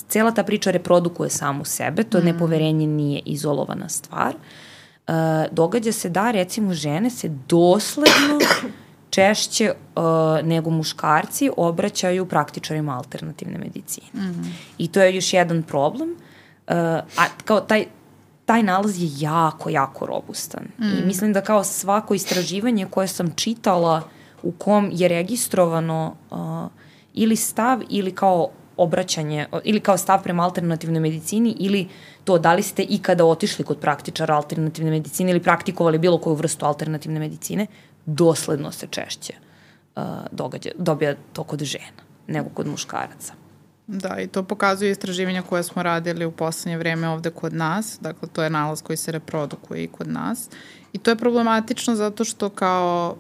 cela 0.08 0.30
ta 0.30 0.42
priča 0.42 0.70
reprodukuje 0.70 1.30
samu 1.30 1.64
sebe, 1.64 2.04
to 2.04 2.20
mm. 2.20 2.24
nepoverenje 2.24 2.86
nije 2.86 3.22
izolovana 3.24 3.88
stvar. 3.88 4.34
Uh, 4.34 5.14
događa 5.52 5.92
se 5.92 6.08
da, 6.08 6.30
recimo, 6.30 6.74
žene 6.74 7.10
se 7.10 7.28
dosledno 7.48 8.38
češće 9.10 9.72
uh, 9.96 10.02
nego 10.46 10.70
muškarci 10.70 11.50
obraćaju 11.56 12.26
praktičarima 12.26 12.96
alternativne 12.96 13.58
medicine. 13.58 14.06
Mm. 14.14 14.54
I 14.78 14.88
to 14.88 15.02
je 15.02 15.14
još 15.14 15.32
jedan 15.32 15.62
problem. 15.62 16.10
Uh, 16.10 16.74
a 17.16 17.24
kao 17.44 17.60
taj, 17.60 17.86
taj 18.46 18.62
nalaz 18.62 19.02
je 19.02 19.08
jako, 19.18 19.70
jako 19.70 20.06
robustan. 20.06 20.64
Mm. 20.78 20.84
I 20.84 21.06
mislim 21.06 21.32
da 21.32 21.40
kao 21.40 21.64
svako 21.64 22.14
istraživanje 22.14 22.86
koje 22.90 23.08
sam 23.08 23.32
čitala 23.36 24.02
u 24.42 24.52
kom 24.52 24.90
je 24.92 25.08
registrovano 25.08 26.14
uh, 26.30 26.38
ili 27.14 27.36
stav 27.36 27.82
ili 27.88 28.14
kao 28.14 28.50
obraćanje 28.82 29.46
ili 29.64 29.80
kao 29.80 29.96
stav 29.96 30.22
prema 30.22 30.44
alternativnoj 30.44 31.00
medicini 31.00 31.56
ili 31.58 31.88
to 32.24 32.38
da 32.38 32.54
li 32.54 32.62
ste 32.62 32.82
ikada 32.82 33.24
otišli 33.24 33.64
kod 33.64 33.78
praktičara 33.78 34.36
alternativne 34.36 34.90
medicine 34.90 35.30
ili 35.30 35.42
praktikovali 35.42 35.98
bilo 35.98 36.18
koju 36.18 36.34
vrstu 36.34 36.66
alternativne 36.66 37.20
medicine, 37.20 37.66
dosledno 38.06 38.72
se 38.72 38.86
češće 38.90 39.34
uh, 39.96 40.02
događa, 40.32 40.70
dobija 40.78 41.14
to 41.32 41.44
kod 41.44 41.62
žena 41.62 42.08
nego 42.26 42.48
kod 42.54 42.66
muškaraca. 42.66 43.34
Da, 43.86 44.20
i 44.20 44.26
to 44.26 44.42
pokazuje 44.42 44.90
istraživanja 44.90 45.42
koje 45.42 45.62
smo 45.62 45.82
radili 45.82 46.24
u 46.24 46.32
poslednje 46.32 46.78
vreme 46.78 47.08
ovde 47.08 47.30
kod 47.30 47.54
nas. 47.54 47.98
Dakle, 48.00 48.28
to 48.28 48.42
je 48.42 48.50
nalaz 48.50 48.82
koji 48.82 48.96
se 48.96 49.12
reprodukuje 49.12 49.84
i 49.84 49.88
kod 49.88 50.08
nas. 50.08 50.48
I 50.92 50.98
to 50.98 51.10
je 51.10 51.16
problematično 51.16 51.94
zato 51.94 52.24
što 52.24 52.48
kao 52.48 53.16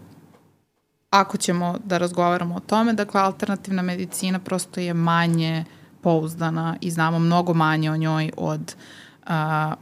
ako 1.10 1.36
ćemo 1.36 1.76
da 1.84 1.98
razgovaramo 1.98 2.54
o 2.54 2.60
tome, 2.60 2.92
dakle 2.92 3.20
alternativna 3.20 3.82
medicina 3.82 4.38
prosto 4.38 4.80
je 4.80 4.94
manje 4.94 5.64
pouzdana 6.00 6.76
i 6.80 6.90
znamo 6.90 7.18
mnogo 7.18 7.54
manje 7.54 7.90
o 7.90 7.96
njoj 7.96 8.30
od 8.36 8.74
uh, 9.26 9.32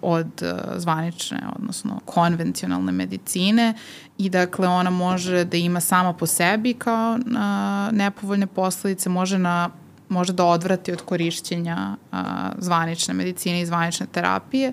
od 0.02 0.42
zvanične, 0.76 1.38
odnosno 1.56 2.00
konvencionalne 2.04 2.92
medicine 2.92 3.74
i 4.18 4.30
dakle 4.30 4.68
ona 4.68 4.90
može 4.90 5.44
da 5.44 5.56
ima 5.56 5.80
sama 5.80 6.12
po 6.12 6.26
sebi 6.26 6.74
kao 6.74 7.12
uh, 7.12 7.96
nepovoljne 7.96 8.46
posledice, 8.46 9.08
može 9.08 9.38
na 9.38 9.70
može 10.08 10.32
da 10.32 10.44
odvrati 10.44 10.92
od 10.92 11.02
korišćenja 11.02 11.96
uh, 12.12 12.18
zvanične 12.58 13.14
medicine 13.14 13.60
i 13.60 13.66
zvanične 13.66 14.06
terapije 14.12 14.72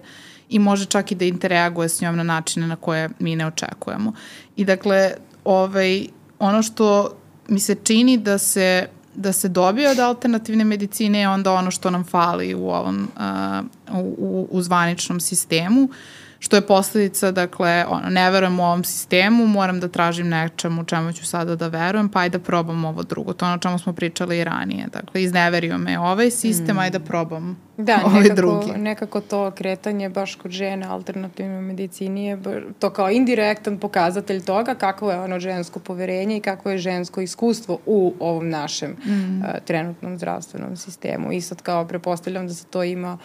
i 0.50 0.60
može 0.60 0.86
čak 0.86 1.12
i 1.12 1.16
da 1.16 1.26
interaguje 1.26 1.90
s 1.90 2.02
njom 2.02 2.16
na 2.16 2.24
načine 2.24 2.68
na 2.68 2.76
koje 2.76 3.10
mi 3.20 3.36
ne 3.36 3.48
očekujemo. 3.48 4.14
I 4.56 4.66
dakle, 4.66 5.12
ovaj, 5.46 6.08
ono 6.40 6.64
što 6.64 7.18
mi 7.48 7.60
se 7.60 7.76
čini 7.84 8.18
da 8.18 8.38
se 8.38 8.88
da 9.16 9.34
se 9.34 9.50
dobije 9.50 9.90
od 9.90 10.00
alternativne 10.00 10.64
medicine 10.64 11.20
je 11.20 11.30
onda 11.30 11.54
ono 11.54 11.72
što 11.72 11.90
nam 11.90 12.04
fali 12.04 12.56
u 12.56 12.70
ovom 12.70 13.08
uh, 13.90 14.06
u, 14.18 14.48
u 14.52 14.62
zvaničnom 14.62 15.20
sistemu. 15.20 15.84
Uh, 15.84 15.96
što 16.46 16.56
je 16.56 16.62
posledica, 16.62 17.32
dakle, 17.32 17.86
ono, 17.90 18.10
ne 18.10 18.32
verujem 18.32 18.60
u 18.60 18.64
ovom 18.64 18.84
sistemu, 18.84 19.48
moram 19.48 19.80
da 19.80 19.88
tražim 19.88 20.30
nečemu 20.30 20.84
čemu 20.84 21.14
ću 21.14 21.26
sada 21.26 21.56
da 21.56 21.68
verujem, 21.68 22.10
pa 22.10 22.20
ajde 22.20 22.38
da 22.38 22.44
probam 22.44 22.86
ovo 22.86 23.04
drugo. 23.04 23.34
To 23.34 23.46
je 23.46 23.50
ono 23.50 23.58
čemu 23.58 23.80
smo 23.80 23.94
pričali 23.94 24.40
i 24.40 24.44
ranije. 24.44 24.88
Dakle, 24.94 25.24
izneverio 25.24 25.78
me 25.78 26.00
ovaj 26.00 26.32
sistem, 26.32 26.76
mm. 26.76 26.80
ajde 26.80 27.00
da 27.00 27.06
probam 27.06 27.58
da, 27.78 28.00
ovaj 28.06 28.22
nekako, 28.22 28.36
drugi. 28.36 28.72
nekako 28.80 29.22
to 29.22 29.52
kretanje 29.52 30.10
baš 30.10 30.36
kod 30.36 30.52
žene 30.52 30.86
alternativne 30.86 31.62
medicini 31.62 32.26
je 32.26 32.38
to 32.80 32.90
kao 32.90 33.10
indirektan 33.10 33.80
pokazatelj 33.80 34.44
toga 34.44 34.76
kako 34.76 35.12
je 35.12 35.20
ono 35.20 35.40
žensko 35.40 35.80
poverenje 35.80 36.38
i 36.38 36.42
kako 36.42 36.72
je 36.72 36.78
žensko 36.78 37.22
iskustvo 37.22 37.80
u 37.86 38.14
ovom 38.20 38.50
našem 38.50 38.92
mm. 38.92 39.40
uh, 39.40 39.46
trenutnom 39.66 40.18
zdravstvenom 40.18 40.78
sistemu. 40.78 41.32
I 41.32 41.42
sad 41.42 41.62
kao 41.62 41.88
prepostavljam 41.88 42.48
da 42.48 42.54
se 42.54 42.66
to 42.66 42.84
ima 42.84 43.14
uh, 43.14 43.20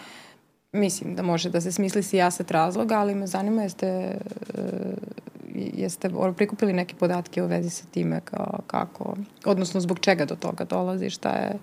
mislim 0.71 1.15
da 1.15 1.23
može 1.23 1.49
da 1.49 1.61
se 1.61 1.71
smisli 1.71 2.03
sijaset 2.03 2.51
razloga, 2.51 2.95
ali 2.95 3.15
me 3.15 3.27
zanima 3.27 3.63
jeste, 3.63 3.87
e, 3.87 4.15
jeste 5.53 6.09
prikupili 6.35 6.73
neke 6.73 6.95
podatke 6.95 7.43
u 7.43 7.47
vezi 7.47 7.69
sa 7.69 7.85
time 7.91 8.21
kao, 8.25 8.59
kako, 8.67 9.15
odnosno 9.45 9.81
zbog 9.81 9.99
čega 9.99 10.25
do 10.25 10.35
toga 10.35 10.63
dolazi, 10.63 11.09
šta 11.09 11.29
je 11.29 11.57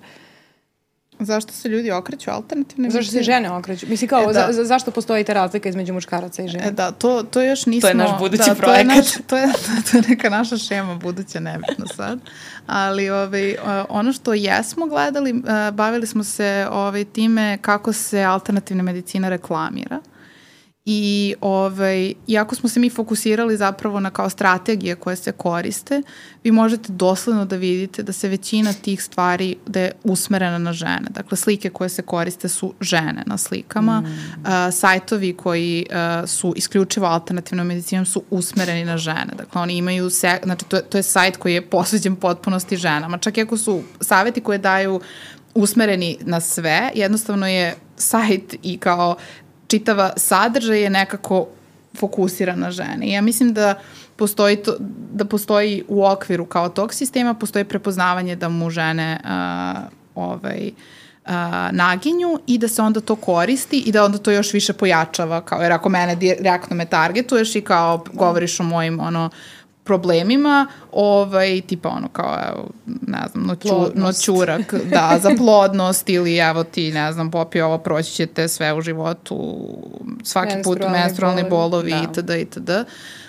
Zašto 1.20 1.52
se 1.52 1.68
ljudi 1.68 1.90
okreću 1.90 2.30
alternativne 2.30 2.90
Zašto 2.90 3.12
se 3.12 3.22
žene 3.22 3.50
okreću? 3.50 3.86
Mislim 3.88 4.08
kao, 4.08 4.30
e, 4.30 4.32
da. 4.32 4.52
za, 4.52 4.64
zašto 4.64 4.90
postoji 4.90 5.24
ta 5.24 5.32
razlika 5.32 5.68
između 5.68 5.94
muškaraca 5.94 6.42
i 6.42 6.48
žena? 6.48 6.64
E, 6.64 6.70
da, 6.70 6.90
to, 6.90 7.22
to 7.22 7.42
još 7.42 7.66
nismo... 7.66 7.80
To 7.80 7.88
je 7.88 7.94
naš 7.94 8.18
budući 8.18 8.42
da, 8.48 8.54
projekat. 8.54 8.86
To 8.86 8.92
je, 8.92 8.96
naš, 8.96 9.12
to, 9.26 9.36
je, 9.36 9.46
to 9.90 9.96
je 9.96 10.02
neka 10.08 10.30
naša 10.30 10.56
šema 10.56 10.94
buduća, 10.94 11.40
nebitno 11.40 11.86
sad. 11.86 12.18
Ali 12.66 13.10
ovaj, 13.10 13.56
ono 13.88 14.12
što 14.12 14.34
jesmo 14.34 14.86
gledali, 14.86 15.30
e, 15.30 15.70
bavili 15.72 16.06
smo 16.06 16.24
se 16.24 16.66
ovaj, 16.70 17.04
time 17.04 17.58
kako 17.60 17.92
se 17.92 18.22
alternativna 18.22 18.82
medicina 18.82 19.28
reklamira. 19.28 19.96
Uh, 19.96 20.17
I 20.90 21.34
ovaj, 21.40 22.14
iako 22.26 22.54
smo 22.54 22.68
se 22.68 22.80
mi 22.80 22.90
fokusirali 22.90 23.56
zapravo 23.56 24.00
na 24.00 24.10
kao 24.10 24.30
strategije 24.30 24.94
koje 24.94 25.16
se 25.16 25.32
koriste, 25.32 26.02
vi 26.44 26.50
možete 26.50 26.92
dosledno 26.92 27.44
da 27.44 27.56
vidite 27.56 28.02
da 28.02 28.12
se 28.12 28.28
većina 28.28 28.72
tih 28.72 29.02
stvari 29.02 29.56
da 29.66 29.80
je 29.80 29.92
usmerena 30.04 30.58
na 30.58 30.72
žene. 30.72 31.08
Dakle, 31.10 31.36
slike 31.36 31.70
koje 31.70 31.88
se 31.88 32.02
koriste 32.02 32.48
su 32.48 32.74
žene 32.80 33.22
na 33.26 33.38
slikama. 33.38 34.00
Mm. 34.00 34.04
Uh, 34.04 34.48
sajtovi 34.72 35.32
koji 35.32 35.86
uh, 35.90 36.28
su 36.28 36.52
isključivo 36.56 37.06
alternativnom 37.06 37.66
medicinom 37.66 38.06
su 38.06 38.22
usmereni 38.30 38.84
na 38.84 38.96
žene. 38.96 39.32
Dakle, 39.36 39.60
oni 39.60 39.76
imaju, 39.76 40.10
se, 40.10 40.38
znači 40.44 40.64
to 40.64 40.76
je, 40.76 40.82
to 40.82 40.98
je 40.98 41.02
sajt 41.02 41.36
koji 41.36 41.54
je 41.54 41.70
posveđen 41.70 42.16
potpunosti 42.16 42.76
ženama. 42.76 43.18
Čak 43.18 43.38
i 43.38 43.42
ako 43.42 43.56
su 43.56 43.82
saveti 44.00 44.40
koje 44.40 44.58
daju 44.58 45.00
usmereni 45.54 46.18
na 46.20 46.40
sve, 46.40 46.90
jednostavno 46.94 47.46
je 47.46 47.76
sajt 47.96 48.54
i 48.62 48.78
kao 48.78 49.16
čitava 49.68 50.12
sadržaj 50.16 50.82
je 50.82 50.90
nekako 50.90 51.46
fokusiran 51.98 52.58
na 52.58 52.70
žene. 52.70 53.06
I 53.06 53.12
ja 53.12 53.22
mislim 53.22 53.54
da 53.54 53.74
postoji, 54.16 54.56
to, 54.56 54.76
da 55.12 55.24
postoji 55.24 55.84
u 55.88 56.04
okviru 56.04 56.46
kao 56.46 56.68
tog 56.68 56.94
sistema, 56.94 57.34
postoji 57.34 57.64
prepoznavanje 57.64 58.36
da 58.36 58.48
mu 58.48 58.70
žene 58.70 59.20
uh, 59.24 59.80
ovaj, 60.14 60.70
uh, 61.24 61.32
naginju 61.72 62.40
i 62.46 62.58
da 62.58 62.68
se 62.68 62.82
onda 62.82 63.00
to 63.00 63.16
koristi 63.16 63.78
i 63.78 63.92
da 63.92 64.04
onda 64.04 64.18
to 64.18 64.30
još 64.30 64.52
više 64.52 64.72
pojačava, 64.72 65.40
kao, 65.40 65.62
jer 65.62 65.72
ako 65.72 65.88
mene 65.88 66.16
direktno 66.16 66.76
me 66.76 66.86
targetuješ 66.86 67.56
i 67.56 67.60
kao 67.60 68.04
govoriš 68.12 68.60
o 68.60 68.62
mojim 68.62 69.00
ono, 69.00 69.30
problemima, 69.88 70.66
ovaj, 70.92 71.60
tipa 71.60 71.88
ono 71.88 72.08
kao, 72.08 72.38
evo, 72.50 72.68
ne 72.86 73.18
znam, 73.32 73.46
noću, 73.46 73.68
noćurak, 73.94 74.74
da, 74.94 75.18
za 75.22 75.30
plodnost 75.38 76.08
ili 76.08 76.36
evo 76.36 76.64
ti, 76.64 76.92
ne 76.92 77.12
znam, 77.12 77.30
popio 77.30 77.66
ovo, 77.66 77.78
proći 77.78 78.12
ćete 78.12 78.48
sve 78.48 78.74
u 78.74 78.80
životu, 78.80 79.66
svaki 80.22 80.54
put 80.64 80.78
menstrualni 80.92 81.44
bolovi, 81.50 81.90
da. 81.90 82.02
itd. 82.02 82.30
itd. 82.30 82.70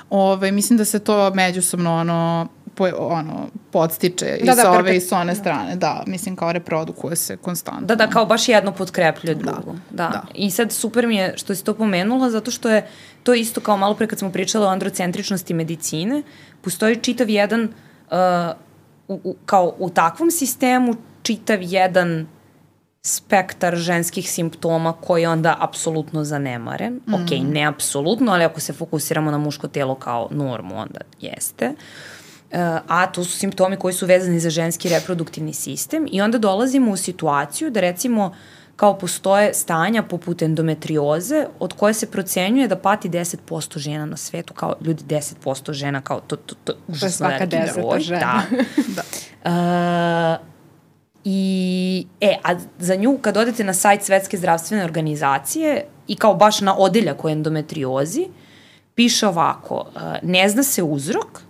Ove, 0.10 0.51
mislim 0.51 0.78
da 0.78 0.86
se 0.86 0.99
to 0.99 1.34
međusobno 1.34 1.95
ono, 1.95 2.47
po, 2.80 2.88
ono, 2.98 3.48
podstiče 3.72 4.26
da, 4.26 4.36
i 4.36 4.46
da, 4.46 4.56
sa 4.56 4.72
ove 4.72 4.96
i 4.98 5.02
sa 5.02 5.18
one 5.18 5.34
da. 5.34 5.40
strane. 5.40 5.76
Da, 5.76 6.04
mislim 6.08 6.36
kao 6.36 6.52
reprodukuje 6.52 7.16
se 7.16 7.38
konstantno. 7.38 7.88
Da, 7.88 7.96
da, 7.96 8.08
kao 8.08 8.26
baš 8.26 8.50
jedno 8.50 8.72
podkrepljuje 8.72 9.36
da, 9.36 9.42
drugo. 9.42 9.72
Da. 9.90 10.08
da. 10.08 10.24
I 10.34 10.52
sad 10.52 10.72
super 10.72 11.08
mi 11.08 11.16
je 11.16 11.34
što 11.38 11.56
si 11.56 11.64
to 11.64 11.74
pomenula, 11.74 12.30
zato 12.30 12.52
što 12.52 12.70
je 12.70 12.88
to 13.24 13.34
isto 13.34 13.62
kao 13.62 13.78
malo 13.78 13.96
pre 13.96 14.08
kad 14.08 14.20
smo 14.20 14.32
pričali 14.32 14.66
o 14.66 14.70
androcentričnosti 14.70 15.54
medicine, 15.54 16.24
postoji 16.62 16.96
čitav 16.96 17.30
jedan, 17.30 17.64
uh, 17.64 18.18
u, 19.08 19.20
u, 19.24 19.36
kao 19.46 19.76
u 19.80 19.90
takvom 19.90 20.32
sistemu, 20.32 20.96
čitav 21.22 21.58
jedan 21.62 22.28
spektar 23.02 23.76
ženskih 23.76 24.32
simptoma 24.32 24.94
koji 24.94 25.22
je 25.22 25.30
onda 25.30 25.56
apsolutno 25.60 26.24
zanemaren. 26.24 27.00
Mm. 27.08 27.14
Ok, 27.14 27.30
ne 27.44 27.66
apsolutno, 27.66 28.32
ali 28.32 28.44
ako 28.44 28.60
se 28.60 28.74
fokusiramo 28.74 29.32
na 29.32 29.38
muško 29.38 29.68
telo 29.68 29.96
kao 29.96 30.28
normu, 30.32 30.78
onda 30.78 31.00
jeste. 31.22 31.70
Uh, 31.70 32.18
a 32.88 33.08
to 33.08 33.24
su 33.24 33.38
simptomi 33.38 33.78
koji 33.78 33.93
su 33.93 34.06
vezani 34.06 34.39
za 34.39 34.50
ženski 34.50 34.89
reproduktivni 34.89 35.54
sistem 35.54 36.08
i 36.12 36.22
onda 36.22 36.38
dolazimo 36.38 36.91
u 36.91 36.97
situaciju 36.97 37.70
da 37.72 37.80
recimo 37.80 38.34
kao 38.80 38.97
postoje 38.97 39.54
stanja 39.54 40.04
poput 40.04 40.41
endometrioze 40.41 41.45
od 41.60 41.74
koje 41.74 41.93
se 41.93 42.12
procenjuje 42.12 42.68
da 42.68 42.76
pati 42.76 43.10
10% 43.10 43.78
žena 43.78 44.06
na 44.06 44.18
svetu, 44.18 44.54
kao 44.54 44.76
ljudi 44.82 45.04
10% 45.04 45.74
žena, 45.74 46.02
kao 46.02 46.20
to, 46.20 46.36
to, 46.36 46.56
to 46.64 46.74
užasno 46.88 47.28
veliki 47.28 47.58
broj. 47.76 48.00
Žena. 48.00 48.20
Da. 48.20 48.43
da. 48.97 50.39
Uh, 50.39 50.47
I, 51.24 52.08
e, 52.22 52.38
a 52.43 52.56
za 52.80 52.95
nju, 52.95 53.18
kad 53.22 53.38
odete 53.38 53.64
na 53.64 53.74
sajt 53.74 54.04
Svetske 54.04 54.38
zdravstvene 54.38 54.84
organizacije 54.84 55.86
i 56.08 56.16
kao 56.16 56.36
baš 56.36 56.62
na 56.62 56.78
odeljak 56.78 57.26
o 57.26 57.30
endometriozi, 57.30 58.28
piše 58.95 59.28
ovako, 59.28 59.76
uh, 59.95 60.02
ne 60.24 60.50
zna 60.50 60.64
se 60.64 60.84
uzrok, 60.84 61.41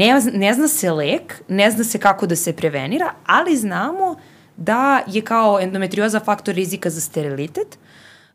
Ne, 0.00 0.20
ne 0.32 0.54
zna 0.54 0.68
se 0.68 0.90
lek, 0.92 1.42
ne 1.48 1.70
zna 1.70 1.84
se 1.84 1.98
kako 1.98 2.26
da 2.26 2.36
se 2.36 2.52
prevenira, 2.56 3.12
ali 3.26 3.56
znamo 3.56 4.14
da 4.56 5.02
je 5.06 5.22
kao 5.22 5.60
endometrioza 5.60 6.20
faktor 6.20 6.54
rizika 6.54 6.90
za 6.90 7.00
sterilitet 7.00 7.78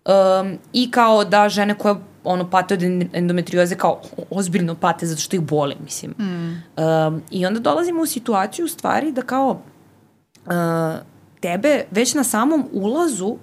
um, 0.05 0.57
i 0.73 0.91
kao 0.91 1.23
da 1.25 1.49
žene 1.49 1.77
koje 1.77 1.95
ono 2.23 2.49
pate 2.49 2.73
od 2.73 2.83
endometrioze 3.13 3.75
kao 3.75 4.01
ozbiljno 4.29 4.75
pate 4.75 5.05
zato 5.05 5.21
što 5.21 5.35
ih 5.35 5.41
boli, 5.41 5.75
mislim. 5.83 6.11
Mm. 6.11 6.63
Um, 6.77 7.21
I 7.31 7.45
onda 7.45 7.59
dolazimo 7.59 8.01
u 8.01 8.05
situaciju 8.05 8.65
u 8.65 8.67
stvari 8.67 9.11
da 9.11 9.21
kao 9.21 9.49
uh, 10.45 10.51
tebe 11.39 11.83
već 11.91 12.13
na 12.13 12.23
samom 12.23 12.65
ulazu 12.71 13.37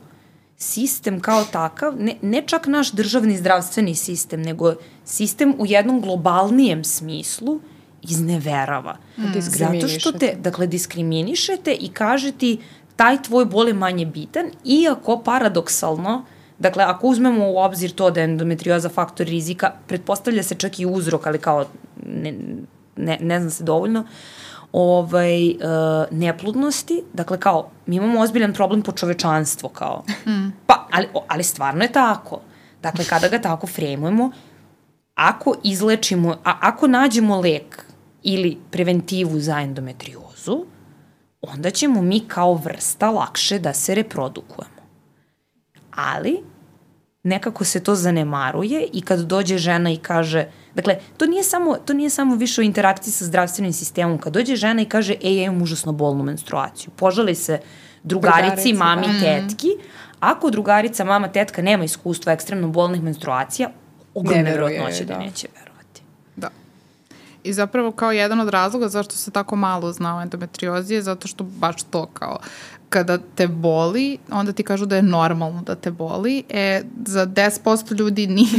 sistem 0.56 1.20
kao 1.20 1.44
takav, 1.52 1.94
ne, 1.98 2.14
ne 2.22 2.42
čak 2.46 2.66
naš 2.66 2.92
državni 2.92 3.36
zdravstveni 3.36 3.94
sistem, 3.94 4.42
nego 4.42 4.74
sistem 5.04 5.54
u 5.58 5.66
jednom 5.66 6.00
globalnijem 6.00 6.84
smislu 6.84 7.60
izneverava. 8.02 8.96
Mm. 9.18 9.40
Zato 9.40 9.88
što 9.88 10.12
te, 10.12 10.34
dakle, 10.38 10.66
diskriminišete 10.66 11.74
i 11.74 11.88
kaže 11.88 12.32
ti 12.32 12.58
taj 12.96 13.22
tvoj 13.22 13.44
bol 13.44 13.68
je 13.68 13.74
manje 13.74 14.06
bitan, 14.06 14.50
iako 14.64 15.22
paradoksalno, 15.24 16.24
dakle, 16.58 16.84
ako 16.84 17.06
uzmemo 17.06 17.50
u 17.50 17.58
obzir 17.58 17.90
to 17.90 18.10
da 18.10 18.20
je 18.20 18.24
endometrioza 18.24 18.88
faktor 18.88 19.26
rizika, 19.26 19.72
pretpostavlja 19.86 20.42
se 20.42 20.54
čak 20.54 20.80
i 20.80 20.86
uzrok, 20.86 21.26
ali 21.26 21.38
kao 21.38 21.64
ne, 22.06 22.34
ne, 22.96 23.18
ne 23.20 23.40
znam 23.40 23.50
se 23.50 23.64
dovoljno, 23.64 24.04
ovaj, 24.72 25.48
uh, 25.48 25.56
neplodnosti, 26.10 27.02
dakle 27.12 27.40
kao, 27.40 27.70
mi 27.86 27.96
imamo 27.96 28.20
ozbiljan 28.20 28.52
problem 28.52 28.82
po 28.82 28.92
čovečanstvo, 28.92 29.68
kao. 29.68 30.04
Mm. 30.26 30.48
Pa, 30.66 30.86
ali, 30.90 31.08
ali 31.28 31.42
stvarno 31.42 31.84
je 31.84 31.92
tako. 31.92 32.40
Dakle, 32.82 33.04
kada 33.04 33.28
ga 33.28 33.38
tako 33.38 33.66
frejmujemo, 33.66 34.30
ako 35.14 35.54
izlečimo, 35.64 36.36
a 36.44 36.58
ako 36.60 36.86
nađemo 36.86 37.40
lek 37.40 37.91
ili 38.22 38.58
preventivu 38.70 39.40
za 39.40 39.60
endometriozu, 39.60 40.64
onda 41.40 41.70
ćemo 41.70 42.02
mi 42.02 42.20
kao 42.28 42.54
vrsta 42.54 43.10
lakše 43.10 43.58
da 43.58 43.72
se 43.72 43.94
reprodukujemo. 43.94 44.82
Ali, 45.90 46.42
nekako 47.22 47.64
se 47.64 47.84
to 47.84 47.94
zanemaruje 47.94 48.88
i 48.92 49.00
kad 49.00 49.20
dođe 49.20 49.58
žena 49.58 49.90
i 49.90 49.96
kaže, 49.96 50.46
dakle, 50.74 50.98
to 51.16 51.26
nije 51.26 51.42
samo, 51.42 51.76
to 51.76 51.92
nije 51.92 52.10
samo 52.10 52.34
više 52.36 52.60
o 52.60 52.64
interakciji 52.64 53.12
sa 53.12 53.24
zdravstvenim 53.24 53.72
sistemom, 53.72 54.18
kad 54.18 54.32
dođe 54.32 54.56
žena 54.56 54.82
i 54.82 54.84
kaže, 54.84 55.14
ej, 55.22 55.36
ja 55.36 55.44
imam 55.44 55.62
užasno 55.62 55.92
bolnu 55.92 56.24
menstruaciju, 56.24 56.90
požali 56.96 57.34
se 57.34 57.60
drugarici, 58.02 58.42
Drugarici 58.42 58.72
mami, 58.72 59.06
da. 59.06 59.20
tetki, 59.20 59.68
ako 60.20 60.50
drugarica, 60.50 61.04
mama, 61.04 61.28
tetka 61.28 61.62
nema 61.62 61.84
iskustva 61.84 62.32
ekstremno 62.32 62.68
bolnih 62.68 63.02
menstruacija, 63.02 63.70
ogromne 64.14 64.50
verovatnoće 64.50 65.04
da. 65.04 65.14
da 65.14 65.20
neće 65.20 65.48
verovati. 65.54 65.71
I 67.44 67.52
zapravo 67.52 67.92
kao 67.92 68.12
jedan 68.12 68.40
od 68.40 68.48
razloga 68.48 68.88
zašto 68.88 69.14
se 69.14 69.30
tako 69.30 69.56
malo 69.56 69.92
zna 69.92 70.16
o 70.16 70.22
endometriozi 70.22 70.94
je 70.94 71.02
zato 71.02 71.28
što 71.28 71.44
baš 71.44 71.82
to 71.82 72.06
kao 72.06 72.38
kada 72.92 73.18
te 73.34 73.48
boli, 73.48 74.18
onda 74.30 74.52
ti 74.52 74.62
kažu 74.62 74.86
da 74.86 74.96
je 74.96 75.02
normalno 75.02 75.62
da 75.62 75.74
te 75.74 75.90
boli. 75.90 76.42
E, 76.48 76.82
za 77.06 77.26
10% 77.26 77.98
ljudi 77.98 78.26
nije, 78.26 78.50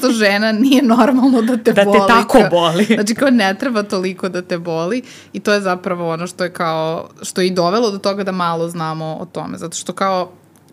10% 0.00 0.10
žena 0.12 0.52
nije 0.52 0.82
normalno 0.82 1.42
da 1.42 1.56
te 1.56 1.72
da 1.72 1.84
boli. 1.84 1.98
Da 1.98 2.06
te 2.06 2.12
tako 2.12 2.38
boli. 2.50 2.84
Znači 2.94 3.14
kao 3.14 3.30
ne 3.30 3.54
treba 3.54 3.82
toliko 3.82 4.28
da 4.28 4.42
te 4.42 4.58
boli 4.58 5.02
i 5.32 5.40
to 5.40 5.52
je 5.52 5.60
zapravo 5.60 6.12
ono 6.12 6.26
što 6.26 6.44
je 6.44 6.52
kao, 6.52 7.08
što 7.22 7.40
je 7.40 7.46
i 7.46 7.50
dovelo 7.50 7.90
do 7.90 7.98
toga 7.98 8.24
da 8.24 8.32
malo 8.32 8.68
znamo 8.68 9.16
o 9.20 9.24
tome. 9.24 9.58
Zato 9.58 9.76
što 9.76 9.92
kao 9.92 10.30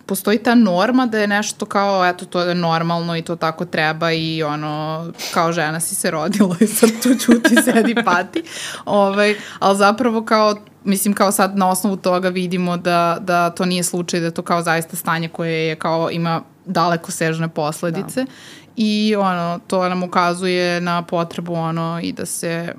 postoji 0.10 0.38
ta 0.38 0.56
norma 0.56 1.06
da 1.06 1.20
je 1.20 1.28
nešto 1.28 1.66
kao, 1.66 2.06
eto, 2.06 2.26
to 2.26 2.42
je 2.42 2.56
normalno 2.56 3.18
i 3.18 3.22
to 3.22 3.36
tako 3.36 3.66
treba 3.66 4.12
i 4.12 4.44
ono, 4.44 5.06
kao 5.34 5.52
žena 5.52 5.80
si 5.80 5.96
se 5.96 6.12
rodila 6.12 6.56
i 6.60 6.68
sad 6.68 6.90
tu 7.04 7.10
čuti, 7.26 7.56
sedi, 7.66 7.96
pati. 8.06 8.44
Ovaj, 8.86 9.36
ali 9.60 9.78
zapravo 9.78 10.26
kao 10.26 10.56
mislim 10.84 11.14
kao 11.14 11.32
sad 11.32 11.58
na 11.58 11.70
osnovu 11.70 11.98
toga 11.98 12.30
vidimo 12.30 12.78
da, 12.78 13.18
da 13.22 13.50
to 13.50 13.66
nije 13.66 13.84
slučaj, 13.84 14.20
da 14.20 14.26
je 14.26 14.34
to 14.34 14.42
kao 14.42 14.62
zaista 14.62 14.96
stanje 14.96 15.28
koje 15.28 15.68
je 15.68 15.76
kao 15.76 16.12
ima 16.12 16.42
daleko 16.66 17.12
sežne 17.12 17.48
posledice 17.50 18.24
da. 18.24 18.32
i 18.76 19.16
ono, 19.16 19.60
to 19.68 19.90
nam 19.90 20.04
ukazuje 20.04 20.82
na 20.82 21.02
potrebu 21.02 21.54
ono 21.54 22.00
i 22.04 22.12
da 22.12 22.26
se 22.26 22.74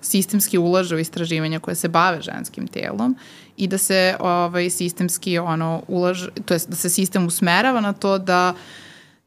sistemski 0.00 0.58
ulaže 0.58 0.96
u 0.96 0.98
istraživanja 0.98 1.58
koje 1.60 1.74
se 1.74 1.88
bave 1.88 2.20
ženskim 2.20 2.66
telom 2.66 3.16
i 3.58 3.66
da 3.66 3.78
se 3.78 4.16
ovaj, 4.20 4.70
sistemski 4.70 5.38
ono, 5.38 5.82
ulaže, 5.88 6.28
to 6.44 6.54
jest 6.54 6.70
da 6.70 6.76
se 6.76 6.90
sistem 6.90 7.26
usmerava 7.26 7.80
na 7.80 7.92
to 7.92 8.18
da 8.18 8.54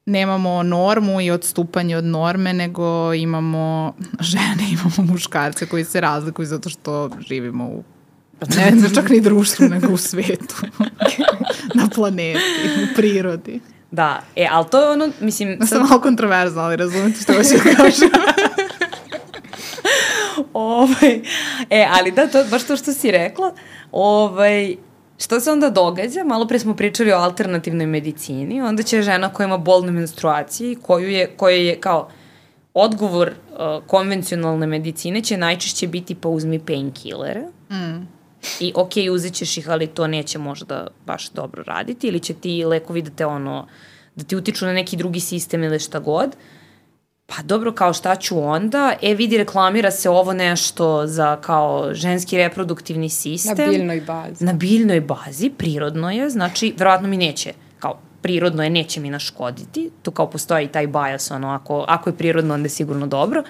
nemamo 0.06 0.64
normu 0.64 1.22
i 1.22 1.32
odstupanje 1.32 1.98
od 1.98 2.06
norme, 2.06 2.54
nego 2.54 3.14
imamo 3.14 3.94
žene, 4.32 4.72
imamo 4.72 5.12
muškarce 5.12 5.66
koji 5.66 5.86
se 5.86 6.02
razlikuju 6.02 6.46
zato 6.46 6.70
što 6.70 7.10
živimo 7.28 7.66
u 7.66 7.84
ne, 8.58 8.72
ne 8.72 8.90
čak 8.96 9.10
ni 9.10 9.22
društvu, 9.22 9.70
nego 9.70 9.94
u 9.94 9.98
svetu. 9.98 10.56
na 11.76 11.90
planeti, 11.96 12.40
u 12.84 12.96
prirodi. 12.96 13.60
Da, 13.92 14.22
e, 14.36 14.48
ali 14.52 14.66
to 14.72 14.82
je 14.82 14.90
ono, 14.90 15.10
mislim... 15.20 15.58
Ja 15.60 15.66
sam 15.66 15.88
malo 15.90 16.02
kontroverzna, 16.02 16.62
ali 16.62 16.76
razumete 16.76 17.22
što 17.22 17.34
hoću 17.34 17.50
da 17.50 17.76
kažem. 17.76 18.10
ovaj, 20.54 21.22
e, 21.70 21.88
ali 21.92 22.12
da, 22.12 22.28
to 22.28 22.44
baš 22.52 22.64
to 22.64 22.78
što 22.78 22.94
si 22.94 23.12
rekla. 23.12 23.54
Ovaj, 23.92 24.76
Šta 25.22 25.40
se 25.40 25.52
onda 25.52 25.70
događa? 25.70 26.24
Malo 26.24 26.48
pre 26.48 26.60
smo 26.60 26.76
pričali 26.76 27.12
o 27.12 27.18
alternativnoj 27.18 27.86
medicini, 27.86 28.62
onda 28.62 28.84
će 28.84 29.02
žena 29.02 29.30
koja 29.34 29.46
ima 29.46 29.58
bolne 29.58 29.92
menstruacije, 29.92 30.76
koju 30.82 31.10
je, 31.10 31.28
koja 31.38 31.56
je 31.56 31.80
kao 31.80 32.10
odgovor 32.74 33.30
uh, 33.30 33.88
konvencionalne 33.88 34.68
medicine 34.68 35.22
će 35.22 35.38
najčešće 35.38 35.88
biti 35.88 36.16
pa 36.16 36.30
uzmi 36.30 36.60
painkillere. 36.60 37.44
Mm. 37.72 38.08
I 38.60 38.74
ok, 38.76 38.92
uzet 39.12 39.34
ćeš 39.34 39.58
ih, 39.58 39.70
ali 39.70 39.88
to 39.88 40.08
neće 40.08 40.40
možda 40.40 40.88
baš 41.06 41.30
dobro 41.30 41.64
raditi, 41.64 42.08
ili 42.08 42.20
će 42.20 42.34
ti 42.34 42.66
lekovi 42.66 43.02
da 43.02 43.10
te 43.10 43.26
ono, 43.26 43.68
da 44.16 44.24
ti 44.24 44.36
utiču 44.36 44.66
na 44.66 44.74
neki 44.74 44.98
drugi 44.98 45.20
sistem 45.20 45.64
ili 45.64 45.80
šta 45.80 46.00
god. 46.00 46.28
Uh, 46.28 46.61
pa 47.36 47.44
dobro, 47.44 47.72
kao 47.72 47.94
šta 47.94 48.16
ću 48.16 48.44
onda? 48.44 48.94
E, 49.02 49.14
vidi, 49.14 49.38
reklamira 49.38 49.92
se 49.92 50.10
ovo 50.10 50.34
nešto 50.34 51.08
za 51.08 51.38
kao 51.42 51.90
ženski 51.94 52.38
reproduktivni 52.38 53.10
sistem. 53.10 53.56
Na 53.58 53.72
biljnoj 53.72 54.02
bazi. 54.02 54.46
Na 54.46 54.54
biljnoj 54.54 55.02
bazi, 55.02 55.50
prirodno 55.50 56.12
je, 56.12 56.30
znači, 56.30 56.74
verovatno 56.78 57.08
mi 57.08 57.18
neće, 57.18 57.54
kao, 57.80 58.00
prirodno 58.22 58.64
je, 58.64 58.70
neće 58.70 59.00
mi 59.00 59.10
naškoditi, 59.10 59.90
tu 60.02 60.12
kao 60.12 60.30
postoji 60.30 60.68
taj 60.68 60.88
bias, 60.88 61.32
ono, 61.32 61.50
ako, 61.50 61.86
ako 61.88 62.10
je 62.10 62.18
prirodno, 62.18 62.54
onda 62.54 62.66
je 62.66 62.70
sigurno 62.70 63.08
dobro. 63.08 63.44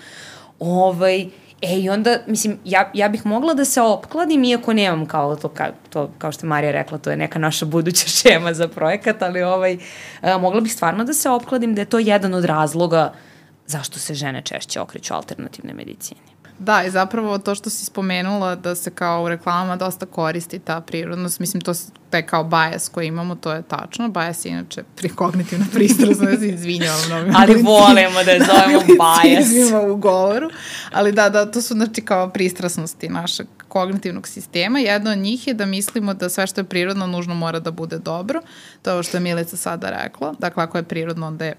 Ovaj, 0.60 1.28
E, 1.62 1.80
i 1.80 1.90
onda, 1.90 2.18
mislim, 2.28 2.58
ja, 2.66 2.92
ja 2.94 3.10
bih 3.10 3.26
mogla 3.26 3.54
da 3.54 3.66
se 3.66 3.82
opkladim, 3.82 4.44
iako 4.44 4.74
nemam 4.74 5.06
kao 5.06 5.36
to, 5.36 5.50
ka, 5.50 5.72
to, 5.90 6.10
kao 6.18 6.32
što 6.32 6.46
je 6.46 6.50
Marija 6.50 6.72
rekla, 6.72 6.98
to 6.98 7.10
je 7.10 7.18
neka 7.18 7.40
naša 7.40 7.66
buduća 7.66 8.08
šema 8.18 8.54
za 8.54 8.68
projekat, 8.68 9.22
ali 9.22 9.44
ovaj, 9.44 9.78
a, 10.22 10.38
mogla 10.38 10.62
bih 10.62 10.74
stvarno 10.74 11.04
da 11.04 11.14
se 11.14 11.30
opkladim 11.30 11.76
da 11.76 11.82
je 11.82 11.86
to 11.86 12.00
jedan 12.00 12.34
od 12.34 12.46
razloga 12.46 13.14
uh, 13.14 13.31
zašto 13.72 14.00
se 14.00 14.14
žene 14.14 14.42
češće 14.42 14.80
okreću 14.80 15.14
alternativne 15.14 15.74
medicini. 15.74 16.22
Da, 16.62 16.84
i 16.84 16.90
zapravo 16.90 17.38
to 17.38 17.56
što 17.56 17.70
si 17.70 17.86
spomenula 17.86 18.56
da 18.56 18.76
se 18.76 18.92
kao 18.92 19.24
u 19.24 19.30
reklamama 19.30 19.76
dosta 19.76 20.06
koristi 20.06 20.60
ta 20.60 20.82
prirodnost, 20.82 21.40
mislim 21.40 21.62
to 21.62 21.74
taj 22.10 22.26
kao 22.26 22.44
bajas 22.44 22.90
koji 22.90 23.08
imamo, 23.08 23.36
to 23.36 23.52
je 23.52 23.62
tačno. 23.62 24.10
Bajas 24.10 24.46
je 24.46 24.50
inače 24.50 24.84
pri 24.96 25.10
kognitivna 25.10 25.66
pristrasna, 25.74 26.32
da 26.32 26.38
se 26.38 26.48
izvinjavam 26.48 27.10
novim 27.10 27.34
Ali 27.38 27.54
volimo 27.54 28.24
da 28.26 28.32
je 28.32 28.40
zovemo 28.40 28.82
bajas. 28.98 29.48
u 29.92 29.96
govoru. 29.96 30.50
Ali 30.92 31.12
da, 31.12 31.30
da, 31.30 31.52
to 31.52 31.62
su 31.62 31.74
znači 31.74 32.02
kao 32.02 32.30
pristrasnosti 32.30 33.10
našeg 33.10 33.48
kognitivnog 33.68 34.28
sistema. 34.28 34.80
Jedna 34.80 35.12
od 35.12 35.18
njih 35.18 35.48
je 35.48 35.54
da 35.54 35.66
mislimo 35.66 36.14
da 36.14 36.30
sve 36.30 36.48
što 36.48 36.62
je 36.62 36.66
prirodno 36.66 37.08
nužno 37.08 37.36
mora 37.36 37.60
da 37.60 37.72
bude 37.72 37.98
dobro. 37.98 38.42
To 38.82 38.90
je 38.90 38.94
ovo 38.94 39.04
što 39.04 39.18
je 39.18 39.22
Milica 39.22 39.58
sada 39.58 39.90
rekla. 40.04 40.34
Dakle, 40.40 40.64
ako 40.64 40.78
je 40.78 40.84
prirodno, 40.84 41.28
onda 41.28 41.46
je 41.46 41.56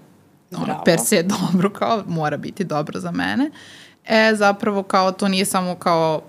ono, 0.55 0.81
per 0.85 0.99
se 0.99 1.23
dobro, 1.23 1.69
kao 1.69 2.03
mora 2.07 2.37
biti 2.37 2.63
dobro 2.63 2.99
za 2.99 3.11
mene. 3.11 3.51
E, 4.05 4.31
zapravo 4.35 4.83
kao 4.83 5.11
to 5.11 5.27
nije 5.27 5.45
samo 5.45 5.75
kao 5.75 6.21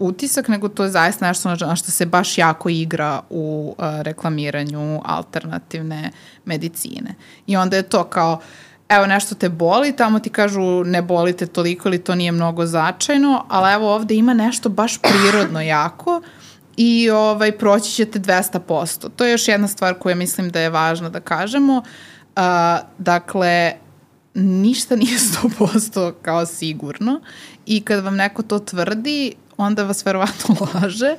utisak, 0.00 0.48
nego 0.48 0.68
to 0.68 0.84
je 0.84 0.90
zaista 0.90 1.26
nešto 1.28 1.48
na 1.48 1.76
što 1.76 1.90
se 1.90 2.06
baš 2.06 2.38
jako 2.38 2.68
igra 2.68 3.20
u 3.30 3.74
uh, 3.78 3.84
reklamiranju 4.00 5.00
alternativne 5.04 6.10
medicine. 6.44 7.14
I 7.46 7.56
onda 7.56 7.76
je 7.76 7.82
to 7.82 8.04
kao, 8.04 8.40
evo 8.88 9.06
nešto 9.06 9.34
te 9.34 9.48
boli, 9.48 9.96
tamo 9.96 10.18
ti 10.18 10.30
kažu 10.30 10.84
ne 10.84 11.02
boli 11.02 11.36
te 11.36 11.46
toliko 11.46 11.88
ili 11.88 11.98
to 11.98 12.14
nije 12.14 12.32
mnogo 12.32 12.66
značajno, 12.66 13.44
ali 13.48 13.72
evo 13.72 13.94
ovde 13.94 14.14
ima 14.14 14.34
nešto 14.34 14.68
baš 14.68 14.98
prirodno 14.98 15.60
jako 15.60 16.22
i 16.76 17.10
ovaj, 17.10 17.52
proći 17.52 17.90
ćete 17.90 18.18
200%. 18.18 19.08
To 19.16 19.24
je 19.24 19.32
još 19.32 19.48
jedna 19.48 19.68
stvar 19.68 19.94
koja 19.94 20.14
mislim 20.14 20.50
da 20.50 20.60
je 20.60 20.70
važno 20.70 21.10
da 21.10 21.20
kažemo. 21.20 21.76
Uh, 21.76 21.84
A, 22.36 22.80
dakle, 22.98 23.72
ništa 24.34 24.96
nije 24.96 25.18
100% 25.42 26.12
kao 26.22 26.46
sigurno 26.46 27.20
i 27.66 27.80
kad 27.80 28.04
vam 28.04 28.16
neko 28.16 28.42
to 28.42 28.58
tvrdi, 28.58 29.32
onda 29.56 29.84
vas 29.84 30.06
verovatno 30.06 30.56
laže 30.74 31.16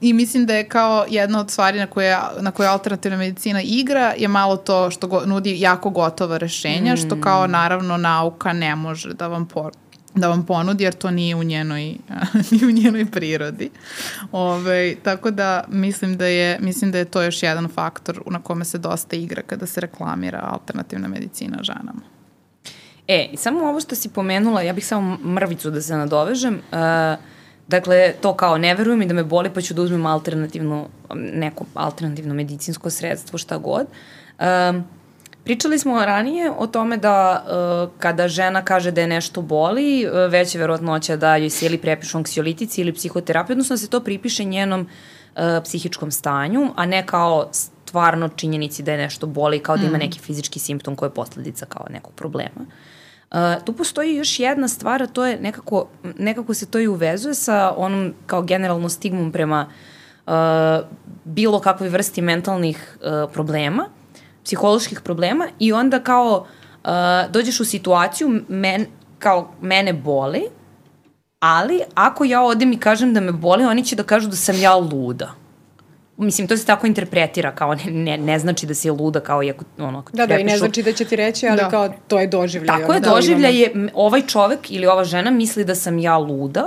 i 0.00 0.12
mislim 0.12 0.46
da 0.46 0.54
je 0.54 0.68
kao 0.68 1.04
jedna 1.08 1.40
od 1.40 1.50
stvari 1.50 1.78
na 1.78 1.86
koje, 1.86 2.18
na 2.40 2.50
koje 2.50 2.68
alternativna 2.68 3.16
medicina 3.16 3.62
igra 3.62 4.14
je 4.16 4.28
malo 4.28 4.56
to 4.56 4.90
što 4.90 5.06
go, 5.06 5.22
nudi 5.26 5.60
jako 5.60 5.90
gotova 5.90 6.36
rešenja, 6.36 6.94
mm. 6.94 6.96
što 6.96 7.20
kao 7.20 7.46
naravno 7.46 7.96
nauka 7.96 8.52
ne 8.52 8.76
može 8.76 9.14
da 9.14 9.26
vam 9.26 9.46
por, 9.48 9.72
da 10.14 10.28
vam 10.28 10.46
ponudi, 10.46 10.84
jer 10.84 10.94
to 10.94 11.10
nije 11.10 11.36
u 11.36 11.42
njenoj, 11.42 11.96
nije 12.50 12.66
u 12.66 12.70
njenoj 12.70 13.10
prirodi. 13.10 13.70
Ove, 14.32 14.94
tako 15.02 15.30
da 15.30 15.64
mislim 15.68 16.16
da, 16.16 16.26
je, 16.26 16.58
mislim 16.60 16.92
da 16.92 16.98
je 16.98 17.04
to 17.04 17.22
još 17.22 17.42
jedan 17.42 17.68
faktor 17.68 18.22
na 18.26 18.42
kome 18.42 18.64
se 18.64 18.78
dosta 18.78 19.16
igra 19.16 19.42
kada 19.42 19.66
se 19.66 19.80
reklamira 19.80 20.48
alternativna 20.52 21.08
medicina 21.08 21.58
ženama. 21.62 22.00
E, 23.08 23.28
samo 23.36 23.64
ovo 23.64 23.80
što 23.80 23.94
si 23.94 24.08
pomenula, 24.08 24.62
ja 24.62 24.72
bih 24.72 24.86
samo 24.86 25.18
mrvicu 25.24 25.70
da 25.70 25.82
se 25.82 25.96
nadovežem. 25.96 26.54
Uh, 26.54 26.78
dakle, 27.68 28.14
to 28.20 28.34
kao 28.34 28.58
ne 28.58 28.74
verujem 28.74 29.02
i 29.02 29.06
da 29.06 29.14
me 29.14 29.24
boli 29.24 29.50
pa 29.54 29.60
ću 29.60 29.74
da 29.74 29.82
uzmem 29.82 30.06
alternativno, 30.06 30.88
neko 31.14 31.64
alternativno 31.74 32.34
medicinsko 32.34 32.90
sredstvo, 32.90 33.38
šta 33.38 33.58
god. 33.58 33.86
Uh, 34.38 34.82
Pričali 35.44 35.78
smo 35.78 36.04
ranije 36.04 36.50
o 36.58 36.66
tome 36.66 36.96
da 36.96 37.44
uh, 37.44 37.90
kada 37.98 38.28
žena 38.28 38.64
kaže 38.64 38.90
da 38.90 39.00
je 39.00 39.06
nešto 39.06 39.42
boli, 39.42 40.06
uh, 40.06 40.30
veća 40.30 40.58
verovatnoća 40.58 41.16
da 41.16 41.36
joj 41.36 41.50
se 41.50 41.66
ili 41.66 41.78
prepišu 41.78 42.18
anksiolitici 42.18 42.80
ili 42.80 42.92
psihoterapiju, 42.92 43.54
odnosno 43.54 43.74
da 43.74 43.78
se 43.78 43.90
to 43.90 44.00
pripiše 44.00 44.44
njenom 44.44 44.80
uh, 44.80 45.42
psihičkom 45.64 46.10
stanju, 46.10 46.70
a 46.76 46.86
ne 46.86 47.06
kao 47.06 47.48
stvarno 47.52 48.28
činjenici 48.28 48.82
da 48.82 48.92
je 48.92 48.98
nešto 48.98 49.26
boli, 49.26 49.58
kao 49.58 49.76
da 49.76 49.82
ima 49.86 49.96
mm. 49.96 50.00
neki 50.00 50.18
fizički 50.18 50.58
simptom 50.58 50.96
koji 50.96 51.06
je 51.08 51.14
posledica 51.14 51.66
kao 51.66 51.86
nekog 51.90 52.14
problema. 52.14 52.66
Uh, 53.30 53.38
tu 53.64 53.72
postoji 53.72 54.16
još 54.16 54.40
jedna 54.40 54.68
stvar, 54.68 55.02
a 55.02 55.06
to 55.06 55.26
je 55.26 55.40
nekako, 55.40 55.88
nekako 56.18 56.54
se 56.54 56.66
to 56.66 56.78
i 56.78 56.88
uvezuje 56.88 57.34
sa 57.34 57.74
onom 57.76 58.14
kao 58.26 58.42
generalno 58.42 58.88
stigmom 58.88 59.32
prema 59.32 59.66
uh, 60.26 60.32
bilo 61.24 61.60
kakvoj 61.60 61.88
vrsti 61.88 62.22
mentalnih 62.22 62.98
uh, 63.00 63.32
problema, 63.32 63.88
psiholoških 64.44 65.00
problema 65.00 65.48
i 65.58 65.72
onda 65.72 66.00
kao 66.00 66.46
uh, 66.84 66.90
dođeš 67.30 67.60
u 67.60 67.64
situaciju 67.64 68.40
men, 68.48 68.86
kao 69.18 69.52
mene 69.60 69.92
boli, 69.92 70.42
ali 71.40 71.80
ako 71.94 72.24
ja 72.24 72.42
odem 72.42 72.72
i 72.72 72.78
kažem 72.78 73.14
da 73.14 73.20
me 73.20 73.32
boli, 73.32 73.64
oni 73.64 73.84
će 73.84 73.96
da 73.96 74.02
kažu 74.02 74.28
da 74.28 74.36
sam 74.36 74.60
ja 74.60 74.74
luda. 74.76 75.34
mislim, 76.16 76.48
to 76.48 76.56
se 76.56 76.66
tako 76.66 76.86
interpretira, 76.86 77.54
kao 77.54 77.74
ne, 77.74 77.84
ne, 77.90 78.18
ne 78.18 78.38
znači 78.38 78.66
da 78.66 78.74
si 78.74 78.90
luda, 78.90 79.20
kao 79.20 79.42
iako, 79.42 79.64
ono, 79.78 79.98
ako 79.98 80.10
ti 80.10 80.16
Da, 80.16 80.26
da, 80.26 80.38
i 80.38 80.44
ne 80.44 80.58
znači 80.58 80.82
da 80.82 80.92
će 80.92 81.04
ti 81.04 81.16
reći, 81.16 81.48
ali 81.48 81.56
Da. 81.56 81.68
kao 81.68 81.88
to 82.08 82.20
je 82.20 82.26
doživljaj. 82.26 82.78
Tako 82.78 82.92
je, 82.92 83.00
da, 83.00 83.10
doživljaj 83.10 83.60
je, 83.60 83.88
ovaj 83.94 84.22
čovek 84.26 84.70
ili 84.70 84.86
ova 84.86 85.04
žena 85.04 85.30
misli 85.30 85.64
da 85.64 85.74
sam 85.74 85.98
ja 85.98 86.18
luda, 86.18 86.66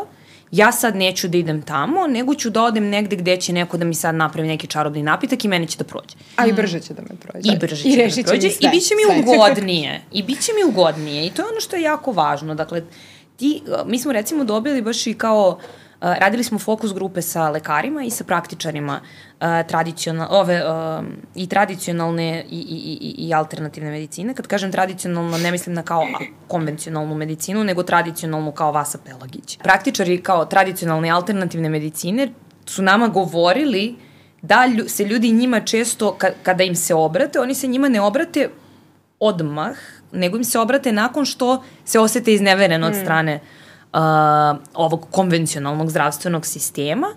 ja 0.58 0.72
sad 0.72 0.96
neću 0.96 1.28
da 1.28 1.38
idem 1.38 1.62
tamo, 1.62 2.08
nego 2.08 2.36
ću 2.36 2.50
da 2.50 2.64
odem 2.64 2.90
negde 2.90 3.16
gde 3.16 3.38
će 3.38 3.54
neko 3.54 3.78
da 3.78 3.86
mi 3.86 3.96
sad 3.96 4.16
napravi 4.16 4.48
neki 4.48 4.68
čarobni 4.68 5.04
napitak 5.04 5.46
i 5.46 5.48
meni 5.48 5.68
će 5.68 5.78
da 5.78 5.84
prođe. 5.84 6.16
A 6.36 6.48
i 6.48 6.54
brže 6.54 6.80
će 6.80 6.94
da 6.94 7.02
me 7.02 7.16
prođe. 7.20 7.54
I 7.54 7.58
brže 7.58 7.90
I 7.90 7.92
će 7.92 7.98
da 7.98 8.04
rešit 8.04 8.18
me 8.18 8.24
prođe 8.24 8.50
sve. 8.50 8.70
i 8.70 8.72
bit 8.72 8.88
će 8.88 8.96
mi 8.96 9.24
sve. 9.24 9.34
ugodnije. 9.34 10.02
I 10.12 10.24
bit 10.24 10.42
će 10.42 10.52
mi 10.54 10.70
ugodnije. 10.70 11.26
I 11.26 11.30
to 11.30 11.42
je 11.42 11.48
ono 11.48 11.62
što 11.62 11.76
je 11.76 11.82
jako 11.82 12.12
važno. 12.12 12.56
Dakle, 12.56 12.84
ti, 13.38 13.62
mi 13.86 14.00
smo 14.00 14.12
recimo 14.12 14.44
dobili 14.44 14.82
baš 14.82 15.08
i 15.08 15.14
kao, 15.14 15.60
uh, 15.60 15.85
radili 16.02 16.44
smo 16.44 16.60
fokus 16.60 16.94
grupe 16.94 17.22
sa 17.22 17.50
lekarima 17.50 18.04
i 18.04 18.10
sa 18.10 18.24
praktičarima 18.24 19.00
uh, 19.02 19.48
tradicional, 19.68 20.28
ove, 20.32 20.62
um, 20.70 21.08
i 21.36 21.48
tradicionalne 21.48 22.46
i, 22.50 22.60
i, 22.60 22.98
i, 23.02 23.28
i 23.28 23.34
alternativne 23.34 23.92
medicine. 23.92 24.34
Kad 24.34 24.48
kažem 24.48 24.72
tradicionalno, 24.72 25.38
ne 25.38 25.52
mislim 25.52 25.76
na 25.76 25.84
kao 25.84 26.08
konvencionalnu 26.48 27.16
medicinu, 27.16 27.64
nego 27.64 27.84
tradicionalnu 27.84 28.52
kao 28.52 28.72
Vasa 28.72 28.98
Pelagić. 29.06 29.58
Praktičari 29.58 30.22
kao 30.22 30.46
tradicionalne 30.46 31.10
alternativne 31.10 31.70
medicine 31.70 32.30
su 32.66 32.82
nama 32.82 33.08
govorili 33.08 33.96
da 34.42 34.66
lju, 34.66 34.90
se 34.90 35.06
ljudi 35.06 35.32
njima 35.32 35.60
često, 35.60 36.16
ka, 36.18 36.28
kada 36.44 36.64
im 36.64 36.76
se 36.76 36.94
obrate, 36.94 37.40
oni 37.40 37.56
se 37.56 37.68
njima 37.68 37.90
ne 37.90 38.02
obrate 38.02 38.50
odmah, 39.20 39.76
nego 40.12 40.38
im 40.38 40.44
se 40.44 40.60
obrate 40.60 40.92
nakon 40.92 41.26
što 41.26 41.64
se 41.86 42.00
osete 42.00 42.34
iznevereno 42.34 42.88
od 42.88 42.96
strane 42.96 43.40
uh, 43.96 44.58
ovog 44.74 45.08
konvencionalnog 45.12 45.90
zdravstvenog 45.90 46.46
sistema 46.46 47.08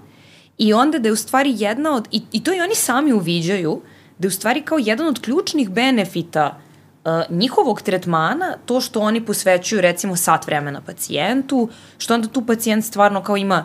i 0.59 0.73
onda 0.73 0.99
da 0.99 1.09
je 1.09 1.13
u 1.13 1.17
stvari 1.17 1.55
jedna 1.57 1.95
od, 1.95 2.09
i, 2.11 2.23
i 2.33 2.45
to 2.45 2.55
i 2.55 2.61
oni 2.61 2.75
sami 2.75 3.13
uviđaju, 3.13 3.81
da 4.19 4.27
je 4.27 4.29
u 4.29 4.31
stvari 4.31 4.63
kao 4.63 4.79
jedan 4.79 5.07
od 5.07 5.21
ključnih 5.21 5.71
benefita 5.71 6.59
uh, 7.05 7.13
njihovog 7.31 7.83
tretmana 7.83 8.57
to 8.67 8.81
što 8.81 9.01
oni 9.01 9.25
posvećuju 9.27 9.81
recimo 9.81 10.17
sat 10.17 10.47
vremena 10.47 10.81
pacijentu, 10.87 11.69
što 11.99 12.15
onda 12.15 12.29
tu 12.29 12.47
pacijent 12.47 12.85
stvarno 12.85 13.23
kao 13.23 13.37
ima 13.37 13.65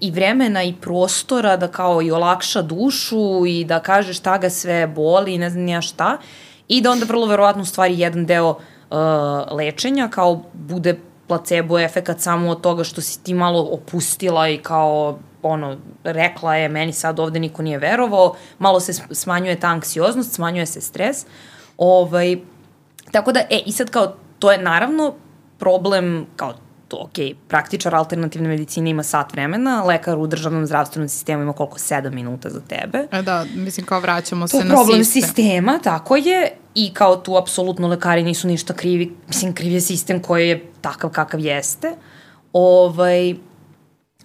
i 0.00 0.10
vremena 0.10 0.62
i 0.62 0.74
prostora 0.80 1.56
da 1.56 1.68
kao 1.68 2.02
i 2.02 2.10
olakša 2.10 2.62
dušu 2.62 3.46
i 3.46 3.64
da 3.64 3.80
kaže 3.80 4.14
šta 4.14 4.38
ga 4.38 4.50
sve 4.50 4.86
boli 4.86 5.34
i 5.34 5.38
ne 5.38 5.50
znam 5.50 5.68
ja 5.68 5.80
šta 5.80 6.18
i 6.68 6.80
da 6.80 6.90
onda 6.90 7.04
vrlo 7.04 7.26
verovatno 7.26 7.62
u 7.62 7.66
stvari 7.66 7.98
jedan 7.98 8.26
deo 8.26 8.48
uh, 8.50 8.56
lečenja 9.56 10.08
kao 10.08 10.42
bude 10.52 10.98
placebo 11.32 11.78
efekat 11.78 12.20
samo 12.20 12.50
od 12.50 12.60
toga 12.60 12.84
što 12.84 13.00
si 13.00 13.22
ti 13.22 13.34
malo 13.34 13.60
opustila 13.60 14.48
i 14.48 14.58
kao 14.58 15.18
ono, 15.42 15.76
rekla 16.04 16.56
je, 16.56 16.68
meni 16.68 16.92
sad 16.92 17.20
ovde 17.20 17.40
niko 17.40 17.62
nije 17.62 17.78
verovao, 17.78 18.34
malo 18.58 18.80
se 18.80 18.92
smanjuje 19.10 19.60
ta 19.60 19.66
anksioznost, 19.66 20.32
smanjuje 20.32 20.66
se 20.66 20.80
stres. 20.80 21.26
Ovaj, 21.78 22.36
tako 23.10 23.32
da, 23.32 23.40
e, 23.40 23.62
i 23.66 23.72
sad 23.72 23.90
kao, 23.90 24.14
to 24.38 24.52
je 24.52 24.62
naravno 24.62 25.14
problem, 25.58 26.26
kao, 26.36 26.54
to, 26.88 26.96
ok, 26.96 27.36
praktičar 27.48 27.94
alternativne 27.94 28.48
medicine 28.48 28.90
ima 28.90 29.02
sat 29.02 29.32
vremena, 29.32 29.82
lekar 29.82 30.18
u 30.18 30.26
državnom 30.26 30.66
zdravstvenom 30.66 31.08
sistemu 31.08 31.42
ima 31.42 31.52
koliko, 31.52 31.78
7 31.78 32.10
minuta 32.10 32.50
za 32.50 32.60
tebe. 32.60 33.06
E 33.12 33.22
da, 33.22 33.46
mislim 33.54 33.86
kao 33.86 34.00
vraćamo 34.00 34.44
To 34.44 34.48
se 34.48 34.56
je 34.56 34.64
na 34.64 34.74
problem 34.74 35.04
sistem. 35.04 35.22
sistema, 35.22 35.78
tako 35.84 36.16
je, 36.16 36.56
i 36.74 36.94
kao 36.94 37.16
tu 37.16 37.36
apsolutno 37.36 37.88
lekari 37.88 38.22
nisu 38.22 38.48
ništa 38.48 38.74
krivi, 38.74 39.16
mislim, 39.28 39.54
kriv 39.54 39.72
je 39.72 39.80
sistem 39.80 40.22
koji 40.22 40.48
je 40.48 40.72
takav 40.80 41.10
kakav 41.10 41.40
jeste, 41.40 41.96
ovaj, 42.52 43.34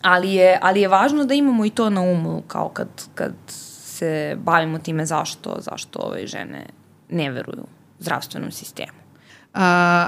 ali 0.02 0.34
je, 0.34 0.60
ali 0.62 0.82
je 0.82 0.88
važno 0.88 1.26
da 1.26 1.34
imamo 1.34 1.66
i 1.66 1.70
to 1.70 1.89
na 1.89 2.02
umu, 2.02 2.41
kao 2.48 2.70
kad, 2.70 2.88
kad 3.16 3.34
se 3.48 4.38
bavimo 4.43 4.80
time 4.80 5.06
zašto, 5.06 5.58
zašto 5.60 6.00
ove 6.00 6.28
žene 6.28 6.66
ne 7.10 7.32
veruju 7.32 7.64
zdravstvenom 8.00 8.52
sistemu. 8.52 9.07
Uh, 9.54 9.62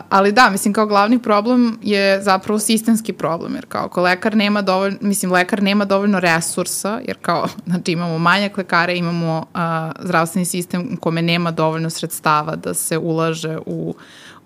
ali 0.09 0.31
da, 0.31 0.49
mislim 0.49 0.73
kao 0.73 0.85
glavni 0.85 1.21
problem 1.21 1.79
je 1.81 2.21
zapravo 2.21 2.59
sistemski 2.59 3.13
problem, 3.13 3.55
jer 3.55 3.65
kao 3.65 3.85
ako 3.85 4.01
lekar 4.01 4.35
nema 4.35 4.61
dovoljno, 4.61 4.97
mislim 5.01 5.31
lekar 5.31 5.63
nema 5.63 5.85
dovoljno 5.85 6.19
resursa, 6.19 6.99
jer 7.07 7.17
kao, 7.21 7.47
znači 7.67 7.91
imamo 7.91 8.17
manjak 8.17 8.57
lekara, 8.57 8.91
imamo 8.91 9.37
uh, 9.37 9.59
zdravstveni 10.05 10.45
sistem 10.45 10.89
u 10.93 10.99
kome 10.99 11.21
nema 11.21 11.51
dovoljno 11.51 11.89
sredstava 11.89 12.55
da 12.55 12.73
se 12.73 12.97
ulaže 12.97 13.57
u 13.65 13.95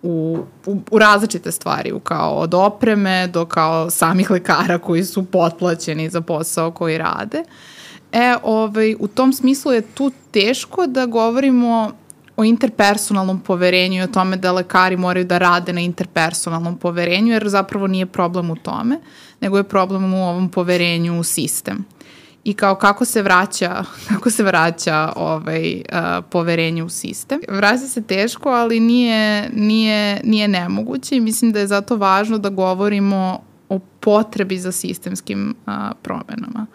u, 0.04 0.38
u, 0.66 0.82
u 0.92 1.00
različite 1.00 1.52
stvari, 1.52 1.92
u 1.92 2.00
kao 2.00 2.36
od 2.36 2.54
opreme 2.54 3.28
do 3.28 3.46
kao 3.46 3.90
samih 3.90 4.32
lekara 4.32 4.78
koji 4.78 5.04
su 5.04 5.26
potplaćeni 5.26 6.10
za 6.10 6.22
posao 6.22 6.72
koji 6.72 6.98
rade. 6.98 7.44
E, 8.12 8.36
ovaj, 8.44 8.96
u 9.00 9.08
tom 9.08 9.34
smislu 9.34 9.72
je 9.72 9.82
tu 9.82 10.12
teško 10.32 10.88
da 10.88 11.06
govorimo 11.06 11.92
o 12.36 12.44
interpersonalnom 12.44 13.40
poverenju 13.40 14.00
i 14.00 14.04
o 14.04 14.08
tome 14.08 14.38
da 14.38 14.52
lekari 14.52 14.98
moraju 14.98 15.26
da 15.26 15.38
rade 15.38 15.74
na 15.74 15.82
interpersonalnom 15.82 16.78
poverenju, 16.78 17.34
jer 17.34 17.50
zapravo 17.50 17.88
nije 17.88 18.06
problem 18.06 18.52
u 18.52 18.56
tome, 18.56 19.00
nego 19.42 19.58
je 19.58 19.64
problem 19.64 20.14
u 20.14 20.30
ovom 20.30 20.50
poverenju 20.50 21.20
u 21.20 21.24
sistem. 21.24 21.86
I 22.44 22.54
kao 22.54 22.76
kako 22.76 23.06
se 23.06 23.22
vraća, 23.22 23.84
kako 24.10 24.30
se 24.30 24.44
vraća 24.44 25.14
ovaj, 25.16 25.76
uh, 25.76 26.26
poverenje 26.30 26.84
u 26.84 26.90
sistem. 26.90 27.40
Vraća 27.50 27.88
se 27.88 28.02
teško, 28.02 28.50
ali 28.50 28.80
nije, 28.80 29.50
nije, 29.54 30.22
nije 30.24 30.48
nemoguće 30.48 31.16
i 31.16 31.20
mislim 31.20 31.52
da 31.52 31.60
je 31.60 31.68
zato 31.68 31.96
važno 31.96 32.38
da 32.38 32.50
govorimo 32.50 33.40
o 33.70 33.80
potrebi 33.80 34.58
za 34.58 34.72
sistemskim 34.72 35.56
uh, 35.66 35.74
promenama 36.02 36.66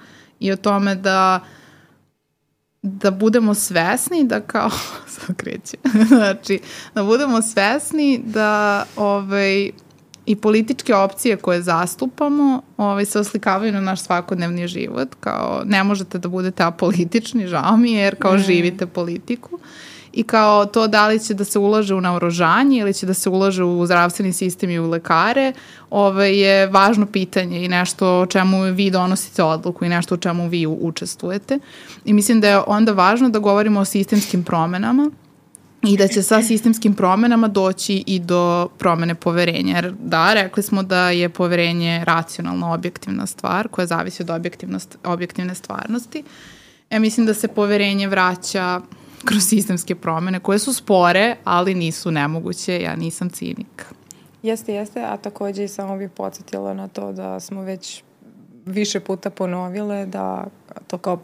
i 0.40 0.52
o 0.52 0.56
tome 0.56 0.94
da 0.94 1.40
da 2.82 3.10
budemo 3.10 3.54
svesni 3.54 4.24
da 4.24 4.40
kao, 4.40 4.70
sad 5.14 5.36
kreće, 5.36 5.76
znači, 6.08 6.60
da 6.94 7.04
budemo 7.04 7.42
svesni 7.42 8.20
da 8.24 8.84
ovaj, 8.96 9.70
i 10.26 10.36
političke 10.36 10.94
opcije 10.94 11.36
koje 11.36 11.62
zastupamo 11.62 12.62
ovaj, 12.76 13.04
se 13.04 13.18
oslikavaju 13.18 13.72
na 13.72 13.80
naš 13.80 14.02
svakodnevni 14.02 14.68
život, 14.68 15.08
kao 15.20 15.62
ne 15.64 15.84
možete 15.84 16.18
da 16.18 16.28
budete 16.28 16.62
apolitični, 16.62 17.46
žao 17.46 17.76
mi 17.76 17.92
je, 17.92 18.00
jer 18.00 18.16
kao 18.18 18.34
mm. 18.34 18.38
živite 18.38 18.86
politiku 18.86 19.58
i 20.12 20.22
kao 20.22 20.66
to 20.66 20.86
da 20.86 21.08
li 21.08 21.20
će 21.20 21.34
da 21.34 21.44
se 21.44 21.58
ulaže 21.58 21.94
u 21.94 22.00
naoružanje 22.00 22.78
ili 22.78 22.94
će 22.94 23.06
da 23.06 23.14
se 23.14 23.28
ulaže 23.28 23.64
u 23.64 23.86
zdravstveni 23.86 24.32
sistem 24.32 24.70
i 24.70 24.78
u 24.78 24.90
lekare, 24.90 25.52
ovaj, 25.90 26.38
je 26.38 26.66
važno 26.66 27.06
pitanje 27.06 27.64
i 27.64 27.68
nešto 27.68 28.20
o 28.20 28.26
čemu 28.26 28.62
vi 28.62 28.90
donosite 28.90 29.42
odluku 29.42 29.84
i 29.84 29.88
nešto 29.88 30.14
o 30.14 30.18
čemu 30.18 30.48
vi 30.48 30.66
učestvujete. 30.66 31.58
I 32.04 32.12
mislim 32.12 32.40
da 32.40 32.48
je 32.48 32.58
onda 32.66 32.92
važno 32.92 33.28
da 33.28 33.38
govorimo 33.38 33.80
o 33.80 33.84
sistemskim 33.84 34.44
promenama 34.44 35.10
i 35.82 35.96
da 35.96 36.08
će 36.08 36.22
sa 36.22 36.42
sistemskim 36.42 36.94
promenama 36.94 37.48
doći 37.48 38.04
i 38.06 38.18
do 38.18 38.68
promene 38.78 39.14
poverenja. 39.14 39.74
Jer 39.74 39.94
da, 40.02 40.34
rekli 40.34 40.62
smo 40.62 40.82
da 40.82 41.10
je 41.10 41.28
poverenje 41.28 42.04
racionalna, 42.04 42.72
objektivna 42.72 43.26
stvar 43.26 43.68
koja 43.68 43.86
zavisi 43.86 44.22
od 44.22 44.30
objektivne 45.04 45.54
stvarnosti. 45.54 46.22
Ja 46.90 46.98
mislim 46.98 47.26
da 47.26 47.34
se 47.34 47.48
poverenje 47.48 48.08
vraća 48.08 48.80
kroz 49.24 49.42
sistemske 49.42 49.94
promene 49.94 50.40
koje 50.40 50.58
su 50.58 50.72
spore, 50.72 51.36
ali 51.44 51.74
nisu 51.74 52.10
nemoguće. 52.10 52.80
Ja 52.82 52.96
nisam 52.96 53.30
cinik. 53.30 53.84
Jeste, 54.42 54.74
jeste, 54.74 55.04
a 55.04 55.16
takođe 55.16 55.64
i 55.64 55.68
samo 55.68 55.96
bih 55.96 56.10
podsjetila 56.10 56.74
na 56.74 56.88
to 56.88 57.12
da 57.12 57.40
smo 57.40 57.62
već 57.62 58.02
više 58.66 59.00
puta 59.00 59.30
ponovile 59.30 60.06
da 60.06 60.46
to 60.86 60.98
kao 60.98 61.18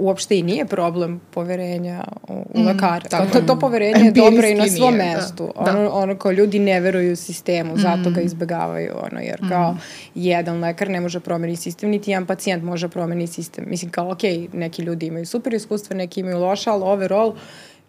uopšte 0.00 0.38
i 0.38 0.42
nije 0.42 0.64
problem 0.64 1.20
poverenja 1.30 2.04
u, 2.28 2.32
u 2.54 2.62
lekare. 2.62 3.08
tako 3.08 3.26
to, 3.26 3.40
to, 3.40 3.46
to 3.46 3.58
poverenje 3.58 4.04
je 4.04 4.12
dobro 4.12 4.46
i 4.46 4.54
na 4.54 4.68
svom 4.68 4.94
nije, 4.94 5.10
da. 5.10 5.16
mestu. 5.16 5.52
Da. 5.64 5.70
Ono, 5.70 5.90
ono 5.90 6.16
kao 6.16 6.32
ljudi 6.32 6.58
ne 6.58 6.80
veruju 6.80 7.16
sistemu, 7.16 7.76
zato 7.76 8.10
ga 8.10 8.20
izbegavaju. 8.20 8.92
Ono, 9.10 9.20
jer 9.20 9.48
kao 9.48 9.76
jedan 10.14 10.60
lekar 10.60 10.90
ne 10.90 11.00
može 11.00 11.20
promeniti 11.20 11.62
sistem, 11.62 11.90
niti 11.90 12.10
jedan 12.10 12.26
pacijent 12.26 12.64
može 12.64 12.88
promeniti 12.88 13.32
sistem. 13.32 13.64
Mislim 13.68 13.90
kao, 13.90 14.10
ok, 14.10 14.22
neki 14.52 14.82
ljudi 14.82 15.06
imaju 15.06 15.26
super 15.26 15.54
iskustva, 15.54 15.96
neki 15.96 16.20
imaju 16.20 16.38
loša, 16.38 16.72
ali 16.72 16.82
overall 16.84 17.34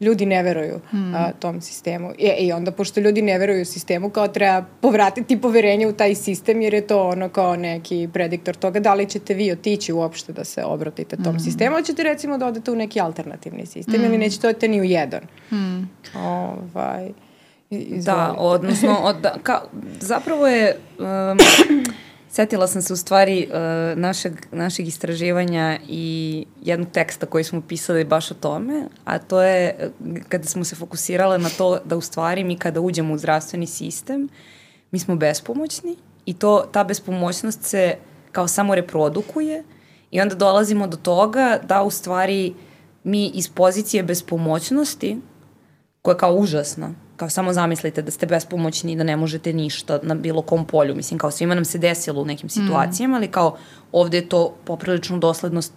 ljudi 0.02 0.26
ne 0.26 0.44
veruju 0.44 0.80
Hmm. 0.90 1.16
a, 1.16 1.32
tom 1.32 1.62
sistemu. 1.62 2.12
I, 2.18 2.28
I 2.40 2.52
onda, 2.52 2.72
pošto 2.72 3.00
ljudi 3.00 3.22
ne 3.22 3.38
veruju 3.38 3.66
sistemu, 3.66 4.10
kao 4.10 4.28
treba 4.28 4.66
povratiti 4.82 5.42
poverenje 5.42 5.88
u 5.88 5.94
taj 5.94 6.16
sistem, 6.16 6.62
jer 6.62 6.74
je 6.74 6.88
to 6.88 7.08
ono 7.08 7.30
kao 7.30 7.56
neki 7.56 8.10
prediktor 8.14 8.56
toga 8.56 8.80
da 8.80 8.94
li 8.94 9.06
ćete 9.06 9.34
vi 9.34 9.52
otići 9.52 9.94
uopšte 9.94 10.34
da 10.34 10.44
se 10.44 10.64
obratite 10.64 11.16
tom 11.16 11.26
Hmm. 11.26 11.40
sistemu, 11.40 11.76
hoćete 11.76 12.04
recimo 12.04 12.38
da 12.38 12.48
odete 12.48 12.72
u 12.72 12.76
neki 12.76 13.02
alternativni 13.02 13.66
sistem 13.66 14.04
ili 14.04 14.18
nećete 14.18 14.48
odete 14.48 14.68
ni 14.68 14.82
u 14.82 14.84
jedan. 14.84 15.22
Hmm. 15.50 15.90
Ovaj, 16.16 17.10
Da, 18.06 18.36
odnosno, 18.38 18.98
od, 19.04 19.16
da, 19.16 19.36
ka, 19.44 19.62
zapravo 20.00 20.48
je, 20.48 20.78
um, 21.00 21.06
setila 22.32 22.68
sam 22.68 22.82
se 22.82 22.94
u 22.94 22.96
stvari 22.96 23.48
uh, 23.50 24.00
našeg, 24.00 24.34
našeg 24.52 24.88
istraživanja 24.88 25.80
i 25.88 26.46
jednog 26.62 26.90
teksta 26.92 27.26
koji 27.26 27.44
smo 27.44 27.62
pisali 27.62 28.04
baš 28.04 28.32
o 28.32 28.34
tome, 28.34 28.88
a 29.06 29.20
to 29.20 29.42
je 29.42 29.92
uh, 30.00 30.18
kada 30.30 30.48
smo 30.48 30.64
se 30.64 30.76
fokusirale 30.76 31.38
na 31.38 31.50
to 31.50 31.80
da 31.86 31.98
u 31.98 32.02
stvari 32.02 32.44
mi 32.44 32.58
kada 32.58 32.82
uđemo 32.82 33.14
u 33.14 33.18
zdravstveni 33.18 33.68
sistem, 33.68 34.30
mi 34.92 35.00
smo 35.00 35.16
bespomoćni 35.16 35.96
i 36.26 36.34
to, 36.34 36.70
ta 36.72 36.84
bespomoćnost 36.84 37.64
se 37.64 37.96
kao 38.32 38.48
samo 38.48 38.76
reprodukuje 38.76 39.64
i 40.12 40.22
onda 40.22 40.36
dolazimo 40.36 40.88
do 40.88 40.98
toga 40.98 41.60
da 41.68 41.84
u 41.84 41.92
stvari 41.92 42.54
mi 43.04 43.28
iz 43.28 43.50
pozicije 43.50 44.04
bespomoćnosti, 44.04 45.18
koja 46.02 46.14
je 46.14 46.18
kao 46.18 46.36
užasna, 46.36 46.94
kao 47.22 47.30
samo 47.30 47.54
zamislite 47.54 48.02
da 48.02 48.12
ste 48.12 48.26
bespomoćni 48.26 48.92
i 48.92 48.96
da 48.96 49.04
ne 49.04 49.18
možete 49.18 49.54
ništa 49.54 50.00
na 50.04 50.16
bilo 50.16 50.42
kom 50.42 50.66
polju, 50.66 50.96
mislim 50.96 51.20
kao 51.20 51.32
svima 51.32 51.56
nam 51.56 51.66
se 51.66 51.78
desilo 51.78 52.22
u 52.22 52.26
nekim 52.26 52.50
situacijama, 52.50 53.14
mm. 53.14 53.18
ali 53.18 53.28
kao 53.28 53.58
ovde 53.92 54.18
je 54.18 54.30
to 54.30 54.56
poprilično 54.66 55.18
doslednost 55.18 55.74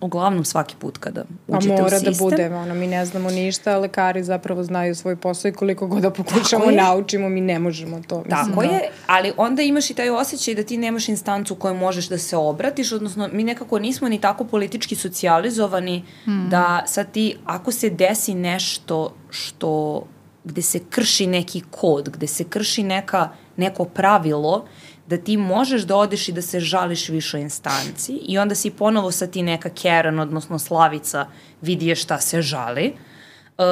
uglavnom 0.00 0.44
svaki 0.44 0.76
put 0.78 0.98
kada 0.98 1.24
uđete 1.46 1.82
u 1.82 1.88
sistem. 1.88 2.04
Pa 2.14 2.20
mora 2.20 2.38
da 2.40 2.46
bude, 2.46 2.56
ono, 2.56 2.74
mi 2.74 2.86
ne 2.86 3.04
znamo 3.06 3.30
ništa, 3.30 3.78
lekari 3.78 4.24
zapravo 4.24 4.62
znaju 4.62 4.94
svoj 4.94 5.16
posao 5.16 5.48
i 5.48 5.52
koliko 5.52 5.86
god 5.86 6.02
da 6.02 6.10
pokušamo, 6.10 6.70
naučimo, 6.70 7.28
mi 7.28 7.40
ne 7.40 7.58
možemo 7.58 8.02
to. 8.08 8.18
Mislim, 8.18 8.48
Tako 8.48 8.62
da. 8.62 8.68
je, 8.68 8.90
ali 9.06 9.32
onda 9.36 9.62
imaš 9.62 9.90
i 9.90 9.94
taj 9.94 10.10
osjećaj 10.10 10.54
da 10.54 10.62
ti 10.62 10.78
nemaš 10.78 11.08
instancu 11.08 11.54
kojoj 11.54 11.76
možeš 11.76 12.08
da 12.08 12.18
se 12.18 12.36
obratiš, 12.36 12.92
odnosno 12.92 13.28
mi 13.32 13.44
nekako 13.44 13.78
nismo 13.78 14.08
ni 14.08 14.20
tako 14.20 14.44
politički 14.44 14.96
socijalizovani 14.96 16.04
hmm. 16.24 16.48
da 16.50 16.82
sad 16.86 17.12
ti, 17.12 17.36
ako 17.44 17.72
se 17.72 17.90
desi 17.90 18.34
nešto 18.34 19.14
što 19.30 20.02
gde 20.44 20.62
se 20.62 20.80
krši 20.90 21.26
neki 21.26 21.62
kod, 21.70 22.08
gde 22.08 22.26
se 22.26 22.44
krši 22.44 22.82
neka, 22.82 23.28
neko 23.56 23.84
pravilo, 23.84 24.64
da 25.06 25.16
ti 25.16 25.36
možeš 25.36 25.82
da 25.82 25.96
odeš 25.96 26.28
i 26.28 26.32
da 26.32 26.42
se 26.42 26.60
žališ 26.60 27.08
višoj 27.08 27.40
instanci 27.40 28.12
i 28.12 28.38
onda 28.38 28.54
si 28.54 28.70
ponovo 28.70 29.10
sa 29.10 29.26
ti 29.26 29.42
neka 29.42 29.68
Keren, 29.68 30.18
odnosno 30.18 30.58
Slavica, 30.58 31.26
vidi 31.62 31.86
je 31.86 31.96
šta 31.96 32.18
se 32.20 32.42
žali, 32.42 32.92
uh, 32.92 33.64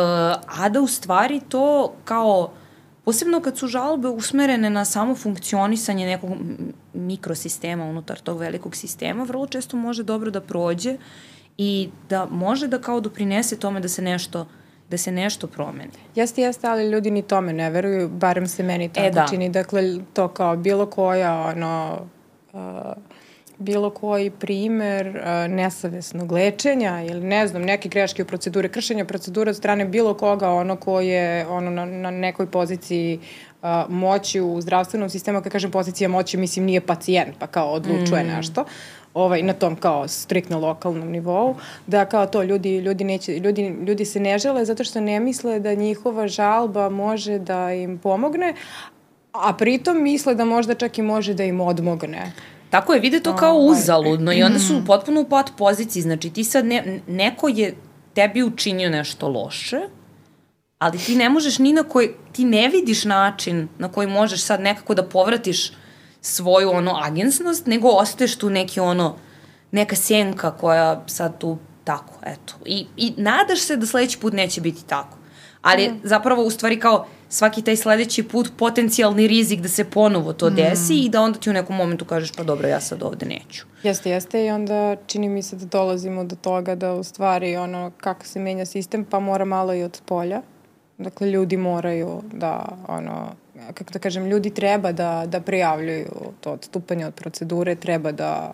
a 0.62 0.68
da 0.68 0.80
u 0.80 0.86
stvari 0.86 1.40
to 1.48 1.94
kao, 2.04 2.50
posebno 3.04 3.40
kad 3.40 3.58
su 3.58 3.66
žalbe 3.66 4.08
usmerene 4.08 4.70
na 4.70 4.84
samo 4.84 5.14
funkcionisanje 5.14 6.06
nekog 6.06 6.30
mikrosistema 6.94 7.84
unutar 7.84 8.18
tog 8.18 8.38
velikog 8.38 8.76
sistema, 8.76 9.24
vrlo 9.24 9.46
često 9.46 9.76
može 9.76 10.02
dobro 10.02 10.30
da 10.30 10.40
prođe 10.40 10.96
i 11.58 11.88
da 12.08 12.26
može 12.30 12.66
da 12.68 12.80
kao 12.80 13.00
doprinese 13.00 13.58
tome 13.58 13.80
da 13.80 13.88
se 13.88 14.02
nešto 14.02 14.46
da 14.90 14.96
se 14.96 15.12
nešto 15.12 15.46
promeni. 15.46 15.90
Jeste, 16.14 16.42
jeste, 16.42 16.68
ali 16.68 16.90
ljudi 16.90 17.10
ni 17.10 17.22
tome 17.22 17.52
ne 17.52 17.70
veruju, 17.70 18.08
barem 18.08 18.46
se 18.46 18.62
meni 18.62 18.84
e, 18.84 18.88
tako 18.88 19.06
e, 19.06 19.10
da. 19.10 19.26
čini. 19.30 19.48
Dakle, 19.48 19.82
to 20.12 20.28
kao 20.28 20.56
bilo 20.56 20.86
koja, 20.86 21.52
ono, 21.56 21.98
uh, 22.52 22.60
bilo 23.58 23.90
koji 23.90 24.30
primer 24.30 25.08
uh, 25.08 25.54
nesavesnog 25.54 26.32
lečenja 26.32 27.02
ili 27.02 27.20
ne 27.20 27.48
znam, 27.48 27.62
neke 27.62 27.88
greške 27.88 28.22
u 28.22 28.26
procedure, 28.26 28.68
kršenja 28.68 29.04
procedure 29.04 29.50
od 29.50 29.56
strane 29.56 29.84
bilo 29.84 30.14
koga, 30.14 30.50
ono 30.50 30.76
ko 30.76 31.00
je 31.00 31.46
ono, 31.46 31.70
na, 31.70 31.84
na 31.84 32.10
nekoj 32.10 32.46
poziciji 32.50 33.20
uh, 33.62 33.68
moći 33.88 34.40
u 34.40 34.60
zdravstvenom 34.60 35.10
sistemu, 35.10 35.42
kad 35.42 35.52
kažem 35.52 35.70
pozicija 35.70 36.08
moći, 36.08 36.36
mislim 36.36 36.64
nije 36.64 36.80
pacijent, 36.80 37.34
pa 37.38 37.46
kao 37.46 37.70
odlučuje 37.70 38.24
mm. 38.24 38.26
nešto 38.26 38.64
ovaj, 39.18 39.42
na 39.42 39.52
tom 39.52 39.76
kao 39.76 40.08
striktno 40.08 40.60
lokalnom 40.60 41.08
nivou, 41.08 41.54
da 41.86 42.04
kao 42.04 42.26
to 42.26 42.42
ljudi, 42.42 42.78
ljudi, 42.78 43.04
neće, 43.04 43.38
ljudi, 43.38 43.76
ljudi 43.86 44.04
se 44.04 44.20
ne 44.20 44.38
žele 44.38 44.64
zato 44.64 44.84
što 44.84 45.00
ne 45.00 45.20
misle 45.20 45.60
da 45.60 45.74
njihova 45.74 46.28
žalba 46.28 46.88
može 46.88 47.38
da 47.38 47.72
im 47.72 47.98
pomogne, 47.98 48.54
a 49.32 49.52
pritom 49.52 50.02
misle 50.02 50.34
da 50.34 50.44
možda 50.44 50.74
čak 50.74 50.98
i 50.98 51.02
može 51.02 51.34
da 51.34 51.44
im 51.44 51.60
odmogne. 51.60 52.32
Tako 52.70 52.94
je, 52.94 53.00
vide 53.00 53.20
to 53.20 53.36
kao 53.36 53.56
uzaludno 53.56 54.32
i 54.32 54.42
onda 54.42 54.58
su 54.58 54.74
mm. 54.74 54.84
potpuno 54.86 55.20
u 55.20 55.24
pot 55.24 55.50
poziciji. 55.58 56.02
Znači 56.02 56.30
ti 56.30 56.44
sad, 56.44 56.64
ne, 56.64 57.00
neko 57.06 57.48
je 57.48 57.74
tebi 58.14 58.42
učinio 58.42 58.90
nešto 58.90 59.28
loše, 59.28 59.80
ali 60.78 60.98
ti 60.98 61.16
ne 61.16 61.28
možeš 61.28 61.58
ni 61.58 61.72
na 61.72 61.82
koji, 61.82 62.10
ti 62.32 62.44
ne 62.44 62.68
vidiš 62.68 63.04
način 63.04 63.68
na 63.78 63.88
koji 63.88 64.06
možeš 64.06 64.42
sad 64.42 64.60
nekako 64.60 64.94
da 64.94 65.02
povratiš 65.02 65.72
svoju 66.20 66.70
ono 66.70 66.98
agensnost, 67.02 67.66
nego 67.66 67.88
ostaješ 67.88 68.36
tu 68.36 68.50
neki 68.50 68.80
ono, 68.80 69.16
neka 69.70 69.96
sjenka 69.96 70.50
koja 70.50 71.02
sad 71.06 71.38
tu 71.38 71.58
tako, 71.84 72.14
eto. 72.26 72.54
I, 72.64 72.86
i 72.96 73.12
nadaš 73.16 73.60
se 73.60 73.76
da 73.76 73.86
sledeći 73.86 74.18
put 74.18 74.32
neće 74.32 74.60
biti 74.60 74.84
tako. 74.84 75.18
Ali 75.62 75.88
mm. 75.88 76.00
zapravo 76.02 76.42
u 76.42 76.50
stvari 76.50 76.80
kao 76.80 77.06
svaki 77.28 77.62
taj 77.62 77.76
sledeći 77.76 78.22
put 78.22 78.52
potencijalni 78.56 79.26
rizik 79.26 79.60
da 79.60 79.68
se 79.68 79.84
ponovo 79.84 80.32
to 80.32 80.50
desi 80.50 80.94
mm. 80.94 80.96
i 80.96 81.08
da 81.08 81.20
onda 81.20 81.38
ti 81.38 81.50
u 81.50 81.52
nekom 81.52 81.76
momentu 81.76 82.04
kažeš 82.04 82.32
pa 82.32 82.42
dobro 82.42 82.68
ja 82.68 82.80
sad 82.80 83.02
ovde 83.02 83.26
neću. 83.26 83.66
Jeste, 83.82 84.10
jeste 84.10 84.44
i 84.44 84.50
onda 84.50 84.96
čini 85.06 85.28
mi 85.28 85.42
se 85.42 85.56
da 85.56 85.64
dolazimo 85.64 86.24
do 86.24 86.36
toga 86.36 86.74
da 86.74 86.94
u 86.94 87.02
stvari 87.02 87.56
ono 87.56 87.92
kako 87.96 88.26
se 88.26 88.38
menja 88.38 88.66
sistem 88.66 89.04
pa 89.04 89.20
mora 89.20 89.44
malo 89.44 89.74
i 89.74 89.82
od 89.82 90.00
polja. 90.06 90.42
Dakle, 90.98 91.30
ljudi 91.30 91.56
moraju 91.56 92.22
da 92.32 92.68
ono, 92.88 93.32
kako 93.74 93.92
da 93.92 93.98
kažem, 93.98 94.26
ljudi 94.26 94.50
treba 94.50 94.92
da, 94.92 95.24
da 95.26 95.40
prijavljuju 95.40 96.32
to 96.40 96.52
odstupanje 96.52 97.06
od 97.06 97.14
procedure, 97.14 97.74
treba 97.74 98.12
da 98.12 98.52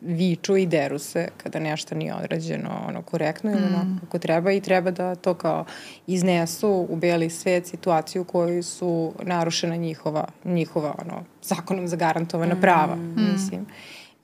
viču 0.00 0.56
i 0.56 0.66
deru 0.66 0.98
se 0.98 1.28
kada 1.36 1.58
nešto 1.58 1.94
nije 1.94 2.14
odrađeno 2.14 2.70
ono, 2.88 3.02
korektno 3.02 3.50
ili 3.50 3.60
mm. 3.60 3.98
kako 4.00 4.18
treba 4.18 4.52
i 4.52 4.60
treba 4.60 4.90
da 4.90 5.14
to 5.14 5.34
kao 5.34 5.64
iznesu 6.06 6.86
u 6.90 6.96
beli 6.96 7.30
svet 7.30 7.66
situaciju 7.66 8.22
u 8.22 8.24
kojoj 8.24 8.62
su 8.62 9.12
narušena 9.22 9.76
njihova, 9.76 10.28
njihova 10.44 10.94
ono, 11.04 11.24
zakonom 11.42 11.88
zagarantovana 11.88 12.54
mm. 12.54 12.60
prava, 12.60 12.96
mm. 12.96 13.32
mislim 13.32 13.66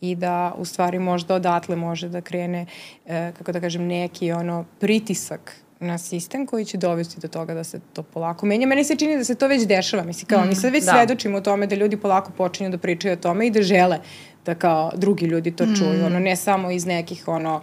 i 0.01 0.15
da 0.15 0.55
u 0.59 0.65
stvari 0.65 0.99
možda 0.99 1.35
odatle 1.35 1.77
može 1.77 2.09
da 2.09 2.21
krene, 2.21 2.67
e, 3.07 3.33
kako 3.39 3.53
da 3.53 3.61
kažem, 3.61 3.87
neki 3.87 4.33
ono 4.33 4.65
pritisak 4.79 5.57
na 5.81 5.99
sistem 5.99 6.47
koji 6.47 6.65
će 6.65 6.79
dovesti 6.79 7.21
do 7.21 7.29
toga 7.29 7.55
da 7.55 7.65
se 7.65 7.81
to 7.93 8.03
polako 8.03 8.47
menja. 8.47 8.67
Meni 8.67 8.85
se 8.85 8.97
čini 8.97 9.17
da 9.17 9.25
se 9.25 9.35
to 9.35 9.49
već 9.49 9.67
dešava. 9.67 10.03
Mislim, 10.03 10.27
kao, 10.27 10.45
mm, 10.45 10.49
mi 10.49 10.55
sad 10.55 10.73
već 10.73 10.85
da. 10.85 10.93
svedočimo 10.93 11.39
o 11.39 11.41
tome 11.41 11.67
da 11.67 11.75
ljudi 11.75 11.97
polako 11.97 12.33
počinju 12.37 12.71
da 12.71 12.79
pričaju 12.79 13.13
o 13.13 13.17
tome 13.17 13.47
i 13.47 13.51
da 13.51 13.63
žele 13.63 13.99
da 14.47 14.55
kao 14.55 14.91
drugi 14.97 15.27
ljudi 15.27 15.51
to 15.51 15.65
čuju, 15.65 16.03
mm. 16.03 16.07
ono 16.07 16.19
ne 16.19 16.37
samo 16.37 16.71
iz 16.71 16.87
nekih 16.87 17.29
ono 17.29 17.63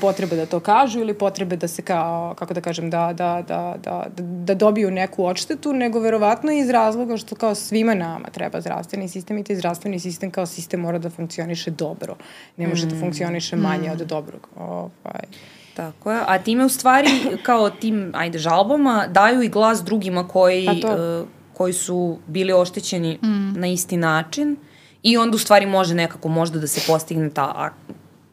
potrebe 0.00 0.36
da 0.36 0.46
to 0.46 0.60
kažu 0.60 1.00
ili 1.00 1.14
potrebe 1.14 1.56
da 1.56 1.68
se 1.68 1.82
kao 1.82 2.34
kako 2.38 2.54
da 2.54 2.60
kažem 2.60 2.90
da 2.90 3.12
da 3.12 3.44
da 3.48 3.76
da 3.84 4.06
da 4.16 4.54
dobiju 4.54 4.90
neku 4.90 5.24
odštetu, 5.24 5.72
nego 5.72 6.00
verovatno 6.00 6.52
iz 6.52 6.70
razloga 6.70 7.16
što 7.16 7.34
kao 7.34 7.54
svima 7.54 7.94
nama 7.94 8.30
treba 8.30 8.60
zdravstveni 8.60 9.08
sistem 9.08 9.38
i 9.38 9.44
taj 9.44 9.56
zdravstveni 9.56 10.00
sistem 10.00 10.30
kao 10.30 10.46
sistem 10.46 10.80
mora 10.80 10.98
da 10.98 11.10
funkcioniše 11.10 11.70
dobro. 11.70 12.16
Ne 12.56 12.68
može 12.68 12.86
da 12.86 12.94
mm. 12.94 12.98
da 12.98 13.00
funkcioniše 13.00 13.56
manje 13.56 13.88
mm. 13.88 13.92
od 13.92 13.98
dobrog. 13.98 14.48
Ovaj 14.56 15.22
Tako 15.74 16.12
je, 16.12 16.20
a 16.26 16.38
time 16.38 16.64
u 16.64 16.68
stvari 16.68 17.08
kao 17.42 17.70
tim, 17.70 18.12
ajde, 18.14 18.38
žalbama 18.38 19.06
daju 19.08 19.42
i 19.42 19.48
glas 19.48 19.84
drugima 19.84 20.28
koji, 20.28 20.68
uh, 20.68 21.26
koji 21.52 21.72
su 21.72 22.18
bili 22.26 22.52
oštećeni 22.52 23.18
mm. 23.22 23.60
na 23.60 23.66
isti 23.66 23.96
način 23.96 24.56
i 25.02 25.16
onda 25.16 25.34
u 25.34 25.38
stvari 25.38 25.66
može 25.66 25.94
nekako 25.94 26.28
možda 26.28 26.58
da 26.58 26.66
se 26.66 26.80
postigne 26.86 27.30
ta 27.30 27.70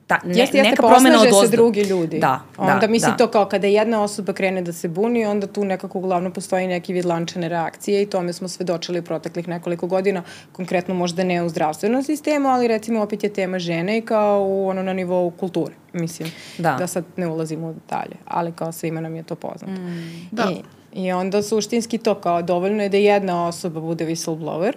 ta, 0.09 0.19
ne, 0.23 0.29
jeste, 0.29 0.57
jeste, 0.57 0.69
neka 0.69 0.87
promena 0.87 1.21
od 1.21 1.27
ozda. 1.27 1.47
se 1.47 1.51
drugi 1.51 1.81
ljudi. 1.81 2.19
Da, 2.19 2.39
onda 2.57 2.77
da, 2.81 2.87
mislim 2.87 3.11
da. 3.11 3.17
to 3.17 3.27
kao 3.27 3.45
kada 3.45 3.67
jedna 3.67 4.03
osoba 4.03 4.33
krene 4.33 4.61
da 4.61 4.73
se 4.73 4.87
buni, 4.87 5.25
onda 5.25 5.47
tu 5.47 5.65
nekako 5.65 5.97
uglavnom 5.97 6.31
postoji 6.33 6.67
neki 6.67 6.93
vid 6.93 7.05
lančane 7.05 7.49
reakcije 7.49 8.01
i 8.01 8.05
tome 8.05 8.33
smo 8.33 8.47
svedočili 8.47 9.01
proteklih 9.01 9.47
nekoliko 9.47 9.87
godina, 9.87 10.23
konkretno 10.51 10.93
možda 10.93 11.23
ne 11.23 11.43
u 11.43 11.49
zdravstvenom 11.49 12.03
sistemu, 12.03 12.49
ali 12.49 12.67
recimo 12.67 13.01
opet 13.01 13.23
je 13.23 13.33
tema 13.33 13.59
žene 13.59 13.97
i 13.97 14.01
kao 14.01 14.45
u, 14.49 14.67
ono 14.67 14.83
na 14.83 14.93
nivou 14.93 15.31
kulture. 15.31 15.75
Mislim, 15.93 16.31
da, 16.57 16.75
da 16.79 16.87
sad 16.87 17.05
ne 17.17 17.27
ulazimo 17.27 17.67
u 17.67 17.73
detalje, 17.73 18.15
ali 18.25 18.51
kao 18.51 18.71
svima 18.71 19.01
nam 19.01 19.15
je 19.15 19.23
to 19.23 19.35
poznato. 19.35 19.81
Mm. 19.81 20.27
Da. 20.31 20.51
I, 20.93 21.05
I 21.05 21.11
onda 21.11 21.43
suštinski 21.43 21.97
to 21.97 22.15
kao 22.15 22.41
dovoljno 22.41 22.83
je 22.83 22.89
da 22.89 22.97
jedna 22.97 23.47
osoba 23.47 23.79
bude 23.79 24.05
whistleblower, 24.05 24.73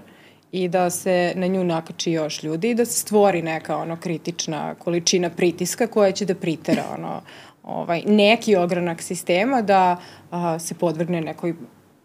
i 0.53 0.69
da 0.69 0.91
se 0.91 1.33
na 1.37 1.47
nju 1.47 1.65
nakači 1.65 2.13
još 2.13 2.43
ljudi 2.43 2.71
i 2.71 2.75
da 2.75 2.85
se 2.85 3.01
stvori 3.01 3.43
neka 3.43 3.77
ono 3.77 3.97
kritična 3.97 4.75
količina 4.75 5.31
pritiska 5.31 5.87
koja 5.87 6.13
će 6.13 6.25
da 6.25 6.35
pritera 6.35 6.85
ono 6.95 7.23
ovaj 7.63 8.03
neki 8.07 8.57
ogranak 8.57 9.03
sistema 9.03 9.63
da 9.63 9.97
a, 10.31 10.59
se 10.59 10.75
podvrgne 10.75 11.21
nekoj 11.21 11.55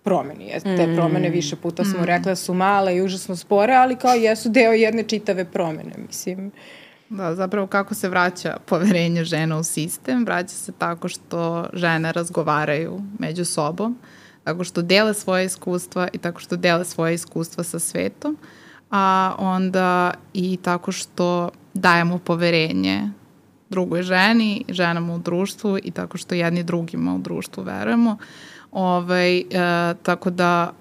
promeni. 0.03 0.51
Te 0.63 0.87
mm. 0.87 0.95
promene 0.95 1.29
više 1.29 1.55
puta 1.55 1.83
smo 1.83 1.99
mm. 1.99 2.05
rekla 2.05 2.35
su 2.35 2.53
male 2.53 2.95
i 2.95 3.01
užasno 3.01 3.35
spore, 3.35 3.73
ali 3.73 3.95
kao 3.95 4.13
jesu 4.13 4.49
deo 4.49 4.71
jedne 4.71 5.03
čitave 5.03 5.45
promene, 5.45 5.93
mislim. 6.07 6.51
Da, 7.09 7.35
zapravo 7.35 7.67
kako 7.67 7.95
se 7.95 8.09
vraća 8.09 8.57
poverenje 8.65 9.23
žena 9.23 9.57
u 9.57 9.63
sistem, 9.63 10.25
vraća 10.25 10.55
se 10.55 10.71
tako 10.71 11.07
što 11.07 11.69
žene 11.73 12.11
razgovaraju 12.11 13.01
među 13.19 13.45
sobom, 13.45 13.97
tako 14.47 14.63
što 14.63 14.81
dele 14.81 15.13
svoje 15.13 15.45
iskustva 15.45 16.07
i 16.13 16.17
tako 16.17 16.39
što 16.39 16.55
dele 16.55 16.85
svoje 16.85 17.13
iskustva 17.13 17.63
sa 17.63 17.79
svetom, 17.79 18.37
a 18.91 19.35
onda 19.37 20.13
i 20.33 20.57
tako 20.61 20.91
što 20.91 21.49
dajemo 21.73 22.19
poverenje 22.19 23.11
drugoj 23.69 24.03
ženi, 24.03 24.65
ženama 24.69 25.15
u 25.15 25.19
društvu 25.19 25.77
i 25.83 25.91
tako 25.91 26.17
što 26.17 26.35
jedni 26.35 26.63
drugima 26.63 27.15
u 27.15 27.19
društvu 27.19 27.63
verujemo. 27.63 28.17
Ovaj, 28.71 29.37
e, 29.39 29.43
tako 30.03 30.29
da 30.29 30.71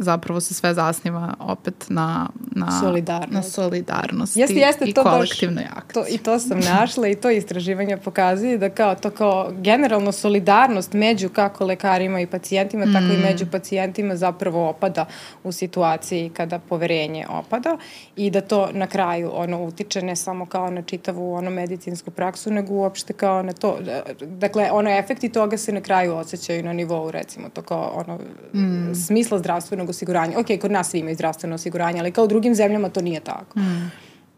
zapravo 0.00 0.40
se 0.40 0.54
sve 0.54 0.74
zasniva 0.74 1.34
opet 1.38 1.86
na, 1.88 2.28
na, 2.50 2.80
Solidarnost. 2.80 3.32
na 3.32 3.42
solidarnost 3.42 4.36
Jeste, 4.36 4.54
jeste, 4.54 4.84
i 4.84 4.94
to 4.94 5.02
baš- 5.02 5.12
kolektivnoj 5.12 5.64
akciji. 5.76 5.94
To, 5.94 6.04
I 6.08 6.18
to 6.18 6.38
sam 6.38 6.60
našla 6.60 7.08
i 7.08 7.14
to 7.14 7.30
istraživanje 7.30 7.96
pokazuje 7.96 8.58
da 8.58 8.70
kao 8.70 8.94
to 8.94 9.10
kao 9.10 9.52
generalno 9.58 10.12
solidarnost 10.12 10.92
među 10.92 11.28
kako 11.28 11.64
lekarima 11.64 12.20
i 12.20 12.26
pacijentima, 12.26 12.86
mm. 12.86 12.92
tako 12.92 13.06
i 13.06 13.22
među 13.22 13.46
pacijentima 13.46 14.16
zapravo 14.16 14.68
opada 14.68 15.06
u 15.44 15.52
situaciji 15.52 16.30
kada 16.30 16.58
poverenje 16.58 17.26
opada 17.28 17.76
i 18.16 18.30
da 18.30 18.40
to 18.40 18.68
na 18.72 18.86
kraju 18.86 19.30
ono 19.34 19.64
utiče 19.64 20.02
ne 20.02 20.16
samo 20.16 20.46
kao 20.46 20.70
na 20.70 20.82
čitavu 20.82 21.34
ono 21.34 21.50
medicinsku 21.50 22.10
praksu, 22.10 22.50
nego 22.50 22.74
uopšte 22.74 23.12
kao 23.12 23.42
na 23.42 23.52
to. 23.52 23.78
da- 23.80 24.02
Dakle, 24.26 24.70
ono 24.72 24.90
efekti 24.90 25.28
toga 25.28 25.56
se 25.56 25.72
na 25.72 25.80
kraju 25.80 26.14
osjećaju 26.14 26.62
na 26.62 26.72
nivou 26.72 27.10
recimo 27.10 27.48
to 27.48 27.62
kao 27.62 27.92
ono 27.94 28.18
mm. 28.54 28.94
smisla 28.94 29.38
zdravstvenog 29.38 29.89
osiguranja. 29.90 30.38
Ok, 30.38 30.46
kod 30.60 30.70
nas 30.70 30.90
svi 30.90 30.98
imaju 30.98 31.14
zdravstveno 31.14 31.54
osiguranje, 31.54 32.00
ali 32.00 32.12
kao 32.12 32.24
u 32.24 32.28
drugim 32.28 32.54
zemljama 32.54 32.88
to 32.88 33.00
nije 33.00 33.20
tako. 33.20 33.58
Mm. 33.58 33.90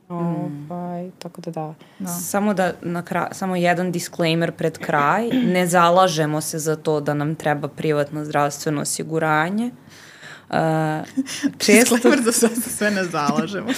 Ovaj, 0.09 1.11
tako 1.19 1.41
da 1.41 1.51
da. 1.51 1.75
Da. 1.99 2.09
Samo 2.09 2.55
da 2.55 2.73
na 2.83 3.03
kraj, 3.03 3.27
samo 3.33 3.57
jedan 3.57 3.93
disclaimer 3.93 4.53
pred 4.53 4.79
kraj, 4.79 5.29
ne 5.29 5.67
zalažemo 5.67 6.41
se 6.41 6.59
za 6.59 6.77
to 6.77 7.01
da 7.01 7.15
nam 7.15 7.35
treba 7.35 7.69
privatno 7.69 8.25
zdravstveno 8.25 8.81
osiguranje. 8.81 9.67
Uh, 9.67 10.12
često 11.65 11.95
Disclaimer 11.95 12.21
da 12.21 12.33
se 12.33 12.49
sve 12.77 12.91
ne 12.91 13.05
zalažemo. 13.05 13.69